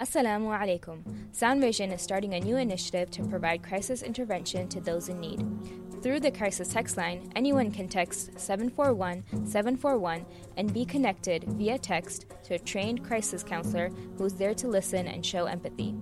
Assalamu 0.00 0.56
alaikum. 0.56 1.02
Sound 1.32 1.60
Vision 1.60 1.90
is 1.90 2.00
starting 2.00 2.34
a 2.34 2.38
new 2.38 2.56
initiative 2.56 3.10
to 3.10 3.24
provide 3.24 3.64
crisis 3.64 4.04
intervention 4.04 4.68
to 4.68 4.80
those 4.80 5.08
in 5.08 5.18
need. 5.18 5.44
Through 6.04 6.20
the 6.20 6.30
crisis 6.30 6.68
text 6.68 6.96
line, 6.96 7.32
anyone 7.34 7.72
can 7.72 7.88
text 7.88 8.38
741 8.38 9.24
741 9.44 10.24
and 10.56 10.72
be 10.72 10.84
connected 10.84 11.42
via 11.48 11.78
text 11.78 12.26
to 12.44 12.54
a 12.54 12.60
trained 12.60 13.04
crisis 13.04 13.42
counselor 13.42 13.90
who 14.16 14.24
is 14.24 14.34
there 14.34 14.54
to 14.54 14.68
listen 14.68 15.08
and 15.08 15.26
show 15.26 15.46
empathy. 15.46 15.96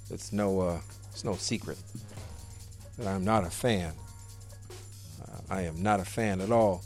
it's 0.09 0.33
no, 0.33 0.59
uh, 0.59 0.81
it's 1.13 1.23
no 1.23 1.35
secret 1.35 1.77
that 2.97 3.07
I'm 3.07 3.23
not 3.23 3.45
a 3.45 3.49
fan. 3.49 3.93
Uh, 5.23 5.39
I 5.49 5.61
am 5.61 5.81
not 5.81 6.01
a 6.01 6.05
fan 6.05 6.41
at 6.41 6.51
all 6.51 6.83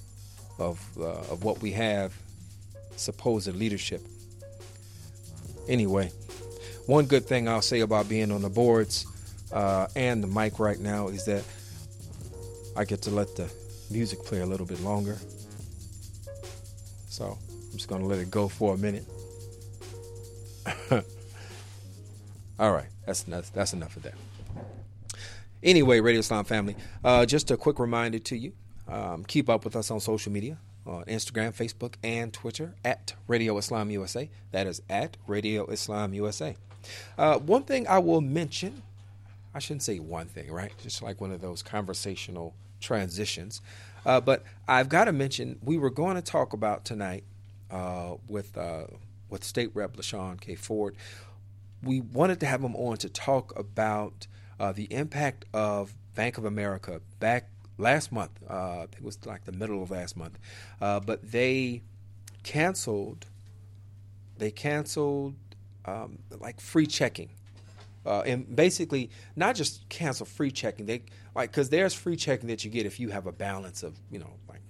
of 0.60 0.86
uh, 1.00 1.32
of 1.32 1.44
what 1.44 1.62
we 1.62 1.72
have, 1.72 2.14
supposed 2.96 3.54
leadership. 3.56 4.02
Anyway, 5.68 6.12
one 6.86 7.06
good 7.06 7.26
thing 7.26 7.48
I'll 7.48 7.62
say 7.62 7.82
about 7.82 8.10
being 8.10 8.32
on 8.32 8.42
the 8.42 8.50
boards 8.50 9.06
uh, 9.52 9.88
and 9.96 10.24
the 10.24 10.28
mic 10.28 10.60
right 10.60 10.80
now 10.80 11.08
is 11.08 11.26
that 11.26 11.44
I 12.76 12.86
get 12.86 13.02
to 13.04 13.12
let 13.12 13.36
the 13.36 13.52
music 13.90 14.24
play 14.24 14.42
a 14.42 14.46
little 14.46 14.66
bit 14.66 14.82
longer. 14.82 15.18
So 17.10 17.38
I'm 17.72 17.78
just 17.78 17.88
going 17.88 18.02
to 18.02 18.08
let 18.08 18.20
it 18.20 18.32
go 18.32 18.48
for 18.48 18.74
a 18.74 18.78
minute. 18.78 19.06
All 22.60 22.74
right, 22.74 22.88
that's, 23.06 23.24
that's 23.24 23.50
that's 23.50 23.74
enough 23.74 23.96
of 23.96 24.04
that. 24.04 24.16
Anyway, 25.62 26.00
Radio 26.00 26.20
Islam 26.20 26.46
family, 26.46 26.76
uh, 27.04 27.26
just 27.26 27.52
a 27.52 27.58
quick 27.58 27.80
reminder 27.80 28.20
to 28.20 28.38
you 28.38 28.54
um, 28.90 29.24
keep 29.24 29.50
up 29.50 29.64
with 29.64 29.76
us 29.76 29.92
on 29.92 30.00
social 30.00 30.32
media 30.32 30.58
on 30.86 31.04
Instagram, 31.06 31.56
Facebook, 31.56 31.96
and 32.04 32.34
Twitter 32.34 32.74
at 32.84 33.14
Radio 33.28 33.58
Islam 33.58 33.92
USA. 33.92 34.30
That 34.52 34.68
is 34.68 34.82
at 34.90 35.18
Radio 35.28 35.68
Islam 35.68 36.14
USA. 36.14 36.56
Uh, 37.18 37.38
one 37.38 37.64
thing 37.64 37.88
I 37.88 38.00
will 38.00 38.22
mention, 38.22 38.82
I 39.54 39.60
shouldn't 39.60 39.84
say 39.84 40.00
one 40.00 40.28
thing, 40.28 40.52
right? 40.52 40.72
Just 40.82 41.02
like 41.02 41.22
one 41.22 41.32
of 41.32 41.42
those 41.42 41.62
conversational 41.62 42.56
transitions. 42.80 43.62
Uh, 44.06 44.22
but 44.22 44.44
I've 44.68 44.90
got 44.90 45.06
to 45.06 45.12
mention, 45.12 45.60
we 45.64 45.78
were 45.78 45.90
going 45.90 46.16
to 46.16 46.22
talk 46.22 46.54
about 46.54 46.86
tonight 46.86 47.24
uh, 47.70 48.16
with 48.28 48.58
uh, 48.58 48.86
with 49.30 49.44
State 49.44 49.72
Rep 49.74 49.96
LaShawn 49.96 50.42
K. 50.42 50.56
Ford. 50.56 50.96
We 51.84 52.02
wanted 52.02 52.40
to 52.40 52.46
have 52.46 52.64
him 52.64 52.76
on 52.76 52.98
to 52.98 53.10
talk 53.10 53.58
about 53.58 54.28
uh, 54.60 54.72
the 54.72 54.92
impact 54.92 55.46
of 55.54 55.94
Bank 56.16 56.38
of 56.38 56.46
America 56.46 57.02
back 57.20 57.48
last 57.80 58.12
month. 58.12 58.32
Uh, 58.48 58.86
it 58.92 59.04
was 59.04 59.18
like 59.26 59.46
the 59.46 59.52
middle 59.52 59.82
of 59.82 59.92
last 59.92 60.16
month, 60.16 60.38
uh, 60.82 61.00
but 61.00 61.32
they 61.32 61.82
canceled. 62.44 63.26
They 64.38 64.52
canceled 64.52 65.36
um, 65.86 66.20
like 66.40 66.62
free 66.62 66.86
checking, 66.86 67.30
uh, 68.06 68.22
and 68.22 68.56
basically 68.56 69.10
not 69.36 69.56
just 69.56 69.88
cancel 69.90 70.26
free 70.26 70.52
checking. 70.52 70.86
They 70.86 71.04
like 71.36 71.52
because 71.52 71.70
there's 71.70 71.94
free 71.94 72.16
checking 72.16 72.48
that 72.50 72.64
you 72.64 72.72
get 72.72 72.86
if 72.86 73.00
you 73.00 73.10
have 73.10 73.26
a 73.26 73.32
balance 73.32 73.84
of 73.84 73.98
you 74.12 74.20
know 74.20 74.32
like 74.48 74.62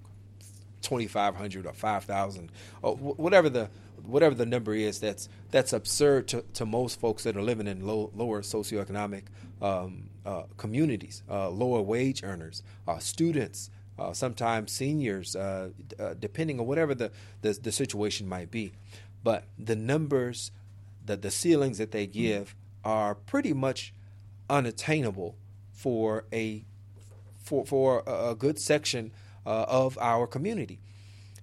twenty 0.82 1.08
five 1.08 1.36
hundred 1.36 1.66
or 1.66 1.74
five 1.74 2.06
thousand 2.06 2.52
or 2.82 2.96
whatever 2.96 3.50
the 3.50 3.70
whatever 4.06 4.36
the 4.36 4.46
number 4.46 4.74
is. 4.74 5.00
That's 5.00 5.30
that's 5.52 5.74
absurd 5.74 6.28
to, 6.30 6.44
to 6.54 6.66
most 6.66 7.00
folks 7.00 7.24
that 7.24 7.36
are 7.36 7.42
living 7.42 7.68
in 7.68 7.86
low, 7.86 8.12
lower 8.16 8.42
socioeconomic 8.42 9.24
um, 9.62 10.09
uh, 10.30 10.44
communities, 10.58 11.24
uh, 11.30 11.50
lower 11.50 11.82
wage 11.82 12.24
earners, 12.24 12.62
uh, 12.88 13.00
students, 13.00 13.72
uh, 13.98 14.14
sometimes 14.14 14.72
seniors, 14.72 15.36
uh, 15.36 15.70
uh, 16.00 16.14
depending 16.20 16.60
on 16.60 16.68
whatever 16.68 16.94
the, 16.94 17.12
the, 17.42 17.54
the 17.54 17.72
situation 17.72 18.30
might 18.30 18.52
be. 18.52 18.72
But 19.24 19.46
the 19.58 19.76
numbers, 19.76 20.52
the 21.06 21.18
the 21.18 21.32
ceilings 21.32 21.78
that 21.80 21.92
they 21.92 22.06
give 22.08 22.56
are 22.86 23.16
pretty 23.16 23.54
much 23.54 23.94
unattainable 24.50 25.36
for 25.74 26.26
a 26.32 26.64
for 27.44 27.66
for 27.66 28.04
a 28.06 28.36
good 28.36 28.60
section 28.60 29.12
of 29.46 29.98
our 29.98 30.28
community. 30.28 30.80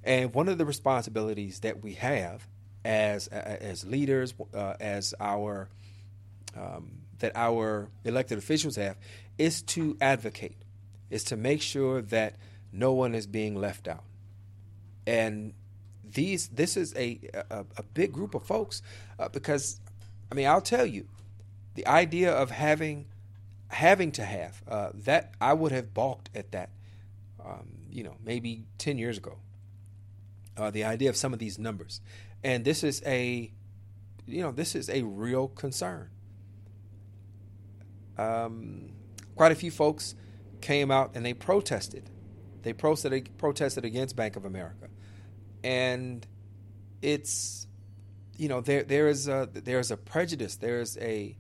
And 0.05 0.33
one 0.33 0.49
of 0.49 0.57
the 0.57 0.65
responsibilities 0.65 1.61
that 1.61 1.83
we 1.83 1.95
have 1.95 2.47
as 2.85 3.27
as 3.27 3.85
leaders, 3.85 4.33
uh, 4.55 4.75
as 4.81 5.13
our 5.21 5.69
um, 6.57 7.06
that 7.19 7.33
our 7.35 7.89
elected 8.05 8.39
officials 8.39 8.77
have, 8.77 8.97
is 9.39 9.63
to 9.63 9.97
advocate, 10.01 10.57
is 11.11 11.25
to 11.25 11.37
make 11.37 11.63
sure 11.63 12.03
that 12.03 12.37
no 12.73 12.93
one 12.93 13.15
is 13.15 13.27
being 13.27 13.55
left 13.55 13.89
out. 13.89 14.05
And 15.07 15.55
these 16.05 16.49
this 16.49 16.77
is 16.77 16.95
a 16.97 17.21
a, 17.51 17.65
a 17.77 17.83
big 17.83 18.13
group 18.13 18.35
of 18.35 18.45
folks 18.45 18.83
uh, 19.19 19.29
because 19.29 19.81
I 20.31 20.35
mean 20.35 20.47
I'll 20.47 20.61
tell 20.61 20.87
you, 20.87 21.07
the 21.75 21.87
idea 21.87 22.33
of 22.33 22.51
having 22.51 23.07
having 23.69 24.13
to 24.13 24.25
have 24.25 24.63
uh, 24.69 24.91
that 24.95 25.35
I 25.41 25.53
would 25.53 25.73
have 25.73 25.93
balked 25.93 26.31
at 26.35 26.53
that, 26.53 26.71
um, 27.45 27.69
you 27.91 28.03
know, 28.03 28.17
maybe 28.25 28.65
ten 28.79 28.99
years 28.99 29.19
ago. 29.19 29.39
Uh, 30.57 30.71
the 30.71 30.85
idea 30.85 31.11
of 31.11 31.17
some 31.17 31.35
of 31.35 31.39
these 31.39 31.59
numbers, 31.59 32.01
and 32.43 32.65
this 32.65 32.83
is 32.83 33.03
a, 33.05 33.53
you 34.27 34.41
know, 34.41 34.53
this 34.53 34.75
is 34.75 34.89
a 34.89 35.03
real 35.03 35.49
concern. 35.49 36.09
Um, 38.19 38.91
quite 39.35 39.53
a 39.53 39.55
few 39.55 39.71
folks 39.71 40.15
came 40.61 40.91
out 40.91 41.13
and 41.15 41.25
they 41.25 41.35
protested. 41.35 42.11
They 42.63 42.73
protested 42.73 43.37
protested 43.39 43.85
against 43.85 44.17
Bank 44.17 44.37
of 44.37 44.45
America, 44.45 44.89
and 45.63 46.27
it's, 47.01 47.69
you 48.37 48.49
know, 48.49 48.61
there 48.61 48.83
there 48.83 49.07
is 49.07 49.29
a 49.29 49.49
there 49.53 49.79
is 49.79 49.91
a 49.91 49.97
prejudice. 49.97 50.57
There 50.57 50.81
is 50.81 50.99
a 50.99 51.37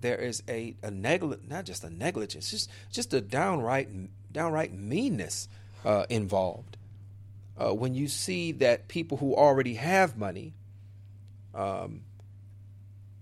there 0.00 0.18
is 0.18 0.42
a, 0.48 0.76
a 0.82 0.90
negligent, 0.90 1.48
not 1.48 1.64
just 1.64 1.82
a 1.82 1.90
negligence, 1.90 2.50
just 2.50 2.70
just 2.90 3.12
a 3.12 3.20
downright 3.20 3.88
downright 4.32 4.72
meanness 4.72 5.48
uh, 5.84 6.06
involved 6.08 6.76
uh, 7.56 7.74
when 7.74 7.94
you 7.94 8.08
see 8.08 8.52
that 8.52 8.88
people 8.88 9.18
who 9.18 9.34
already 9.34 9.74
have 9.74 10.16
money 10.16 10.54
um, 11.54 12.02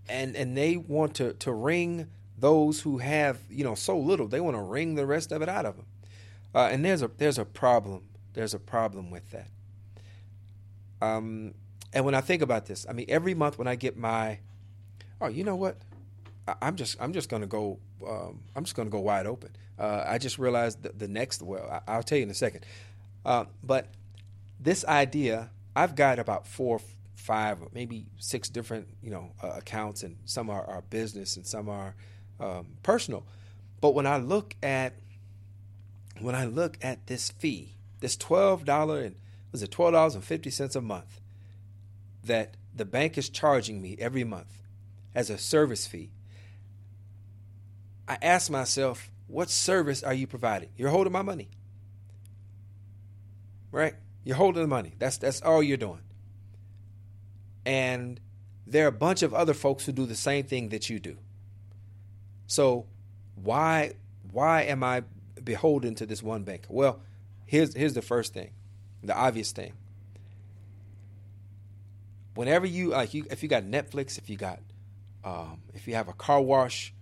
and 0.08 0.36
and 0.36 0.56
they 0.56 0.76
want 0.76 1.14
to 1.14 1.32
to 1.34 1.52
wring 1.52 2.08
those 2.40 2.80
who 2.80 2.98
have 2.98 3.38
you 3.50 3.64
know 3.64 3.74
so 3.74 3.98
little 3.98 4.26
they 4.26 4.40
want 4.40 4.56
to 4.56 4.62
wring 4.62 4.94
the 4.94 5.06
rest 5.06 5.32
of 5.32 5.42
it 5.42 5.48
out 5.48 5.66
of 5.66 5.76
them 5.76 5.86
uh, 6.54 6.68
and 6.70 6.84
there's 6.84 7.02
a 7.02 7.10
there's 7.18 7.38
a 7.38 7.44
problem 7.44 8.02
there's 8.32 8.54
a 8.54 8.58
problem 8.58 9.10
with 9.10 9.28
that. 9.30 9.48
Um, 11.02 11.54
and 11.92 12.04
when 12.04 12.14
I 12.14 12.20
think 12.20 12.42
about 12.42 12.66
this 12.66 12.86
I 12.88 12.92
mean 12.92 13.06
every 13.08 13.34
month 13.34 13.58
when 13.58 13.68
I 13.68 13.74
get 13.74 13.96
my 13.96 14.38
oh 15.20 15.28
you 15.28 15.44
know 15.44 15.56
what? 15.56 15.76
I, 16.48 16.54
am 16.62 16.76
just 16.76 16.96
I'm 17.00 17.12
just 17.12 17.28
gonna 17.28 17.46
go 17.46 17.78
um, 18.06 18.40
I'm 18.56 18.64
just 18.64 18.76
gonna 18.76 18.90
go 18.90 19.00
wide 19.00 19.26
open. 19.26 19.50
Uh, 19.78 20.04
I 20.06 20.18
just 20.18 20.38
realized 20.38 20.82
the, 20.82 20.90
the 20.90 21.08
next 21.08 21.42
well 21.42 21.82
I, 21.86 21.96
will 21.96 22.02
tell 22.02 22.18
you 22.18 22.24
in 22.24 22.30
a 22.30 22.34
second. 22.34 22.64
Uh, 23.24 23.44
but 23.62 23.88
this 24.58 24.84
idea, 24.84 25.50
I've 25.74 25.94
got 25.94 26.18
about 26.18 26.46
four, 26.46 26.80
five, 27.14 27.58
maybe 27.72 28.06
six 28.18 28.48
different, 28.48 28.88
you 29.02 29.10
know, 29.10 29.32
uh, 29.42 29.54
accounts, 29.58 30.02
and 30.02 30.16
some 30.24 30.50
are, 30.50 30.64
are, 30.64 30.82
business 30.82 31.36
and 31.36 31.46
some 31.46 31.68
are 31.68 31.94
um, 32.40 32.66
personal. 32.82 33.24
But 33.80 33.94
when 33.94 34.06
I 34.06 34.16
look 34.16 34.56
at 34.62 34.94
when 36.20 36.34
I 36.34 36.44
look 36.44 36.78
at 36.82 37.06
this 37.06 37.30
fee, 37.30 37.74
this 38.00 38.16
twelve 38.16 38.64
dollar 38.64 39.00
and 39.00 39.16
was 39.52 39.62
it 39.62 39.70
twelve 39.70 39.92
dollars 39.92 40.14
and 40.14 40.24
fifty 40.24 40.50
cents 40.50 40.74
a 40.74 40.80
month 40.80 41.20
that 42.24 42.56
the 42.74 42.84
bank 42.84 43.18
is 43.18 43.28
charging 43.28 43.80
me 43.80 43.96
every 43.98 44.24
month 44.24 44.58
as 45.14 45.30
a 45.30 45.38
service 45.38 45.86
fee, 45.86 46.10
I 48.06 48.18
ask 48.22 48.50
myself, 48.50 49.10
what 49.26 49.50
service 49.50 50.02
are 50.02 50.14
you 50.14 50.26
providing? 50.26 50.70
You're 50.76 50.90
holding 50.90 51.12
my 51.12 51.22
money. 51.22 51.48
Right? 53.72 53.94
You're 54.24 54.36
holding 54.36 54.62
the 54.62 54.68
money. 54.68 54.94
That's 54.98 55.16
that's 55.16 55.40
all 55.42 55.62
you're 55.62 55.76
doing. 55.76 56.02
And 57.64 58.20
there 58.66 58.84
are 58.84 58.88
a 58.88 58.92
bunch 58.92 59.22
of 59.22 59.32
other 59.34 59.54
folks 59.54 59.86
who 59.86 59.92
do 59.92 60.06
the 60.06 60.16
same 60.16 60.44
thing 60.44 60.70
that 60.70 60.90
you 60.90 60.98
do. 60.98 61.18
So 62.50 62.86
why 63.36 63.92
why 64.32 64.62
am 64.62 64.82
I 64.82 65.04
beholden 65.42 65.94
to 65.94 66.04
this 66.04 66.20
one 66.20 66.42
bank? 66.42 66.64
Well, 66.68 67.00
here's 67.46 67.74
here's 67.74 67.94
the 67.94 68.02
first 68.02 68.34
thing, 68.34 68.50
the 69.04 69.16
obvious 69.16 69.52
thing. 69.52 69.74
Whenever 72.34 72.66
you 72.66 72.88
like, 72.88 73.14
you 73.14 73.24
if 73.30 73.44
you 73.44 73.48
got 73.48 73.62
Netflix, 73.62 74.18
if 74.18 74.28
you 74.28 74.36
got 74.36 74.58
um, 75.22 75.60
if 75.74 75.86
you 75.86 75.94
have 75.94 76.08
a 76.08 76.12
car 76.12 76.42
wash 76.42 76.92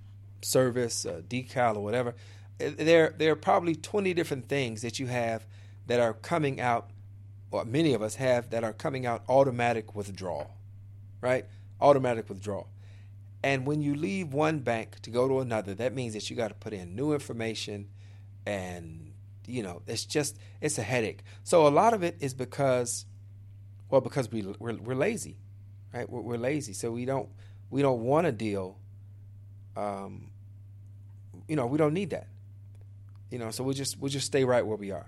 service, 0.42 1.06
a 1.06 1.22
decal 1.22 1.76
or 1.76 1.82
whatever, 1.82 2.14
there 2.58 3.14
there 3.16 3.32
are 3.32 3.36
probably 3.36 3.74
twenty 3.74 4.12
different 4.12 4.50
things 4.50 4.82
that 4.82 4.98
you 4.98 5.06
have 5.06 5.46
that 5.86 5.98
are 5.98 6.12
coming 6.12 6.60
out 6.60 6.90
or 7.50 7.64
many 7.64 7.94
of 7.94 8.02
us 8.02 8.16
have 8.16 8.50
that 8.50 8.64
are 8.64 8.74
coming 8.74 9.06
out 9.06 9.22
automatic 9.30 9.94
withdrawal, 9.94 10.50
right? 11.22 11.46
Automatic 11.80 12.28
withdrawal. 12.28 12.68
And 13.42 13.66
when 13.66 13.82
you 13.82 13.94
leave 13.94 14.34
one 14.34 14.60
bank 14.60 15.00
to 15.02 15.10
go 15.10 15.28
to 15.28 15.40
another, 15.40 15.74
that 15.74 15.94
means 15.94 16.14
that 16.14 16.28
you 16.28 16.36
got 16.36 16.48
to 16.48 16.54
put 16.54 16.72
in 16.72 16.96
new 16.96 17.12
information 17.12 17.88
and 18.44 19.12
you 19.48 19.62
know, 19.62 19.82
it's 19.86 20.04
just 20.04 20.38
it's 20.60 20.78
a 20.78 20.82
headache. 20.82 21.20
So 21.42 21.66
a 21.66 21.70
lot 21.70 21.94
of 21.94 22.02
it 22.02 22.16
is 22.20 22.34
because 22.34 23.06
well, 23.88 24.00
because 24.00 24.30
we 24.30 24.42
we're, 24.58 24.76
we're 24.76 24.94
lazy, 24.94 25.36
right? 25.92 26.08
We're, 26.08 26.20
we're, 26.20 26.36
lazy, 26.36 26.74
so 26.74 26.90
we 26.90 27.06
don't 27.06 27.28
we 27.70 27.80
don't 27.82 28.02
want 28.02 28.26
to 28.26 28.32
deal. 28.32 28.78
Um, 29.76 30.30
you 31.48 31.56
know, 31.56 31.66
we 31.66 31.78
don't 31.78 31.94
need 31.94 32.10
that. 32.10 32.28
You 33.30 33.38
know, 33.38 33.50
so 33.50 33.64
we 33.64 33.74
just 33.74 33.98
we'll 33.98 34.10
just 34.10 34.26
stay 34.26 34.44
right 34.44 34.66
where 34.66 34.76
we 34.76 34.90
are. 34.90 35.06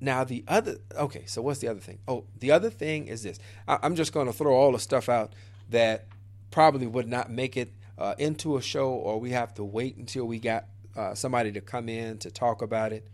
Now 0.00 0.24
the 0.24 0.44
other 0.48 0.78
okay, 0.96 1.24
so 1.26 1.42
what's 1.42 1.60
the 1.60 1.68
other 1.68 1.80
thing? 1.80 1.98
Oh, 2.08 2.24
the 2.38 2.50
other 2.50 2.70
thing 2.70 3.06
is 3.06 3.22
this. 3.22 3.38
I, 3.68 3.78
am 3.82 3.94
just 3.94 4.12
going 4.12 4.26
to 4.26 4.32
throw 4.32 4.54
all 4.54 4.72
the 4.72 4.78
stuff 4.78 5.08
out 5.08 5.34
that 5.70 6.06
probably 6.50 6.86
would 6.86 7.08
not 7.08 7.30
make 7.30 7.56
it 7.56 7.72
uh, 7.98 8.14
into 8.18 8.56
a 8.56 8.62
show, 8.62 8.90
or 8.90 9.20
we 9.20 9.30
have 9.30 9.54
to 9.54 9.64
wait 9.64 9.96
until 9.96 10.24
we 10.24 10.38
got 10.38 10.66
uh, 10.96 11.14
somebody 11.14 11.52
to 11.52 11.60
come 11.60 11.88
in 11.88 12.18
to 12.18 12.30
talk 12.30 12.62
about 12.62 12.92
it. 12.92 13.08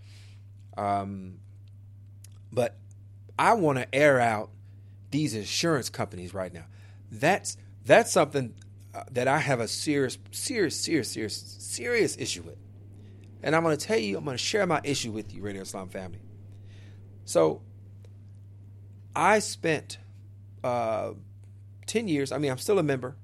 Um, 0.77 1.39
but 2.53 2.79
I 3.39 3.55
want 3.55 3.79
to 3.79 3.95
air 3.95 4.21
out 4.21 4.51
these 5.11 5.35
insurance 5.35 5.89
companies 5.91 6.35
right 6.35 6.53
now. 6.53 6.67
That's 7.11 7.57
that's 7.85 8.11
something 8.13 8.55
uh, 8.95 9.05
that 9.13 9.29
I 9.29 9.39
have 9.39 9.61
a 9.61 9.69
serious, 9.69 10.19
serious, 10.31 10.79
serious, 10.79 11.13
serious, 11.13 11.57
serious 11.59 12.17
issue 12.17 12.43
with. 12.43 12.57
And 13.43 13.55
I'm 13.55 13.63
going 13.63 13.77
to 13.77 13.87
tell 13.87 13.99
you, 13.99 14.17
I'm 14.17 14.25
going 14.25 14.37
to 14.37 14.43
share 14.43 14.67
my 14.67 14.81
issue 14.83 15.13
with 15.13 15.33
you, 15.35 15.43
Radio 15.43 15.63
Islam 15.63 15.89
family. 15.89 16.21
So 17.25 17.63
I 19.15 19.39
spent 19.41 19.99
uh, 20.65 21.11
10 21.87 22.09
years, 22.09 22.32
I 22.32 22.39
mean, 22.39 22.51
I'm 22.51 22.59
still 22.59 22.78
a 22.78 22.82
member, 22.82 23.16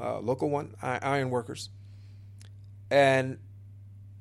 uh, 0.00 0.20
Local 0.20 0.50
One 0.50 0.74
Iron 0.82 1.30
Workers. 1.30 1.70
And 2.90 3.38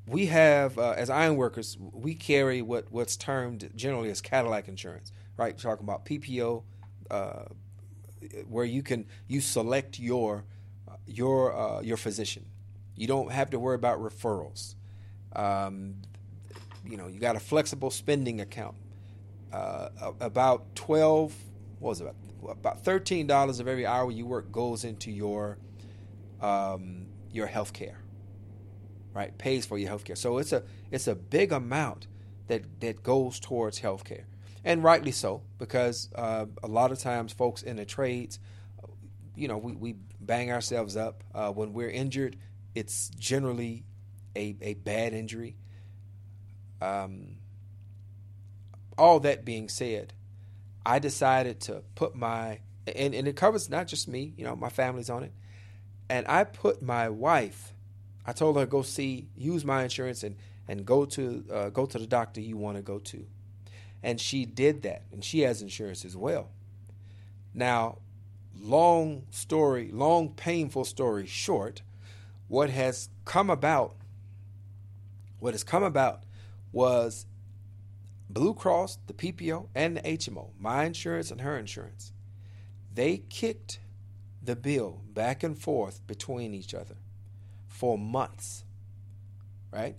we 0.07 0.27
have, 0.27 0.77
uh, 0.77 0.91
as 0.97 1.09
iron 1.09 1.35
workers, 1.35 1.77
we 1.79 2.15
carry 2.15 2.61
what, 2.61 2.91
what's 2.91 3.17
termed 3.17 3.69
generally 3.75 4.09
as 4.09 4.21
Cadillac 4.21 4.67
insurance, 4.67 5.11
right? 5.37 5.53
We're 5.53 5.71
talking 5.71 5.83
about 5.83 6.05
PPO, 6.05 6.63
uh, 7.11 7.43
where 8.47 8.65
you 8.65 8.83
can 8.83 9.05
you 9.27 9.39
select 9.39 9.97
your 9.97 10.43
your 11.07 11.55
uh, 11.55 11.81
your 11.81 11.97
physician. 11.97 12.45
You 12.95 13.07
don't 13.07 13.31
have 13.31 13.49
to 13.51 13.59
worry 13.59 13.75
about 13.75 13.99
referrals. 13.99 14.75
Um, 15.33 15.95
you 16.85 16.97
know, 16.97 17.07
you 17.07 17.19
got 17.19 17.35
a 17.35 17.39
flexible 17.39 17.91
spending 17.91 18.41
account 18.41 18.75
uh, 19.53 19.89
about 20.19 20.75
12 20.75 21.33
what 21.79 21.89
was 21.89 22.01
it 22.01 22.03
about, 22.03 22.15
about 22.47 22.83
$13 22.83 23.59
of 23.59 23.67
every 23.67 23.85
hour 23.85 24.11
you 24.11 24.25
work 24.25 24.51
goes 24.51 24.83
into 24.83 25.11
your 25.11 25.57
um, 26.41 27.07
your 27.31 27.47
health 27.47 27.73
care 27.73 27.99
right 29.13 29.37
pays 29.37 29.65
for 29.65 29.77
your 29.77 29.89
health 29.89 30.05
care 30.05 30.15
so 30.15 30.37
it's 30.37 30.51
a 30.53 30.63
it's 30.89 31.07
a 31.07 31.15
big 31.15 31.51
amount 31.51 32.07
that 32.47 32.79
that 32.79 33.03
goes 33.03 33.39
towards 33.39 33.79
health 33.79 34.03
care 34.03 34.25
and 34.63 34.83
rightly 34.83 35.11
so, 35.11 35.41
because 35.57 36.09
uh, 36.15 36.45
a 36.61 36.67
lot 36.67 36.91
of 36.91 36.99
times 36.99 37.31
folks 37.31 37.61
in 37.61 37.77
the 37.77 37.85
trades, 37.85 38.39
you 39.35 39.47
know, 39.47 39.57
we, 39.57 39.73
we 39.73 39.95
bang 40.19 40.51
ourselves 40.51 40.97
up. 40.97 41.23
Uh, 41.33 41.51
when 41.51 41.73
we're 41.73 41.89
injured, 41.89 42.35
it's 42.75 43.09
generally 43.17 43.85
a, 44.35 44.55
a 44.61 44.73
bad 44.73 45.13
injury. 45.13 45.55
Um, 46.81 47.37
all 48.97 49.21
that 49.21 49.45
being 49.45 49.69
said, 49.69 50.13
I 50.89 50.97
decided 50.97 51.59
to 51.61 51.83
put 51.93 52.15
my, 52.15 52.61
and, 52.87 53.13
and 53.13 53.27
it 53.27 53.35
covers 53.35 53.69
not 53.69 53.85
just 53.85 54.07
me, 54.07 54.33
you 54.35 54.43
know, 54.43 54.55
my 54.55 54.69
family's 54.69 55.07
on 55.11 55.21
it. 55.21 55.31
And 56.09 56.25
I 56.27 56.45
put 56.45 56.81
my 56.81 57.09
wife, 57.09 57.75
I 58.25 58.33
told 58.33 58.57
her 58.57 58.65
go 58.65 58.81
see, 58.81 59.27
use 59.37 59.63
my 59.63 59.83
insurance 59.83 60.23
and, 60.23 60.35
and 60.67 60.87
go 60.87 61.05
to 61.05 61.45
uh, 61.53 61.69
go 61.69 61.85
to 61.85 61.99
the 61.99 62.07
doctor 62.07 62.41
you 62.41 62.57
want 62.57 62.77
to 62.77 62.81
go 62.81 62.97
to. 62.97 63.23
And 64.01 64.19
she 64.19 64.45
did 64.45 64.81
that, 64.81 65.03
and 65.11 65.23
she 65.23 65.41
has 65.41 65.61
insurance 65.61 66.05
as 66.05 66.17
well. 66.17 66.49
Now, 67.53 67.99
long 68.59 69.27
story, 69.29 69.91
long 69.93 70.29
painful 70.29 70.85
story 70.85 71.27
short, 71.27 71.83
what 72.47 72.71
has 72.71 73.09
come 73.25 73.51
about, 73.51 73.95
what 75.39 75.53
has 75.53 75.63
come 75.63 75.83
about 75.83 76.23
was 76.71 77.27
Blue 78.29 78.53
Cross, 78.53 78.99
the 79.07 79.13
PPO, 79.13 79.69
and 79.73 79.97
the 79.97 80.01
HMO, 80.01 80.49
my 80.59 80.85
insurance 80.85 81.31
and 81.31 81.41
her 81.41 81.57
insurance, 81.57 82.13
they 82.93 83.23
kicked 83.29 83.79
the 84.41 84.55
bill 84.55 85.01
back 85.13 85.43
and 85.43 85.57
forth 85.57 86.05
between 86.05 86.53
each 86.53 86.73
other 86.73 86.95
for 87.67 87.97
months. 87.97 88.63
Right? 89.71 89.95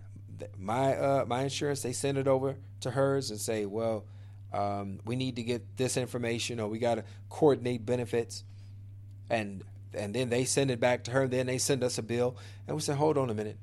My 0.57 0.97
uh, 0.97 1.24
my 1.26 1.43
insurance, 1.43 1.83
they 1.83 1.93
send 1.93 2.18
it 2.18 2.28
over 2.28 2.57
to 2.81 2.91
hers 2.93 3.31
and 3.31 3.41
say, 3.41 3.66
well, 3.66 4.05
um, 4.53 5.01
we 5.05 5.16
need 5.16 5.37
to 5.37 5.43
get 5.43 5.76
this 5.76 5.97
information 5.97 6.61
or 6.61 6.68
we 6.68 6.78
got 6.78 6.97
to 6.97 7.05
coordinate 7.28 7.85
benefits. 7.85 8.45
And 9.28 9.64
and 9.93 10.14
then 10.14 10.28
they 10.28 10.45
send 10.45 10.70
it 10.70 10.81
back 10.81 11.05
to 11.05 11.11
her. 11.11 11.26
Then 11.26 11.47
they 11.47 11.59
send 11.59 11.83
us 11.83 11.99
a 11.99 12.03
bill. 12.03 12.37
And 12.66 12.76
we 12.76 12.81
say, 12.81 12.95
hold 12.95 13.18
on 13.18 13.28
a 13.28 13.35
minute. 13.35 13.59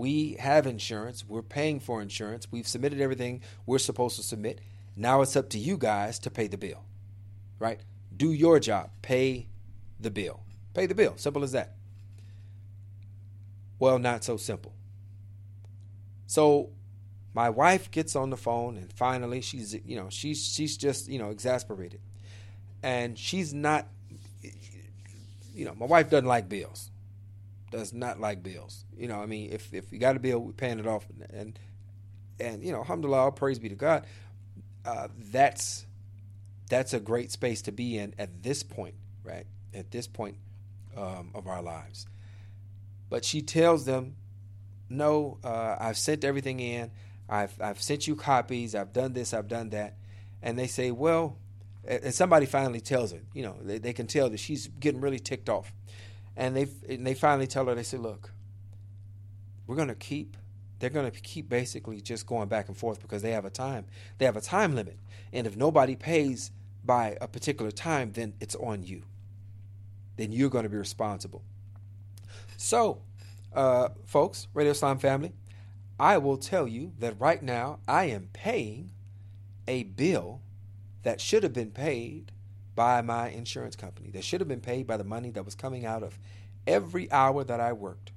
We 0.00 0.36
have 0.40 0.66
insurance. 0.66 1.26
We're 1.28 1.42
paying 1.42 1.78
for 1.78 2.00
insurance. 2.00 2.50
We've 2.50 2.66
submitted 2.66 3.02
everything 3.02 3.42
we're 3.66 3.78
supposed 3.78 4.16
to 4.16 4.22
submit. 4.22 4.62
Now 4.96 5.20
it's 5.20 5.36
up 5.36 5.50
to 5.50 5.58
you 5.58 5.76
guys 5.76 6.18
to 6.20 6.30
pay 6.30 6.46
the 6.46 6.56
bill. 6.56 6.86
Right? 7.58 7.80
Do 8.16 8.32
your 8.32 8.58
job. 8.60 8.92
Pay 9.02 9.48
the 10.00 10.10
bill. 10.10 10.40
Pay 10.72 10.86
the 10.86 10.94
bill. 10.94 11.18
Simple 11.18 11.44
as 11.44 11.52
that. 11.52 11.74
Well, 13.78 13.98
not 13.98 14.24
so 14.24 14.38
simple. 14.38 14.72
So 16.26 16.70
my 17.34 17.50
wife 17.50 17.90
gets 17.90 18.16
on 18.16 18.30
the 18.30 18.38
phone 18.38 18.78
and 18.78 18.90
finally 18.94 19.42
she's 19.42 19.74
you 19.84 19.96
know 19.96 20.08
she's 20.08 20.42
she's 20.42 20.78
just 20.78 21.08
you 21.08 21.18
know 21.18 21.28
exasperated 21.28 22.00
and 22.82 23.18
she's 23.18 23.52
not 23.52 23.86
you 25.54 25.66
know 25.66 25.74
my 25.74 25.86
wife 25.86 26.08
doesn't 26.08 26.26
like 26.26 26.48
bills 26.48 26.90
does 27.70 27.92
not 27.92 28.20
like 28.20 28.42
bills. 28.42 28.84
You 28.96 29.08
know 29.08 29.20
i 29.20 29.26
mean 29.26 29.50
if 29.52 29.72
if 29.72 29.92
you 29.92 29.98
got 29.98 30.16
a 30.16 30.20
bill 30.20 30.40
we're 30.40 30.52
paying 30.52 30.78
it 30.78 30.86
off 30.86 31.06
and 31.32 31.58
and 32.38 32.62
you 32.62 32.72
know 32.72 32.78
alhamdulillah 32.78 33.32
praise 33.32 33.58
be 33.58 33.68
to 33.68 33.74
god. 33.74 34.06
Uh, 34.84 35.08
that's 35.30 35.86
that's 36.68 36.94
a 36.94 37.00
great 37.00 37.30
space 37.30 37.62
to 37.62 37.72
be 37.72 37.98
in 37.98 38.14
at 38.18 38.42
this 38.42 38.62
point 38.62 38.94
right? 39.24 39.46
At 39.74 39.90
this 39.90 40.06
point 40.06 40.36
um, 40.96 41.30
of 41.34 41.46
our 41.46 41.62
lives. 41.62 42.06
But 43.08 43.24
she 43.24 43.42
tells 43.42 43.84
them 43.84 44.16
no 44.88 45.38
uh, 45.44 45.76
i've 45.78 45.98
sent 45.98 46.24
everything 46.24 46.60
in. 46.60 46.90
I've 47.28 47.54
I've 47.60 47.80
sent 47.80 48.06
you 48.08 48.16
copies. 48.16 48.74
I've 48.74 48.92
done 48.92 49.12
this. 49.12 49.32
I've 49.32 49.46
done 49.46 49.70
that, 49.70 49.96
and 50.42 50.58
they 50.58 50.66
say, 50.66 50.90
well, 50.90 51.38
and 51.86 52.12
somebody 52.12 52.44
finally 52.44 52.80
tells 52.80 53.12
her, 53.12 53.20
you 53.32 53.42
know, 53.42 53.56
they, 53.62 53.78
they 53.78 53.92
can 53.92 54.08
tell 54.08 54.28
that 54.30 54.38
she's 54.40 54.66
getting 54.66 55.00
really 55.00 55.20
ticked 55.20 55.48
off, 55.48 55.72
and 56.36 56.56
they 56.56 56.68
and 56.88 57.06
they 57.06 57.14
finally 57.14 57.46
tell 57.46 57.66
her, 57.66 57.74
they 57.74 57.82
say, 57.82 57.98
look, 57.98 58.32
we're 59.66 59.76
gonna 59.76 59.94
keep. 59.94 60.36
They're 60.78 60.88
going 60.88 61.10
to 61.10 61.20
keep 61.20 61.50
basically 61.50 62.00
just 62.00 62.26
going 62.26 62.48
back 62.48 62.68
and 62.68 62.76
forth 62.76 63.02
because 63.02 63.20
they 63.20 63.32
have 63.32 63.44
a 63.44 63.50
time. 63.50 63.84
They 64.16 64.24
have 64.24 64.38
a 64.38 64.40
time 64.40 64.74
limit, 64.74 64.98
and 65.30 65.46
if 65.46 65.54
nobody 65.54 65.94
pays 65.94 66.52
by 66.84 67.18
a 67.20 67.28
particular 67.28 67.70
time, 67.70 68.12
then 68.12 68.32
it's 68.40 68.54
on 68.54 68.82
you. 68.82 69.02
Then 70.16 70.32
you're 70.32 70.48
going 70.48 70.64
to 70.64 70.70
be 70.70 70.78
responsible. 70.78 71.42
So, 72.56 73.02
uh, 73.52 73.90
folks, 74.06 74.48
Radio 74.54 74.72
Islam 74.72 74.98
family, 74.98 75.32
I 75.98 76.18
will 76.18 76.38
tell 76.38 76.66
you 76.66 76.92
that 76.98 77.20
right 77.20 77.42
now 77.42 77.80
I 77.86 78.04
am 78.04 78.30
paying 78.32 78.92
a 79.68 79.84
bill 79.84 80.40
that 81.02 81.20
should 81.20 81.42
have 81.42 81.52
been 81.52 81.70
paid 81.70 82.32
by 82.74 83.02
my 83.02 83.28
insurance 83.28 83.76
company, 83.76 84.10
that 84.10 84.24
should 84.24 84.40
have 84.40 84.48
been 84.48 84.60
paid 84.60 84.86
by 84.86 84.96
the 84.96 85.04
money 85.04 85.30
that 85.30 85.44
was 85.44 85.54
coming 85.54 85.84
out 85.84 86.02
of 86.02 86.18
every 86.66 87.10
hour 87.10 87.44
that 87.44 87.60
I 87.60 87.72
worked. 87.72 88.12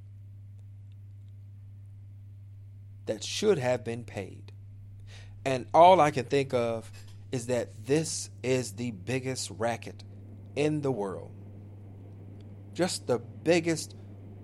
That 3.05 3.23
should 3.23 3.57
have 3.57 3.83
been 3.83 4.03
paid. 4.03 4.51
And 5.45 5.65
all 5.73 5.99
I 5.99 6.11
can 6.11 6.25
think 6.25 6.53
of 6.53 6.91
is 7.31 7.47
that 7.47 7.85
this 7.85 8.29
is 8.43 8.73
the 8.73 8.91
biggest 8.91 9.49
racket 9.49 10.03
in 10.55 10.81
the 10.81 10.91
world. 10.91 11.31
Just 12.73 13.07
the 13.07 13.19
biggest, 13.19 13.95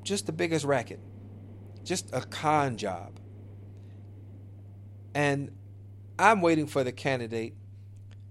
just 0.03 0.25
the 0.25 0.31
biggest 0.31 0.65
racket. 0.65 0.99
Just 1.83 2.09
a 2.13 2.21
con 2.21 2.77
job. 2.77 3.19
And 5.13 5.51
I'm 6.17 6.41
waiting 6.41 6.67
for 6.67 6.83
the 6.83 6.91
candidate 6.91 7.53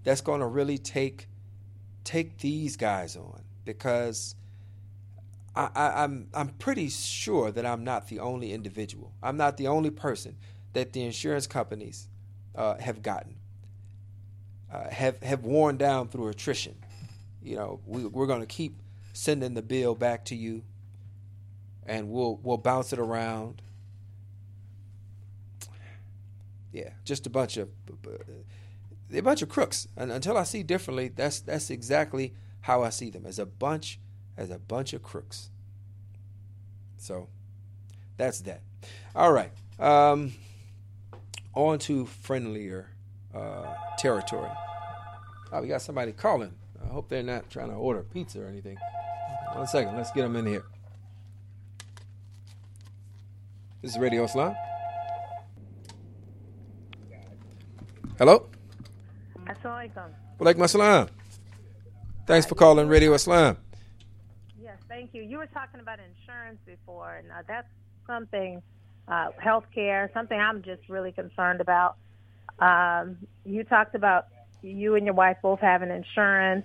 that's 0.04 0.20
going 0.20 0.40
to 0.40 0.46
really 0.46 0.78
take 0.78 1.27
take 2.09 2.38
these 2.38 2.76
guys 2.76 3.16
on 3.16 3.42
because 3.66 4.34
I, 5.54 5.64
am 5.64 5.70
I'm, 5.74 6.28
I'm 6.34 6.48
pretty 6.48 6.88
sure 6.88 7.50
that 7.50 7.66
I'm 7.66 7.84
not 7.84 8.09
the 8.09 8.20
only 8.20 8.52
individual. 8.52 9.12
I'm 9.22 9.36
not 9.36 9.59
the 9.59 9.66
only 9.66 9.90
person 9.90 10.36
that 10.72 10.92
the 10.92 11.02
insurance 11.02 11.46
companies 11.46 12.09
uh, 12.54 12.78
have 12.78 13.02
gotten 13.02 13.36
uh, 14.72 14.88
have 14.88 15.22
have 15.22 15.44
worn 15.44 15.76
down 15.76 16.09
through 16.09 16.28
attrition. 16.28 16.76
You 17.42 17.56
know, 17.56 17.80
we, 17.86 18.06
we're 18.06 18.26
going 18.26 18.40
to 18.40 18.46
keep 18.46 18.80
sending 19.12 19.54
the 19.54 19.62
bill 19.62 19.94
back 19.94 20.24
to 20.26 20.34
you, 20.34 20.62
and 21.86 22.09
we'll 22.11 22.38
we'll 22.42 22.56
bounce 22.56 22.92
it 22.92 22.98
around 22.98 23.61
yeah, 26.72 26.90
just 27.04 27.26
a 27.26 27.30
bunch 27.30 27.56
of 27.56 27.68
a 29.12 29.20
bunch 29.20 29.42
of 29.42 29.48
crooks. 29.48 29.88
And 29.96 30.12
until 30.12 30.36
I 30.36 30.44
see 30.44 30.62
differently, 30.62 31.09
that's 31.09 31.40
that's 31.40 31.70
exactly 31.70 32.34
how 32.62 32.82
I 32.82 32.90
see 32.90 33.11
them 33.11 33.26
as 33.26 33.38
a 33.38 33.46
bunch 33.46 33.98
as 34.36 34.50
a 34.50 34.59
bunch 34.59 34.92
of 34.92 35.02
crooks. 35.02 35.50
So 36.98 37.28
that's 38.16 38.40
that. 38.42 38.62
All 39.14 39.32
right. 39.32 39.52
Um, 39.78 40.32
on 41.54 41.78
to 41.80 42.06
friendlier 42.06 42.90
uh, 43.34 43.74
territory. 43.96 44.50
Oh, 45.52 45.62
we 45.62 45.68
got 45.68 45.82
somebody 45.82 46.12
calling. 46.12 46.54
I 46.84 46.88
hope 46.88 47.09
they're 47.09 47.22
not 47.22 47.50
trying 47.50 47.70
to 47.70 47.74
order 47.74 48.02
pizza 48.02 48.42
or 48.42 48.46
anything. 48.46 48.76
One 49.54 49.66
second. 49.66 49.96
Let's 49.96 50.12
get 50.12 50.22
them 50.22 50.36
in 50.36 50.46
here. 50.46 50.64
This 53.80 53.92
is 53.92 53.98
Radio 53.98 54.24
Islam. 54.24 54.54
Hello? 58.18 58.48
Assalamualaikum. 59.68 60.08
Walaikum 60.40 60.64
assalam. 60.64 61.08
Thanks 62.24 62.46
for 62.46 62.54
calling 62.54 62.88
Radio 62.88 63.12
Islam. 63.12 63.58
Yes, 64.58 64.78
thank 64.88 65.12
you. 65.12 65.22
You 65.22 65.36
were 65.36 65.46
talking 65.46 65.80
about 65.80 65.98
insurance 66.00 66.58
before, 66.64 67.16
and 67.16 67.28
uh, 67.28 67.42
that's 67.46 67.68
something, 68.06 68.62
uh, 69.08 69.28
healthcare, 69.36 70.12
something 70.14 70.40
I'm 70.40 70.62
just 70.62 70.88
really 70.88 71.12
concerned 71.12 71.60
about. 71.60 71.96
Um, 72.58 73.18
you 73.44 73.62
talked 73.62 73.94
about 73.94 74.28
you 74.62 74.94
and 74.94 75.04
your 75.04 75.14
wife 75.14 75.36
both 75.42 75.60
having 75.60 75.90
insurance. 75.90 76.64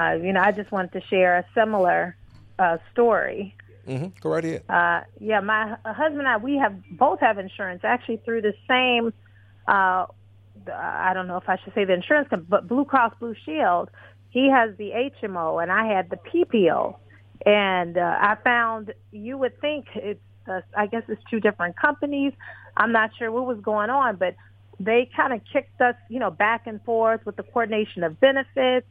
Uh, 0.00 0.12
you 0.12 0.32
know, 0.32 0.40
I 0.40 0.52
just 0.52 0.72
wanted 0.72 0.92
to 0.92 1.02
share 1.08 1.36
a 1.36 1.44
similar 1.54 2.16
uh, 2.58 2.78
story. 2.92 3.54
Mm-hmm. 3.86 4.06
Go 4.20 4.30
right 4.30 4.44
ahead. 4.44 4.64
Uh, 4.70 5.00
yeah, 5.20 5.40
my 5.40 5.76
husband 5.84 6.20
and 6.20 6.28
I, 6.28 6.38
we 6.38 6.56
have 6.56 6.80
both 6.96 7.20
have 7.20 7.36
insurance 7.36 7.82
actually 7.84 8.22
through 8.24 8.40
the 8.40 8.54
same 8.66 9.12
uh, 9.68 10.06
I 10.68 11.12
don't 11.14 11.26
know 11.26 11.36
if 11.36 11.48
I 11.48 11.56
should 11.62 11.74
say 11.74 11.84
the 11.84 11.94
insurance 11.94 12.28
company, 12.28 12.48
but 12.48 12.68
Blue 12.68 12.84
Cross 12.84 13.14
Blue 13.20 13.34
Shield, 13.44 13.90
he 14.30 14.50
has 14.50 14.76
the 14.76 14.90
HMO 15.22 15.62
and 15.62 15.70
I 15.70 15.86
had 15.86 16.10
the 16.10 16.16
PPO. 16.16 16.96
And 17.44 17.98
uh, 17.98 18.00
I 18.20 18.36
found 18.42 18.94
you 19.10 19.36
would 19.38 19.60
think 19.60 19.86
it's, 19.94 20.20
uh, 20.48 20.60
I 20.76 20.86
guess 20.86 21.02
it's 21.08 21.22
two 21.30 21.40
different 21.40 21.76
companies. 21.76 22.32
I'm 22.76 22.92
not 22.92 23.10
sure 23.18 23.30
what 23.30 23.46
was 23.46 23.58
going 23.60 23.90
on, 23.90 24.16
but 24.16 24.36
they 24.78 25.08
kind 25.16 25.32
of 25.32 25.40
kicked 25.52 25.80
us, 25.80 25.94
you 26.08 26.18
know, 26.18 26.30
back 26.30 26.66
and 26.66 26.82
forth 26.84 27.20
with 27.24 27.36
the 27.36 27.42
coordination 27.42 28.04
of 28.04 28.18
benefits. 28.20 28.86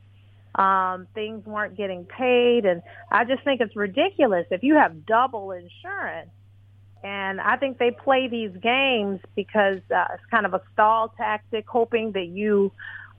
Um, 0.55 1.07
things 1.15 1.45
weren't 1.45 1.78
getting 1.78 2.05
paid. 2.05 2.65
And 2.65 2.82
I 3.09 3.24
just 3.24 3.43
think 3.43 3.61
it's 3.61 3.76
ridiculous. 3.76 4.45
If 4.51 4.63
you 4.63 4.76
have 4.76 5.05
double 5.05 5.51
insurance, 5.51 6.30
and 7.03 7.41
I 7.41 7.57
think 7.57 7.77
they 7.77 7.91
play 7.91 8.27
these 8.27 8.51
games 8.61 9.19
because 9.35 9.79
uh, 9.95 10.05
it's 10.13 10.25
kind 10.29 10.45
of 10.45 10.53
a 10.53 10.61
stall 10.73 11.09
tactic, 11.17 11.67
hoping 11.67 12.11
that 12.11 12.27
you 12.27 12.71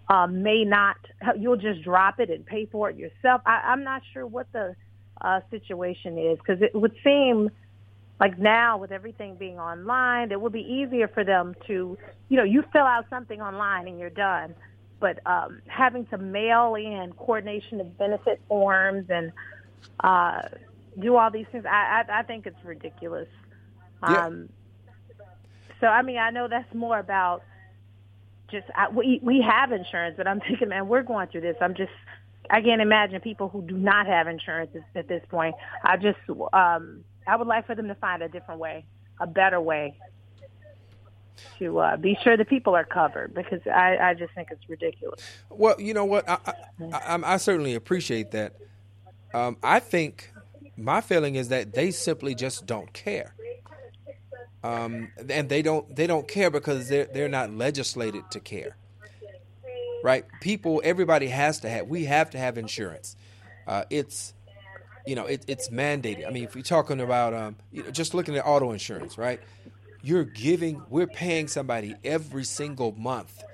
uh, 0.08 0.26
may 0.26 0.64
not. 0.64 0.96
You'll 1.38 1.56
just 1.56 1.82
drop 1.82 2.20
it 2.20 2.30
and 2.30 2.46
pay 2.46 2.66
for 2.66 2.90
it 2.90 2.96
yourself. 2.96 3.42
I, 3.44 3.62
I'm 3.66 3.82
not 3.82 4.02
sure 4.12 4.26
what 4.26 4.46
the 4.52 4.76
uh, 5.20 5.40
situation 5.50 6.18
is 6.18 6.38
because 6.38 6.62
it 6.62 6.74
would 6.74 6.94
seem 7.02 7.50
like 8.20 8.38
now 8.38 8.78
with 8.78 8.92
everything 8.92 9.34
being 9.34 9.58
online, 9.58 10.30
it 10.30 10.40
would 10.40 10.52
be 10.52 10.60
easier 10.60 11.08
for 11.08 11.24
them 11.24 11.56
to, 11.66 11.98
you 12.28 12.36
know, 12.36 12.44
you 12.44 12.62
fill 12.72 12.84
out 12.84 13.06
something 13.10 13.40
online 13.40 13.88
and 13.88 13.98
you're 13.98 14.10
done. 14.10 14.54
But 15.00 15.18
um, 15.26 15.60
having 15.66 16.06
to 16.06 16.18
mail 16.18 16.76
in 16.76 17.12
coordination 17.16 17.80
of 17.80 17.98
benefit 17.98 18.40
forms 18.46 19.06
and 19.10 19.32
uh, 19.98 20.42
do 21.00 21.16
all 21.16 21.32
these 21.32 21.46
things, 21.50 21.64
I, 21.66 22.04
I, 22.08 22.20
I 22.20 22.22
think 22.22 22.46
it's 22.46 22.64
ridiculous. 22.64 23.26
Yeah. 24.03 24.26
Um, 24.26 24.48
so 25.80 25.86
I 25.86 26.03
mean, 26.03 26.18
I 26.18 26.30
know 26.30 26.48
that's 26.48 26.72
more 26.74 26.98
about 26.98 27.42
just 28.50 28.66
I, 28.76 28.88
we 28.88 29.20
we 29.22 29.40
have 29.42 29.72
insurance, 29.72 30.14
but 30.16 30.26
I'm 30.28 30.40
thinking, 30.40 30.68
man, 30.68 30.88
we're 30.88 31.03
going 31.03 31.28
through 31.28 31.40
this. 31.42 31.57
I'm 31.61 31.74
just 31.74 31.92
I 32.50 32.61
can't 32.61 32.82
imagine 32.82 33.20
people 33.20 33.48
who 33.48 33.62
do 33.62 33.76
not 33.76 34.07
have 34.07 34.28
insurance 34.28 34.70
at, 34.94 35.09
this 35.09 35.22
point. 35.28 35.55
I 35.82 35.96
just 35.96 36.18
um, 36.53 37.05
I 37.26 37.36
would 37.36 37.46
like 37.46 37.66
for 37.66 37.74
them 37.74 37.88
to 37.88 37.94
find 37.96 38.22
a 38.22 38.28
different 38.28 38.61
way, 38.61 38.84
a 39.20 39.26
better 39.26 39.61
way 39.61 39.96
to 41.59 41.78
uh, 41.78 41.96
be 41.96 42.16
sure 42.22 42.36
the 42.36 42.44
people 42.44 42.74
are 42.74 42.84
covered 42.84 43.34
because 43.34 43.61
I, 43.66 43.96
I 43.96 44.14
just 44.14 44.34
think 44.34 44.48
it's 44.50 44.68
ridiculous. 44.68 45.20
Well, 45.50 45.80
you 45.80 45.94
know 45.94 46.05
what? 46.05 46.28
I 46.28 46.38
I, 46.92 46.98
I, 46.98 47.34
I 47.34 47.36
certainly 47.38 47.74
appreciate 47.74 48.32
that. 48.32 48.55
Um, 49.34 49.57
I 49.62 49.80
think 49.80 50.32
my 50.76 51.00
feeling 51.00 51.36
is 51.36 51.48
that 51.48 51.72
they 51.72 51.90
simply 51.90 52.34
just 52.34 52.66
don't 52.66 52.92
care, 52.92 53.34
um, 54.64 55.10
and 55.28 55.48
they 55.48 55.62
don't 55.62 55.94
they 55.94 56.06
don't 56.06 56.28
care 56.28 56.50
because 56.50 56.88
they're 56.88 57.06
they're 57.06 57.28
not 57.28 57.52
legislated 57.52 58.24
to 58.30 58.40
care. 58.40 58.76
Right? 60.04 60.24
People, 60.40 60.80
everybody 60.84 61.28
has 61.28 61.60
to 61.60 61.68
have. 61.68 61.86
We 61.86 62.04
have 62.04 62.30
to 62.30 62.38
have 62.38 62.58
insurance. 62.58 63.16
Uh, 63.66 63.84
it's 63.90 64.34
you 65.06 65.14
know 65.14 65.26
it, 65.26 65.44
it's 65.46 65.68
mandated. 65.68 66.26
I 66.26 66.30
mean, 66.30 66.44
if 66.44 66.54
we're 66.54 66.62
talking 66.62 67.00
about 67.00 67.34
um, 67.34 67.56
you 67.70 67.82
know, 67.82 67.90
just 67.90 68.14
looking 68.14 68.36
at 68.36 68.46
auto 68.46 68.72
insurance, 68.72 69.18
right? 69.18 69.40
You're 70.04 70.24
giving, 70.24 70.82
we're 70.90 71.06
paying 71.06 71.46
somebody 71.46 71.94
every 72.02 72.42
single 72.42 72.90
month, 72.90 73.44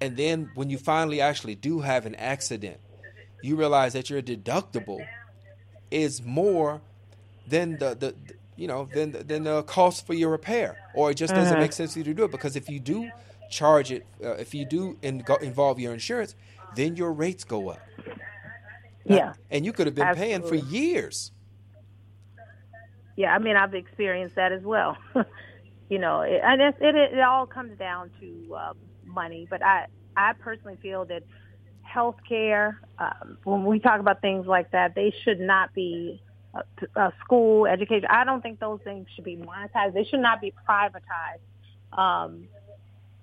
and 0.00 0.16
then 0.16 0.50
when 0.54 0.68
you 0.68 0.76
finally 0.76 1.20
actually 1.20 1.54
do 1.54 1.80
have 1.80 2.04
an 2.04 2.16
accident, 2.16 2.80
you 3.42 3.54
realize 3.54 3.92
that 3.92 4.10
your 4.10 4.20
deductible 4.20 5.06
is 5.92 6.20
more 6.20 6.80
than 7.46 7.78
the, 7.78 7.94
the 7.94 8.14
you 8.56 8.68
know 8.68 8.88
then 8.92 9.12
than 9.26 9.44
the 9.44 9.62
cost 9.64 10.06
for 10.06 10.14
your 10.14 10.30
repair, 10.30 10.76
or 10.94 11.10
it 11.10 11.14
just 11.14 11.34
doesn't 11.34 11.58
make 11.58 11.72
sense 11.72 11.92
for 11.92 12.00
you 12.00 12.04
to 12.04 12.14
do 12.14 12.24
it 12.24 12.30
because 12.30 12.56
if 12.56 12.68
you 12.68 12.80
do 12.80 13.10
charge 13.50 13.92
it, 13.92 14.06
uh, 14.24 14.32
if 14.32 14.54
you 14.54 14.64
do 14.64 14.96
in, 15.02 15.24
involve 15.42 15.78
your 15.78 15.92
insurance, 15.92 16.34
then 16.74 16.96
your 16.96 17.12
rates 17.12 17.44
go 17.44 17.68
up. 17.68 17.80
Yeah, 19.04 19.34
and 19.50 19.64
you 19.64 19.72
could 19.72 19.86
have 19.86 19.94
been 19.94 20.14
paying 20.14 20.42
for 20.42 20.54
years. 20.54 21.32
yeah. 23.16 23.34
I 23.34 23.38
mean, 23.38 23.56
I've 23.56 23.74
experienced 23.74 24.36
that 24.36 24.52
as 24.52 24.62
well. 24.62 24.96
you 25.88 25.98
know, 25.98 26.22
it, 26.22 26.40
and 26.42 26.60
it, 26.60 26.76
it 26.80 26.94
it 26.94 27.20
all 27.20 27.46
comes 27.46 27.78
down 27.78 28.10
to 28.20 28.56
um, 28.56 28.76
money. 29.04 29.46
But 29.50 29.62
I 29.62 29.86
I 30.16 30.32
personally 30.34 30.78
feel 30.80 31.04
that 31.06 31.22
healthcare, 31.94 32.76
um, 32.98 33.38
when 33.44 33.64
we 33.64 33.78
talk 33.78 34.00
about 34.00 34.20
things 34.20 34.46
like 34.46 34.70
that, 34.72 34.94
they 34.94 35.12
should 35.22 35.40
not 35.40 35.72
be 35.74 36.20
uh, 36.54 36.62
uh, 36.96 37.10
school 37.24 37.66
education. 37.66 38.06
I 38.10 38.24
don't 38.24 38.42
think 38.42 38.60
those 38.60 38.80
things 38.84 39.06
should 39.14 39.24
be 39.24 39.36
monetized. 39.36 39.94
They 39.94 40.04
should 40.04 40.20
not 40.20 40.40
be 40.40 40.52
privatized. 40.68 41.98
Um, 41.98 42.44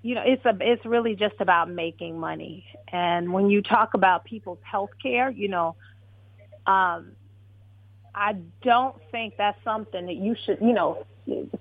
you 0.02 0.16
know, 0.16 0.24
it's 0.26 0.44
a 0.46 0.58
it's 0.60 0.86
really 0.86 1.16
just 1.16 1.36
about 1.40 1.70
making 1.70 2.20
money. 2.20 2.66
And 2.92 3.32
when 3.32 3.50
you 3.50 3.62
talk 3.62 3.94
about 3.94 4.26
people's 4.26 4.60
health 4.64 4.90
care, 5.02 5.30
you 5.30 5.48
know, 5.48 5.76
um, 6.66 7.12
I 8.14 8.36
don't 8.64 8.96
think 9.12 9.36
that's 9.38 9.58
something 9.64 10.06
that 10.08 10.16
you 10.16 10.36
should, 10.46 10.60
you 10.60 10.74
know, 10.74 11.06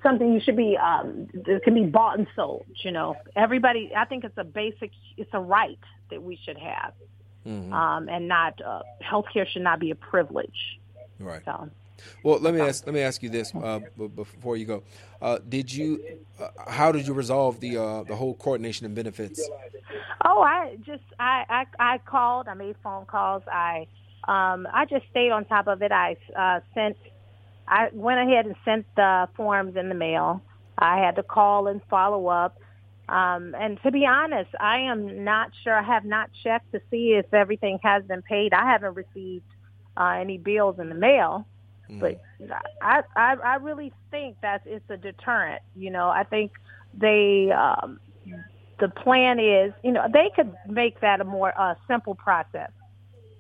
something 0.03 0.33
you 0.33 0.41
should 0.41 0.57
be 0.57 0.77
um, 0.77 1.29
that 1.35 1.61
can 1.65 1.75
be 1.75 1.85
bought 1.85 2.19
and 2.19 2.27
sold. 2.35 2.65
You 2.83 2.93
know, 2.93 3.17
everybody. 3.37 3.93
I 3.95 4.07
think 4.07 4.25
it's 4.25 4.39
a 4.39 4.45
basic, 4.45 4.91
it's 5.17 5.31
a 5.33 5.41
right 5.41 5.79
that 6.11 6.23
we 6.23 6.37
should 6.45 6.59
have, 6.59 6.93
Mhm. 7.47 7.73
um, 7.73 8.09
and 8.09 8.27
not 8.27 8.61
uh, 8.61 8.83
healthcare 9.03 9.47
should 9.47 9.63
not 9.63 9.79
be 9.81 9.91
a 9.91 9.95
privilege. 9.95 10.80
Right. 11.21 11.43
So. 11.45 11.71
Well, 12.23 12.39
let 12.41 12.55
me 12.55 12.61
ask. 12.61 12.87
Let 12.87 12.95
me 12.95 13.01
ask 13.01 13.23
you 13.23 13.29
this 13.29 13.53
uh, 13.55 13.81
b- 13.97 14.09
before 14.09 14.57
you 14.57 14.65
go. 14.65 14.83
Uh, 15.21 15.39
did 15.49 15.73
you? 15.73 16.03
Uh, 16.41 16.49
how 16.67 16.93
did 16.93 17.07
you 17.07 17.13
resolve 17.13 17.61
the 17.61 17.77
uh, 17.77 18.03
the 18.05 18.17
whole 18.17 18.35
coordination 18.35 18.87
of 18.87 18.95
benefits? 18.95 19.49
Oh, 20.25 20.43
I 20.43 20.77
just 20.85 21.03
I, 21.19 21.45
I 21.49 21.65
I 21.79 21.99
called. 21.99 22.49
I 22.49 22.55
made 22.55 22.77
phone 22.83 23.05
calls. 23.07 23.43
I 23.47 23.87
um 24.29 24.67
I 24.73 24.87
just 24.89 25.05
stayed 25.11 25.31
on 25.31 25.45
top 25.45 25.67
of 25.67 25.83
it. 25.83 25.93
I 25.93 26.17
uh, 26.39 26.61
sent. 26.75 26.97
I 27.69 27.89
went 27.93 28.21
ahead 28.21 28.47
and 28.47 28.57
sent 28.65 28.87
the 28.97 29.29
forms 29.37 29.77
in 29.77 29.89
the 29.89 29.95
mail. 29.95 30.43
I 30.79 30.99
had 30.99 31.17
to 31.17 31.23
call 31.23 31.69
and 31.69 31.81
follow 31.91 32.27
up. 32.29 32.57
Um, 33.09 33.55
and 33.59 33.79
to 33.83 33.91
be 33.91 34.07
honest, 34.07 34.51
I 34.59 34.79
am 34.91 35.25
not 35.25 35.51
sure. 35.63 35.75
I 35.75 35.83
have 35.83 36.05
not 36.05 36.31
checked 36.43 36.73
to 36.73 36.81
see 36.91 37.19
if 37.19 37.33
everything 37.35 37.79
has 37.83 38.05
been 38.05 38.23
paid. 38.23 38.53
I 38.53 38.71
haven't 38.71 38.95
received 38.95 39.45
uh, 40.01 40.17
any 40.19 40.39
bills 40.39 40.77
in 40.79 40.89
the 40.89 40.95
mail. 40.95 41.47
But 42.01 42.21
I, 42.81 43.03
I 43.17 43.35
I 43.45 43.55
really 43.57 43.93
think 44.13 44.37
that 44.43 44.63
it's 44.65 44.89
a 44.91 44.97
deterrent. 44.97 45.61
You 45.75 45.91
know, 45.91 46.09
I 46.09 46.23
think 46.23 46.53
they 46.95 47.51
um, 47.51 47.99
the 48.81 48.89
plan 48.89 49.39
is, 49.39 49.73
you 49.83 49.93
know, 49.93 50.07
they 50.13 50.31
could 50.35 50.55
make 50.69 51.01
that 51.01 51.21
a 51.21 51.25
more 51.25 51.53
uh, 51.59 51.75
simple 51.87 52.15
process. 52.15 52.71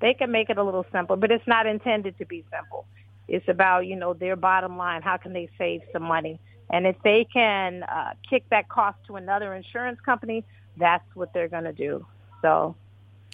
They 0.00 0.14
can 0.14 0.30
make 0.30 0.50
it 0.50 0.58
a 0.58 0.64
little 0.64 0.86
simpler, 0.92 1.16
but 1.16 1.30
it's 1.30 1.46
not 1.46 1.66
intended 1.66 2.18
to 2.18 2.26
be 2.26 2.44
simple. 2.54 2.86
It's 3.28 3.48
about, 3.48 3.86
you 3.86 3.96
know, 3.96 4.14
their 4.14 4.36
bottom 4.36 4.76
line. 4.76 5.02
How 5.02 5.16
can 5.16 5.32
they 5.32 5.48
save 5.56 5.82
some 5.92 6.02
money? 6.02 6.40
And 6.70 6.86
if 6.86 6.96
they 7.02 7.26
can 7.32 7.84
uh, 7.84 8.14
kick 8.28 8.44
that 8.50 8.68
cost 8.68 8.98
to 9.06 9.16
another 9.16 9.54
insurance 9.54 10.00
company, 10.00 10.44
that's 10.76 11.04
what 11.14 11.32
they're 11.32 11.48
going 11.48 11.64
to 11.64 11.72
do. 11.72 12.06
So 12.42 12.74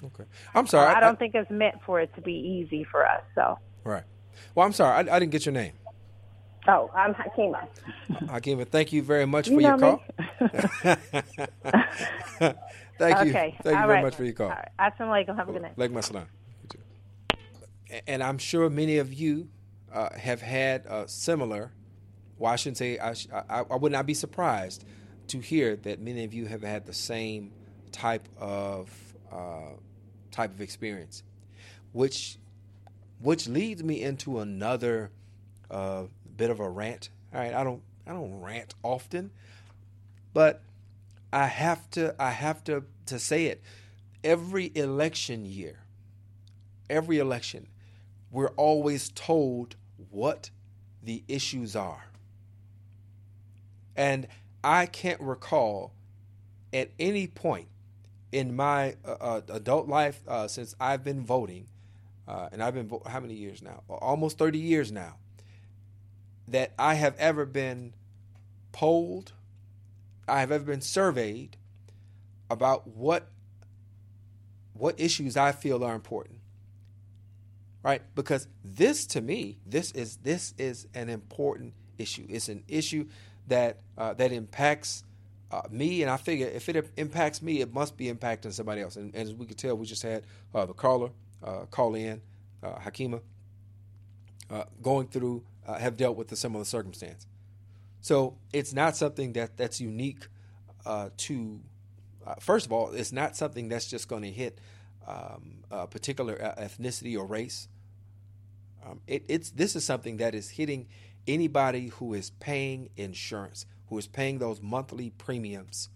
Okay. 0.04 0.24
I'm 0.54 0.66
sorry. 0.66 0.94
I 0.94 1.00
don't 1.00 1.18
think 1.18 1.34
it's 1.34 1.50
meant 1.50 1.76
for 1.84 2.00
it 2.00 2.14
to 2.16 2.20
be 2.20 2.32
easy 2.32 2.84
for 2.84 3.06
us. 3.06 3.22
So, 3.34 3.58
Right. 3.84 4.04
Well, 4.54 4.66
I'm 4.66 4.72
sorry. 4.72 4.94
I, 5.08 5.16
I 5.16 5.18
didn't 5.18 5.32
get 5.32 5.46
your 5.46 5.52
name. 5.54 5.72
oh, 6.68 6.90
I'm 6.94 7.14
Hakima. 7.14 7.66
Hakima, 8.26 8.66
thank 8.68 8.92
you 8.92 9.02
very 9.02 9.24
much 9.26 9.48
You 9.48 9.56
for 9.56 9.60
your 9.62 9.78
call. 9.78 10.02
thank 12.98 13.24
you. 13.24 13.30
Okay. 13.30 13.56
Thank 13.62 13.64
you 13.64 13.70
All 13.80 13.86
very 13.86 13.88
right. 13.88 14.02
much 14.04 14.14
for 14.16 14.24
your 14.24 14.32
call. 14.34 14.50
All 14.50 14.54
right. 14.56 14.68
Assalamu 14.78 15.26
alaikum. 15.26 15.36
Have 15.36 15.48
a 15.48 15.52
good 15.52 15.62
night. 15.62 15.72
Like 15.78 15.90
my 15.90 16.00
salam. 16.00 16.26
You 16.62 16.68
too. 16.68 16.78
A- 17.90 18.10
And 18.10 18.22
I'm 18.22 18.38
sure 18.38 18.68
many 18.70 18.98
of 18.98 19.12
you 19.14 19.48
uh, 19.92 20.10
have 20.18 20.42
had 20.42 20.86
uh, 20.86 21.06
similar. 21.06 21.72
Well, 22.38 22.52
I 22.52 22.56
shouldn't 22.56 22.76
say. 22.78 22.98
I, 22.98 23.14
sh- 23.14 23.28
I, 23.32 23.60
I 23.70 23.76
would 23.76 23.92
not 23.92 24.04
be 24.06 24.14
surprised 24.14 24.84
to 25.28 25.40
hear 25.40 25.76
that 25.76 26.00
many 26.00 26.24
of 26.24 26.34
you 26.34 26.46
have 26.46 26.62
had 26.62 26.84
the 26.86 26.92
same 26.92 27.52
type 27.92 28.28
of 28.38 28.90
uh, 29.32 29.76
type 30.30 30.52
of 30.52 30.60
experience, 30.60 31.22
which 31.92 32.38
which 33.20 33.48
leads 33.48 33.82
me 33.82 34.02
into 34.02 34.40
another 34.40 35.10
uh, 35.70 36.04
bit 36.36 36.50
of 36.50 36.60
a 36.60 36.68
rant. 36.68 37.08
All 37.32 37.40
right, 37.40 37.54
I 37.54 37.64
don't 37.64 37.82
I 38.06 38.12
don't 38.12 38.40
rant 38.40 38.74
often, 38.82 39.30
but 40.32 40.62
I 41.32 41.46
have 41.46 41.90
to 41.92 42.14
I 42.18 42.30
have 42.30 42.62
to 42.64 42.84
to 43.06 43.18
say 43.18 43.46
it. 43.46 43.62
Every 44.22 44.72
election 44.74 45.44
year, 45.46 45.78
every 46.90 47.18
election, 47.18 47.68
we're 48.30 48.50
always 48.50 49.10
told 49.10 49.76
what 50.10 50.50
the 51.02 51.22
issues 51.28 51.76
are. 51.76 52.06
And 53.94 54.26
I 54.62 54.86
can't 54.86 55.20
recall 55.20 55.92
at 56.72 56.90
any 56.98 57.26
point 57.26 57.68
in 58.32 58.54
my 58.54 58.96
uh, 59.04 59.16
uh, 59.20 59.40
adult 59.48 59.88
life 59.88 60.20
uh, 60.26 60.48
since 60.48 60.74
I've 60.80 61.04
been 61.04 61.24
voting, 61.24 61.66
uh, 62.26 62.48
and 62.52 62.62
I've 62.62 62.74
been 62.74 62.88
vo- 62.88 63.02
how 63.06 63.20
many 63.20 63.34
years 63.34 63.62
now? 63.62 63.82
Almost 63.88 64.38
30 64.38 64.58
years 64.58 64.90
now, 64.90 65.16
that 66.48 66.72
I 66.78 66.94
have 66.94 67.16
ever 67.18 67.46
been 67.46 67.92
polled, 68.72 69.32
I 70.28 70.40
have 70.40 70.50
ever 70.50 70.64
been 70.64 70.80
surveyed 70.80 71.56
about 72.50 72.86
what 72.88 73.28
what 74.74 75.00
issues 75.00 75.36
I 75.36 75.52
feel 75.52 75.82
are 75.82 75.94
important. 75.94 76.40
Right? 77.82 78.02
Because 78.14 78.48
this 78.64 79.06
to 79.06 79.20
me, 79.20 79.58
this 79.64 79.92
is 79.92 80.16
this 80.18 80.54
is 80.58 80.88
an 80.94 81.08
important 81.08 81.74
issue. 81.98 82.26
It's 82.28 82.48
an 82.48 82.64
issue 82.68 83.06
that 83.46 83.78
uh, 83.96 84.14
that 84.14 84.32
impacts 84.32 85.04
uh, 85.50 85.62
me, 85.70 86.02
and 86.02 86.10
I 86.10 86.16
figure 86.16 86.48
if 86.48 86.68
it 86.68 86.90
impacts 86.96 87.40
me, 87.40 87.60
it 87.60 87.72
must 87.72 87.96
be 87.96 88.12
impacting 88.12 88.52
somebody 88.52 88.80
else. 88.82 88.96
And, 88.96 89.14
and 89.14 89.28
as 89.28 89.34
we 89.34 89.46
could 89.46 89.58
tell, 89.58 89.76
we 89.76 89.86
just 89.86 90.02
had 90.02 90.24
uh, 90.54 90.66
the 90.66 90.72
caller 90.72 91.10
uh, 91.42 91.66
call 91.70 91.94
in, 91.94 92.20
uh, 92.62 92.78
Hakima, 92.78 93.20
uh, 94.50 94.64
going 94.82 95.06
through, 95.08 95.44
have 95.66 95.96
dealt 95.96 96.16
with 96.16 96.30
a 96.32 96.36
similar 96.36 96.64
circumstance. 96.64 97.26
So 98.00 98.36
it's 98.52 98.72
not 98.72 98.96
something 98.96 99.32
that 99.32 99.56
that's 99.56 99.80
unique 99.80 100.28
to 101.16 101.60
first 102.40 102.66
of 102.66 102.72
all, 102.72 102.92
it's 102.92 103.12
not 103.12 103.36
something 103.36 103.68
that's 103.68 103.86
just 103.86 104.08
going 104.08 104.22
to 104.22 104.30
hit 104.30 104.60
um, 105.06 105.64
a 105.70 105.86
particular 105.86 106.36
ethnicity 106.58 107.16
or 107.16 107.26
race. 107.26 107.68
Um, 108.84 109.00
it, 109.06 109.24
it's 109.28 109.50
this 109.50 109.74
is 109.74 109.84
something 109.84 110.18
that 110.18 110.34
is 110.34 110.50
hitting 110.50 110.86
anybody 111.26 111.88
who 111.88 112.14
is 112.14 112.30
paying 112.30 112.90
insurance, 112.96 113.66
who 113.88 113.98
is 113.98 114.06
paying 114.06 114.38
those 114.38 114.60
monthly 114.60 115.10
premiums. 115.10 115.88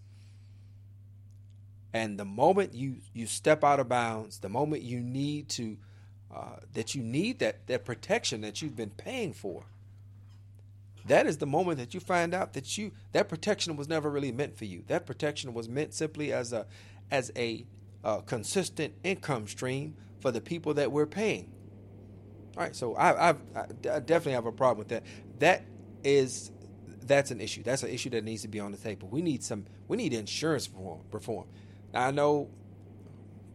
And 1.93 2.17
the 2.17 2.25
moment 2.25 2.73
you 2.73 2.97
you 3.13 3.27
step 3.27 3.63
out 3.63 3.79
of 3.79 3.89
bounds, 3.89 4.39
the 4.39 4.49
moment 4.49 4.81
you 4.81 5.01
need 5.01 5.49
to 5.49 5.77
uh, 6.33 6.57
that 6.73 6.95
you 6.95 7.03
need 7.03 7.39
that 7.39 7.67
that 7.67 7.83
protection 7.83 8.41
that 8.41 8.61
you've 8.61 8.77
been 8.77 8.91
paying 8.91 9.33
for, 9.33 9.65
that 11.05 11.27
is 11.27 11.37
the 11.37 11.45
moment 11.45 11.79
that 11.79 11.93
you 11.93 11.99
find 11.99 12.33
out 12.33 12.53
that 12.53 12.77
you 12.77 12.91
that 13.11 13.27
protection 13.27 13.75
was 13.75 13.89
never 13.89 14.09
really 14.09 14.31
meant 14.31 14.57
for 14.57 14.65
you. 14.65 14.83
That 14.87 15.05
protection 15.05 15.53
was 15.53 15.67
meant 15.67 15.93
simply 15.93 16.31
as 16.31 16.53
a 16.53 16.65
as 17.09 17.29
a 17.35 17.65
uh, 18.03 18.19
consistent 18.19 18.93
income 19.03 19.47
stream 19.47 19.95
for 20.21 20.31
the 20.31 20.41
people 20.41 20.73
that 20.75 20.91
we're 20.91 21.05
paying. 21.05 21.51
All 22.57 22.63
right, 22.63 22.75
so 22.75 22.95
I, 22.95 23.29
I've, 23.29 23.41
I 23.55 23.99
definitely 23.99 24.33
have 24.33 24.45
a 24.45 24.51
problem 24.51 24.77
with 24.79 24.89
that. 24.89 25.03
That 25.39 25.63
is 26.03 26.51
that's 27.05 27.31
an 27.31 27.41
issue. 27.41 27.63
That's 27.63 27.83
an 27.83 27.89
issue 27.89 28.09
that 28.11 28.23
needs 28.23 28.41
to 28.43 28.47
be 28.47 28.59
on 28.59 28.71
the 28.71 28.77
table. 28.77 29.07
We 29.09 29.21
need 29.21 29.43
some. 29.43 29.65
We 29.87 29.97
need 29.97 30.13
insurance 30.13 30.69
reform. 30.69 31.01
reform. 31.11 31.47
Now 31.93 32.07
I 32.07 32.11
know 32.11 32.49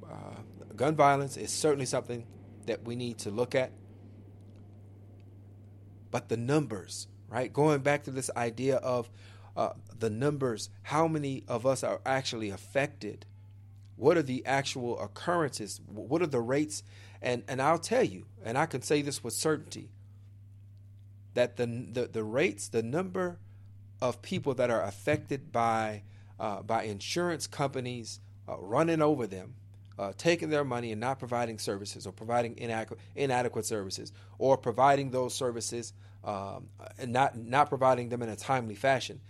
uh, 0.05 0.40
gun 0.74 0.94
violence 0.94 1.36
is 1.36 1.51
certainly 1.51 1.86
something 1.86 2.26
that 2.66 2.84
we 2.84 2.97
need 2.97 3.18
to 3.18 3.30
look 3.30 3.55
at, 3.55 3.72
but 6.11 6.28
the 6.28 6.36
numbers 6.36 7.09
right? 7.28 7.53
Going 7.53 7.80
back 7.80 8.05
to 8.05 8.11
this 8.11 8.30
idea 8.36 8.76
of 8.76 9.11
uh, 9.57 9.70
the 9.99 10.11
numbers, 10.11 10.70
how 10.82 11.09
many 11.09 11.44
of 11.49 11.66
us 11.66 11.82
are 11.82 12.01
actually 12.05 12.51
affected? 12.51 13.26
What 13.97 14.16
are 14.16 14.22
the 14.22 14.44
actual 14.44 15.01
occurrences? 15.01 15.80
What 15.86 16.22
are 16.22 16.26
the 16.26 16.40
rates? 16.40 16.82
And 17.22 17.42
and 17.49 17.62
I'll 17.62 17.78
tell 17.78 18.05
you, 18.05 18.26
and 18.44 18.59
I 18.59 18.66
can 18.66 18.82
say 18.82 19.03
this 19.03 19.24
with 19.24 19.32
certainty, 19.32 19.90
that 21.37 21.57
the 21.57 21.66
the, 21.66 22.09
the 22.09 22.24
rates, 22.24 22.68
the 22.68 22.82
number 22.82 23.39
of 24.01 24.22
people 24.22 24.55
that 24.55 24.70
are 24.70 24.82
affected 24.82 25.53
by 25.53 26.03
uh, 26.41 26.62
by 26.62 26.84
insurance 26.84 27.47
companies 27.47 28.20
uh, 28.49 28.57
running 28.59 29.03
over 29.03 29.26
them, 29.26 29.55
uh, 29.99 30.12
taking 30.16 30.49
their 30.49 30.64
money 30.64 30.93
and 30.93 31.01
not 31.01 31.18
providing 31.18 31.59
services, 31.59 32.07
or 32.07 32.12
providing 32.12 32.57
inadequate 32.57 32.99
inadequate 33.14 33.66
services, 33.66 34.12
or 34.39 34.57
providing 34.57 35.11
those 35.11 35.34
services 35.34 35.93
um, 36.24 36.68
and 36.99 37.12
not 37.12 37.37
not 37.37 37.68
providing 37.68 38.09
them 38.09 38.22
in 38.22 38.30
a 38.30 38.37
timely 38.37 38.74
fashion, 38.74 39.20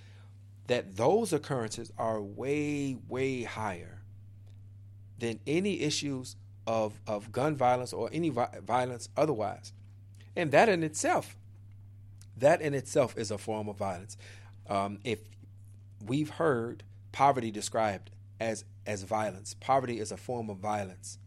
that 0.69 0.97
those 0.97 1.33
occurrences 1.33 1.93
are 1.99 2.23
way 2.23 2.97
way 3.09 3.43
higher 3.43 4.01
than 5.19 5.41
any 5.45 5.81
issues 5.81 6.37
of 6.69 7.01
of 7.05 7.33
gun 7.33 7.57
violence 7.57 7.93
or 7.93 8.09
any 8.13 8.29
vi- 8.29 8.61
violence 8.65 9.09
otherwise, 9.17 9.73
and 10.37 10.53
that 10.53 10.69
in 10.69 10.85
itself, 10.85 11.37
that 12.37 12.61
in 12.61 12.75
itself 12.75 13.17
is 13.17 13.31
a 13.31 13.39
form 13.39 13.69
of 13.69 13.77
violence. 13.77 14.17
Um, 14.69 14.99
if 15.05 15.21
we've 16.05 16.31
heard 16.31 16.83
poverty 17.13 17.51
described 17.51 18.11
as 18.39 18.65
as 18.87 19.03
violence, 19.03 19.55
poverty 19.55 19.99
is 19.99 20.13
a 20.13 20.17
form 20.17 20.51
of 20.51 20.59
violence. 20.59 21.19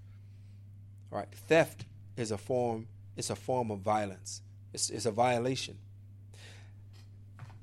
Right, 1.11 1.27
theft 1.31 1.85
is 2.15 2.31
a 2.31 2.37
form. 2.37 2.87
It's 3.17 3.29
a 3.29 3.35
form 3.35 3.71
of 3.71 3.79
violence. 3.79 4.41
It's, 4.73 4.89
it's 4.89 5.05
a 5.05 5.11
violation. 5.11 5.77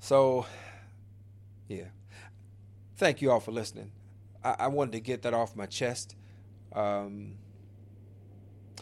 So, 0.01 0.47
yeah. 1.69 1.85
Thank 2.97 3.23
you 3.23 3.31
all 3.31 3.41
for 3.41 3.53
listening. 3.53 3.91
I, 4.45 4.57
I 4.61 4.67
wanted 4.69 4.93
to 4.93 5.01
get 5.01 5.23
that 5.23 5.35
off 5.35 5.55
my 5.57 5.67
chest. 5.67 6.15
Um, 6.73 7.35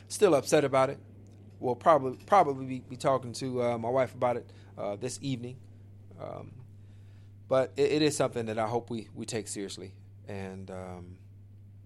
still 0.09 0.35
upset 0.35 0.65
about 0.65 0.91
it. 0.91 0.99
We'll 1.65 1.75
probably 1.75 2.19
probably 2.27 2.67
be, 2.67 2.81
be 2.81 2.97
talking 2.99 3.33
to 3.33 3.63
uh, 3.63 3.79
my 3.79 3.89
wife 3.89 4.15
about 4.15 4.37
it 4.37 4.53
uh, 4.77 4.97
this 4.97 5.19
evening. 5.23 5.57
Um, 6.21 6.53
but 7.49 7.73
it, 7.79 7.91
it 7.91 8.03
is 8.03 8.15
something 8.15 8.45
that 8.47 8.59
I 8.59 8.69
hope 8.69 8.91
we, 8.91 9.09
we 9.15 9.25
take 9.25 9.49
seriously. 9.49 9.95
And 10.29 10.71
um, 10.71 11.17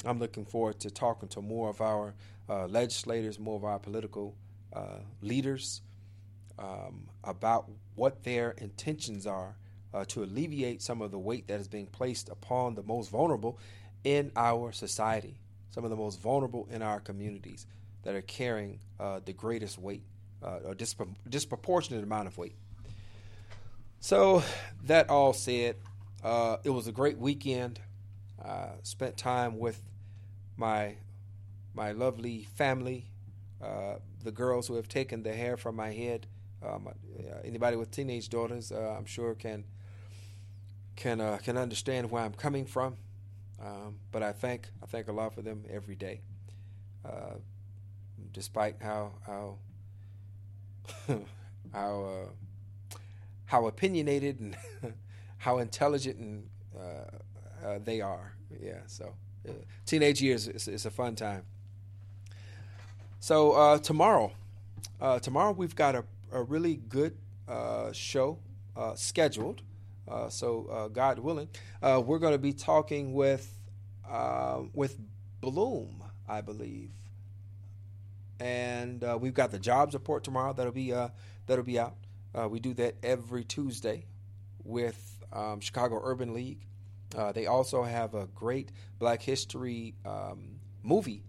I'm 0.04 0.18
looking 0.18 0.46
forward 0.46 0.80
to 0.80 0.90
talking 0.90 1.28
to 1.28 1.42
more 1.42 1.70
of 1.70 1.80
our 1.80 2.14
uh, 2.48 2.66
legislators, 2.66 3.38
more 3.38 3.54
of 3.54 3.64
our 3.64 3.78
political 3.78 4.34
uh, 4.72 4.98
leaders, 5.22 5.82
um, 6.58 7.08
about 7.22 7.70
what 7.94 8.24
their 8.24 8.56
intentions 8.58 9.28
are 9.28 9.54
uh, 9.94 10.04
to 10.06 10.24
alleviate 10.24 10.82
some 10.82 11.00
of 11.00 11.12
the 11.12 11.20
weight 11.20 11.46
that 11.46 11.60
is 11.60 11.68
being 11.68 11.86
placed 11.86 12.30
upon 12.30 12.74
the 12.74 12.82
most 12.82 13.10
vulnerable 13.10 13.60
in 14.02 14.32
our 14.34 14.72
society, 14.72 15.38
some 15.70 15.84
of 15.84 15.90
the 15.90 15.96
most 15.96 16.20
vulnerable 16.20 16.66
in 16.68 16.82
our 16.82 16.98
communities 16.98 17.64
that 18.08 18.14
are 18.14 18.22
carrying 18.22 18.80
uh, 18.98 19.20
the 19.22 19.34
greatest 19.34 19.76
weight, 19.76 20.02
uh, 20.42 20.60
disproportionate 21.28 22.02
amount 22.02 22.26
of 22.26 22.38
weight. 22.38 22.56
So, 24.00 24.42
that 24.84 25.10
all 25.10 25.34
said, 25.34 25.76
uh, 26.24 26.56
it 26.64 26.70
was 26.70 26.86
a 26.86 26.92
great 26.92 27.18
weekend. 27.18 27.80
I 28.42 28.70
spent 28.82 29.18
time 29.18 29.58
with 29.58 29.78
my 30.56 30.94
my 31.74 31.92
lovely 31.92 32.48
family, 32.54 33.04
uh, 33.62 33.96
the 34.24 34.32
girls 34.32 34.68
who 34.68 34.76
have 34.76 34.88
taken 34.88 35.22
the 35.22 35.34
hair 35.34 35.58
from 35.58 35.76
my 35.76 35.92
head 35.92 36.26
um, 36.66 36.88
anybody 37.44 37.76
with 37.76 37.90
teenage 37.90 38.30
daughters, 38.30 38.72
uh, 38.72 38.96
I'm 38.96 39.04
sure 39.04 39.34
can 39.34 39.64
can 40.96 41.20
uh, 41.20 41.36
can 41.42 41.58
understand 41.58 42.10
where 42.10 42.22
I'm 42.22 42.32
coming 42.32 42.64
from. 42.64 42.96
Um, 43.62 43.98
but 44.12 44.22
I 44.22 44.32
thank 44.32 44.70
I 44.82 44.86
thank 44.86 45.10
Allah 45.10 45.30
for 45.30 45.42
them 45.42 45.66
every 45.68 45.94
day, 45.94 46.22
uh, 47.04 47.34
despite 48.38 48.76
how 48.80 49.12
how 49.26 49.58
how 51.72 52.04
uh, 52.04 52.98
how 53.44 53.66
opinionated 53.66 54.40
and 54.40 54.56
how 55.38 55.58
intelligent 55.58 56.18
and 56.18 56.48
uh, 56.76 57.66
uh, 57.66 57.78
they 57.84 58.00
are. 58.00 58.34
Yeah, 58.62 58.80
so 58.86 59.14
teenage 59.86 60.22
years 60.22 60.48
is, 60.48 60.86
a 60.86 60.90
fun 60.90 61.16
time. 61.16 61.42
So 63.20 63.78
tomorrow, 63.78 64.32
tomorrow 65.20 65.52
we've 65.52 65.74
got 65.74 65.94
a 65.94 66.04
a 66.32 66.42
really 66.42 66.76
good 66.76 67.16
uh, 67.48 67.92
show 67.92 68.38
uh, 68.76 68.94
scheduled. 68.94 69.62
Uh, 70.06 70.28
so, 70.28 70.66
uh, 70.70 70.88
God 70.88 71.18
willing, 71.18 71.48
uh, 71.82 72.02
we're 72.04 72.18
going 72.18 72.32
to 72.32 72.38
be 72.38 72.52
talking 72.52 73.12
with 73.12 73.54
with 74.72 74.98
Bloom, 75.40 76.02
I 76.26 76.40
believe, 76.40 76.90
and 78.40 79.04
we've 79.20 79.34
got 79.34 79.50
the 79.50 79.58
jobs 79.58 79.94
report 79.94 80.24
tomorrow. 80.24 80.52
That'll 80.52 80.72
be 80.72 80.90
that'll 81.46 81.64
be 81.64 81.78
out. 81.78 81.96
we 82.48 82.60
do 82.60 82.74
that 82.74 82.96
every 83.02 83.44
Tuesday 83.44 84.06
with 84.64 85.24
um, 85.32 85.60
Chicago 85.60 86.00
Urban 86.02 86.34
League. 86.34 86.66
they 87.34 87.46
also 87.46 87.82
have 87.82 88.14
a 88.14 88.26
great 88.34 88.70
Black 88.98 89.22
History 89.22 89.94
um, 90.04 90.60
movie 90.82 91.22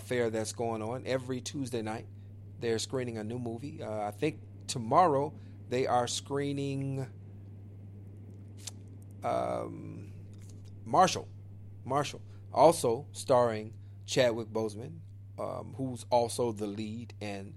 fair 0.00 0.30
that's 0.30 0.52
going 0.52 0.82
on 0.82 1.02
every 1.06 1.40
Tuesday 1.40 1.82
night. 1.82 2.06
They're 2.60 2.78
screening 2.78 3.18
a 3.18 3.24
new 3.24 3.38
movie. 3.38 3.82
Uh, 3.82 4.00
I 4.00 4.10
think 4.10 4.40
tomorrow 4.66 5.32
they 5.68 5.86
are 5.86 6.06
screening 6.06 7.06
um, 9.22 10.12
Marshall. 10.84 11.28
Marshall, 11.84 12.22
also 12.52 13.06
starring 13.12 13.72
Chadwick 14.06 14.48
Boseman, 14.48 14.98
um, 15.38 15.74
who's 15.76 16.04
also 16.10 16.52
the 16.52 16.66
lead 16.66 17.14
in 17.20 17.54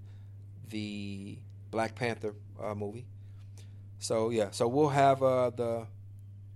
the 0.68 1.38
Black 1.70 1.94
Panther 1.94 2.34
uh, 2.62 2.74
movie. 2.74 3.06
So 3.98 4.30
yeah, 4.30 4.48
so 4.50 4.68
we'll 4.68 4.88
have 4.88 5.22
uh, 5.22 5.50
the 5.50 5.86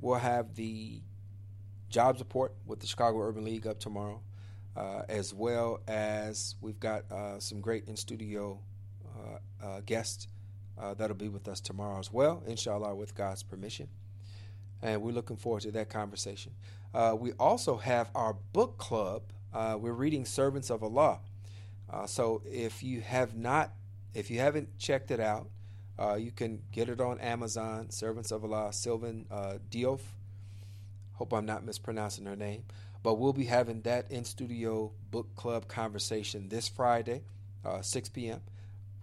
we'll 0.01 0.19
have 0.19 0.55
the 0.55 1.01
jobs 1.89 2.19
report 2.19 2.55
with 2.67 2.81
the 2.81 2.87
Chicago 2.87 3.21
Urban 3.21 3.45
League 3.45 3.67
up 3.67 3.79
tomorrow 3.79 4.21
uh, 4.77 5.03
as 5.09 5.33
well 5.33 5.81
as 5.87 6.57
we've 6.61 6.81
got 6.81 7.11
uh, 7.11 7.39
some 7.39 7.61
great 7.61 7.87
in 7.87 7.97
studio 7.97 8.59
uh, 9.17 9.65
uh, 9.65 9.81
guests 9.87 10.29
that'll 10.99 11.17
be 11.17 11.29
with 11.29 11.49
us 11.49 11.61
tomorrow 11.61 11.99
as 11.99 12.13
well, 12.13 12.43
inshallah, 12.47 12.95
with 12.95 13.15
God's 13.15 13.43
permission. 13.43 13.89
And 14.83 15.01
we're 15.01 15.13
looking 15.13 15.37
forward 15.37 15.63
to 15.63 15.71
that 15.73 15.89
conversation. 15.89 16.53
we 17.19 17.33
also 17.33 17.77
have 17.77 18.11
our 18.15 18.35
book 18.53 18.77
club. 18.77 19.23
We're 19.55 19.93
reading 19.93 20.25
Servants 20.25 20.71
of 20.71 20.83
Allah. 20.83 21.21
so 22.07 22.43
if 22.45 22.83
you 22.83 23.01
have 23.01 23.37
not, 23.37 23.73
if 24.15 24.31
you 24.31 24.41
haven't 24.41 24.79
checked 24.79 25.11
it 25.11 25.21
out, 25.21 25.49
you 26.19 26.31
can 26.31 26.63
get 26.73 26.89
it 26.89 27.01
on 27.01 27.21
Amazon. 27.21 27.91
Servants 27.91 28.31
of 28.31 28.45
Allah, 28.45 28.73
Sylvan 28.73 29.27
Diouf. 29.71 30.01
Hope 31.15 31.33
I'm 31.33 31.47
not 31.47 31.65
mispronouncing 31.65 32.27
her 32.27 32.37
name. 32.37 32.65
But 33.05 33.19
we'll 33.19 33.35
be 33.35 33.45
having 33.45 33.83
that 33.83 34.11
in 34.11 34.25
studio 34.25 34.91
book 35.11 35.37
club 35.37 35.69
conversation 35.69 36.49
this 36.49 36.69
Friday, 36.69 37.23
uh, 37.63 37.83
6 37.83 38.09
p.m. 38.09 38.41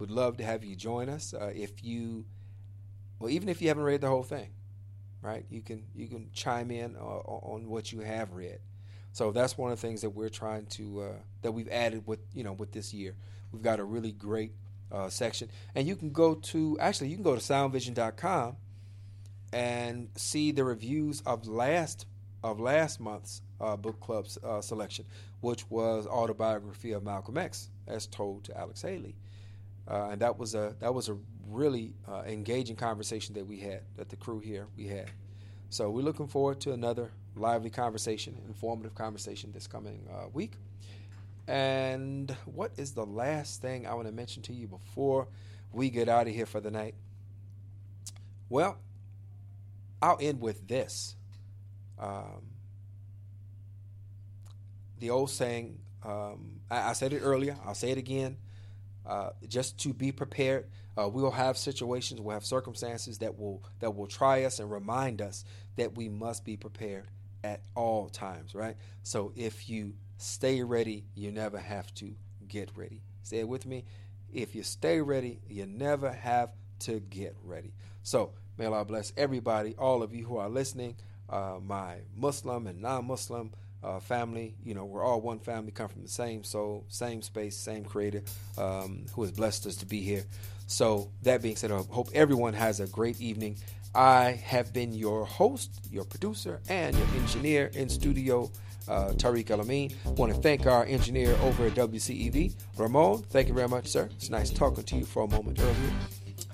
Would 0.00 0.10
love 0.10 0.36
to 0.38 0.44
have 0.44 0.64
you 0.64 0.74
join 0.74 1.08
us. 1.08 1.32
Uh, 1.32 1.52
if 1.54 1.84
you, 1.84 2.24
well, 3.20 3.30
even 3.30 3.48
if 3.48 3.62
you 3.62 3.68
haven't 3.68 3.84
read 3.84 4.00
the 4.00 4.08
whole 4.08 4.24
thing, 4.24 4.50
right? 5.22 5.46
You 5.48 5.62
can 5.62 5.84
you 5.94 6.08
can 6.08 6.30
chime 6.32 6.72
in 6.72 6.96
uh, 6.96 7.00
on 7.00 7.68
what 7.68 7.92
you 7.92 8.00
have 8.00 8.32
read. 8.32 8.58
So 9.12 9.30
that's 9.30 9.58
one 9.58 9.70
of 9.70 9.80
the 9.80 9.86
things 9.86 10.00
that 10.00 10.10
we're 10.10 10.30
trying 10.30 10.66
to 10.66 11.02
uh, 11.02 11.12
that 11.42 11.52
we've 11.52 11.68
added 11.68 12.06
with 12.06 12.20
you 12.34 12.44
know 12.44 12.52
with 12.52 12.72
this 12.72 12.94
year. 12.94 13.14
We've 13.52 13.62
got 13.62 13.78
a 13.78 13.84
really 13.84 14.12
great 14.12 14.52
uh, 14.90 15.10
section, 15.10 15.50
and 15.74 15.86
you 15.86 15.96
can 15.96 16.10
go 16.10 16.34
to 16.34 16.78
actually 16.80 17.08
you 17.08 17.16
can 17.16 17.22
go 17.22 17.34
to 17.34 17.40
soundvision.com 17.40 18.56
and 19.52 20.08
see 20.16 20.50
the 20.50 20.64
reviews 20.64 21.20
of 21.26 21.46
last 21.46 22.06
of 22.42 22.58
last 22.58 23.00
month's 23.00 23.42
uh, 23.60 23.76
book 23.76 24.00
club 24.00 24.26
uh, 24.42 24.60
selection, 24.60 25.04
which 25.40 25.70
was 25.70 26.06
autobiography 26.06 26.92
of 26.92 27.04
Malcolm 27.04 27.36
X, 27.36 27.68
as 27.86 28.06
told 28.06 28.44
to 28.44 28.58
Alex 28.58 28.82
Haley, 28.82 29.14
uh, 29.88 30.08
and 30.12 30.22
that 30.22 30.38
was 30.38 30.54
a 30.54 30.74
that 30.80 30.94
was 30.94 31.10
a 31.10 31.18
really 31.48 31.92
uh, 32.08 32.22
engaging 32.26 32.76
conversation 32.76 33.34
that 33.34 33.46
we 33.46 33.58
had 33.58 33.82
that 33.96 34.08
the 34.08 34.16
crew 34.16 34.38
here 34.38 34.66
we 34.74 34.86
had. 34.86 35.10
So 35.68 35.90
we're 35.90 36.02
looking 36.02 36.28
forward 36.28 36.60
to 36.62 36.72
another 36.72 37.12
lively 37.36 37.70
conversation, 37.70 38.36
informative 38.46 38.94
conversation 38.94 39.52
this 39.52 39.66
coming 39.66 40.06
uh, 40.12 40.28
week. 40.32 40.54
And 41.48 42.30
what 42.44 42.72
is 42.76 42.92
the 42.92 43.04
last 43.04 43.60
thing 43.60 43.86
I 43.86 43.94
want 43.94 44.06
to 44.06 44.12
mention 44.12 44.42
to 44.44 44.52
you 44.52 44.68
before 44.68 45.28
we 45.72 45.90
get 45.90 46.08
out 46.08 46.28
of 46.28 46.34
here 46.34 46.46
for 46.46 46.60
the 46.60 46.70
night? 46.70 46.94
Well, 48.48 48.78
I'll 50.00 50.18
end 50.20 50.40
with 50.40 50.68
this. 50.68 51.16
Um, 51.98 52.42
the 54.98 55.10
old 55.10 55.30
saying, 55.30 55.78
um, 56.04 56.60
I, 56.70 56.90
I, 56.90 56.92
said 56.92 57.12
it 57.12 57.20
earlier, 57.20 57.56
I'll 57.64 57.74
say 57.74 57.90
it 57.90 57.98
again. 57.98 58.36
Uh, 59.04 59.30
just 59.48 59.78
to 59.80 59.92
be 59.92 60.12
prepared, 60.12 60.66
uh, 60.96 61.08
we 61.08 61.22
will 61.22 61.32
have 61.32 61.56
situations, 61.56 62.20
we'll 62.20 62.34
have 62.34 62.44
circumstances 62.44 63.18
that 63.18 63.38
will 63.38 63.62
that 63.80 63.96
will 63.96 64.06
try 64.06 64.44
us 64.44 64.60
and 64.60 64.70
remind 64.70 65.20
us 65.20 65.44
that 65.76 65.96
we 65.96 66.08
must 66.08 66.44
be 66.44 66.56
prepared 66.56 67.08
at 67.44 67.60
all 67.74 68.08
times, 68.08 68.54
right? 68.54 68.76
So 69.02 69.32
if 69.36 69.68
you 69.68 69.94
stay 70.16 70.62
ready, 70.62 71.04
you 71.14 71.32
never 71.32 71.58
have 71.58 71.92
to 71.94 72.14
get 72.48 72.70
ready. 72.76 73.02
Say 73.22 73.38
it 73.38 73.48
with 73.48 73.66
me. 73.66 73.84
If 74.32 74.54
you 74.54 74.62
stay 74.62 75.00
ready, 75.00 75.40
you 75.48 75.66
never 75.66 76.10
have 76.10 76.50
to 76.80 77.00
get 77.00 77.36
ready. 77.42 77.72
So 78.02 78.32
may 78.58 78.66
Allah 78.66 78.84
bless 78.84 79.12
everybody, 79.16 79.74
all 79.78 80.02
of 80.02 80.14
you 80.14 80.24
who 80.24 80.36
are 80.38 80.48
listening, 80.48 80.96
uh, 81.28 81.58
my 81.62 81.96
Muslim 82.16 82.66
and 82.66 82.80
non-Muslim 82.80 83.52
uh, 83.82 84.00
family. 84.00 84.54
You 84.64 84.74
know, 84.74 84.84
we're 84.84 85.04
all 85.04 85.20
one 85.20 85.38
family, 85.38 85.72
come 85.72 85.88
from 85.88 86.02
the 86.02 86.08
same 86.08 86.44
soul, 86.44 86.84
same 86.88 87.22
space, 87.22 87.56
same 87.56 87.84
creator, 87.84 88.22
um, 88.58 89.06
who 89.14 89.22
has 89.22 89.32
blessed 89.32 89.66
us 89.66 89.76
to 89.76 89.86
be 89.86 90.00
here. 90.00 90.24
So 90.66 91.10
that 91.22 91.42
being 91.42 91.56
said, 91.56 91.70
I 91.70 91.82
hope 91.82 92.08
everyone 92.14 92.54
has 92.54 92.80
a 92.80 92.86
great 92.86 93.20
evening. 93.20 93.56
I 93.94 94.40
have 94.44 94.72
been 94.72 94.92
your 94.92 95.24
host, 95.26 95.80
your 95.90 96.04
producer, 96.04 96.60
and 96.68 96.96
your 96.96 97.06
engineer 97.16 97.70
in 97.74 97.88
studio, 97.88 98.50
uh, 98.88 99.10
Tariq 99.10 99.46
Alameen. 99.46 99.92
Want 100.16 100.34
to 100.34 100.40
thank 100.40 100.66
our 100.66 100.84
engineer 100.84 101.36
over 101.42 101.66
at 101.66 101.74
WCEV, 101.74 102.54
Ramon. 102.78 103.22
Thank 103.24 103.48
you 103.48 103.54
very 103.54 103.68
much, 103.68 103.88
sir. 103.88 104.08
It's 104.16 104.30
nice 104.30 104.50
talking 104.50 104.84
to 104.84 104.96
you 104.96 105.04
for 105.04 105.24
a 105.24 105.28
moment 105.28 105.60
earlier. 105.60 105.92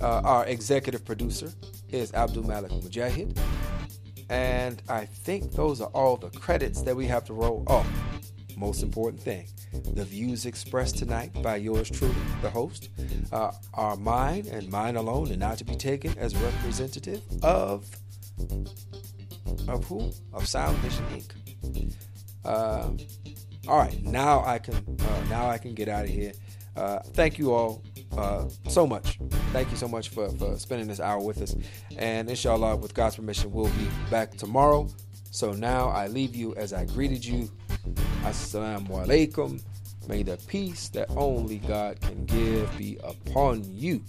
Uh, 0.01 0.21
our 0.25 0.47
executive 0.47 1.05
producer 1.05 1.53
is 1.91 2.13
Abdul 2.13 2.45
Malik 2.45 2.73
Mujahid. 2.73 3.39
And 4.31 4.83
I 4.89 5.07
think 5.07 5.53
those 5.53 5.81
are 5.81 5.91
all 5.95 6.17
the 6.17 6.31
credits 6.31 6.83
that 6.83 6.95
we 6.95 7.07
have 7.07 7.25
to 7.27 7.35
roll. 7.35 7.65
Oh, 7.67 7.87
most 8.59 8.83
important 8.83 9.23
thing 9.23 9.47
the 9.95 10.05
views 10.05 10.47
expressed 10.47 10.99
tonight 10.99 11.33
by 11.43 11.57
yours 11.57 11.91
truly, 11.91 12.15
the 12.43 12.51
host, 12.51 12.91
uh, 13.33 13.53
are 13.75 13.97
mine 13.97 14.47
and 14.51 14.69
mine 14.71 14.97
alone, 14.97 15.29
and 15.29 15.39
not 15.39 15.59
to 15.59 15.65
be 15.65 15.75
taken 15.75 16.17
as 16.19 16.35
representative 16.37 17.23
of 17.43 17.89
of 19.69 19.85
who? 19.85 20.11
Of 20.33 20.47
Sound 20.47 20.77
Vision 20.79 21.05
Inc. 21.07 21.93
Uh, 22.45 22.91
all 23.69 23.79
right, 23.79 24.03
now 24.03 24.45
I 24.45 24.59
can 24.59 24.75
uh, 24.77 25.25
now 25.29 25.49
I 25.49 25.59
can 25.59 25.75
get 25.75 25.89
out 25.89 26.05
of 26.05 26.11
here. 26.11 26.33
Uh, 26.77 27.01
thank 27.15 27.39
you 27.39 27.53
all 27.53 27.83
uh, 28.17 28.49
so 28.69 28.87
much. 28.87 29.19
Thank 29.53 29.71
you 29.71 29.77
so 29.77 29.89
much 29.89 30.11
for, 30.11 30.31
for 30.31 30.57
spending 30.59 30.87
this 30.87 31.01
hour 31.01 31.21
with 31.21 31.43
us. 31.43 31.57
And 31.97 32.31
inshallah, 32.31 32.77
with 32.77 32.95
God's 32.95 33.17
permission, 33.17 33.51
we'll 33.51 33.67
be 33.67 33.89
back 34.11 34.37
tomorrow. 34.37 34.89
So 35.31 35.53
now 35.53 35.89
I 35.89 36.07
leave 36.07 36.37
you 36.37 36.55
as 36.55 36.73
I 36.73 36.85
greeted 36.85 37.25
you. 37.25 37.51
Assalamu 38.25 39.05
alaikum. 39.05 39.61
May 40.09 40.23
the 40.23 40.39
peace 40.47 40.89
that 40.91 41.11
only 41.17 41.59
God 41.59 42.01
can 42.01 42.25
give 42.25 42.77
be 42.79 42.99
upon 43.03 43.63
you. 43.65 44.03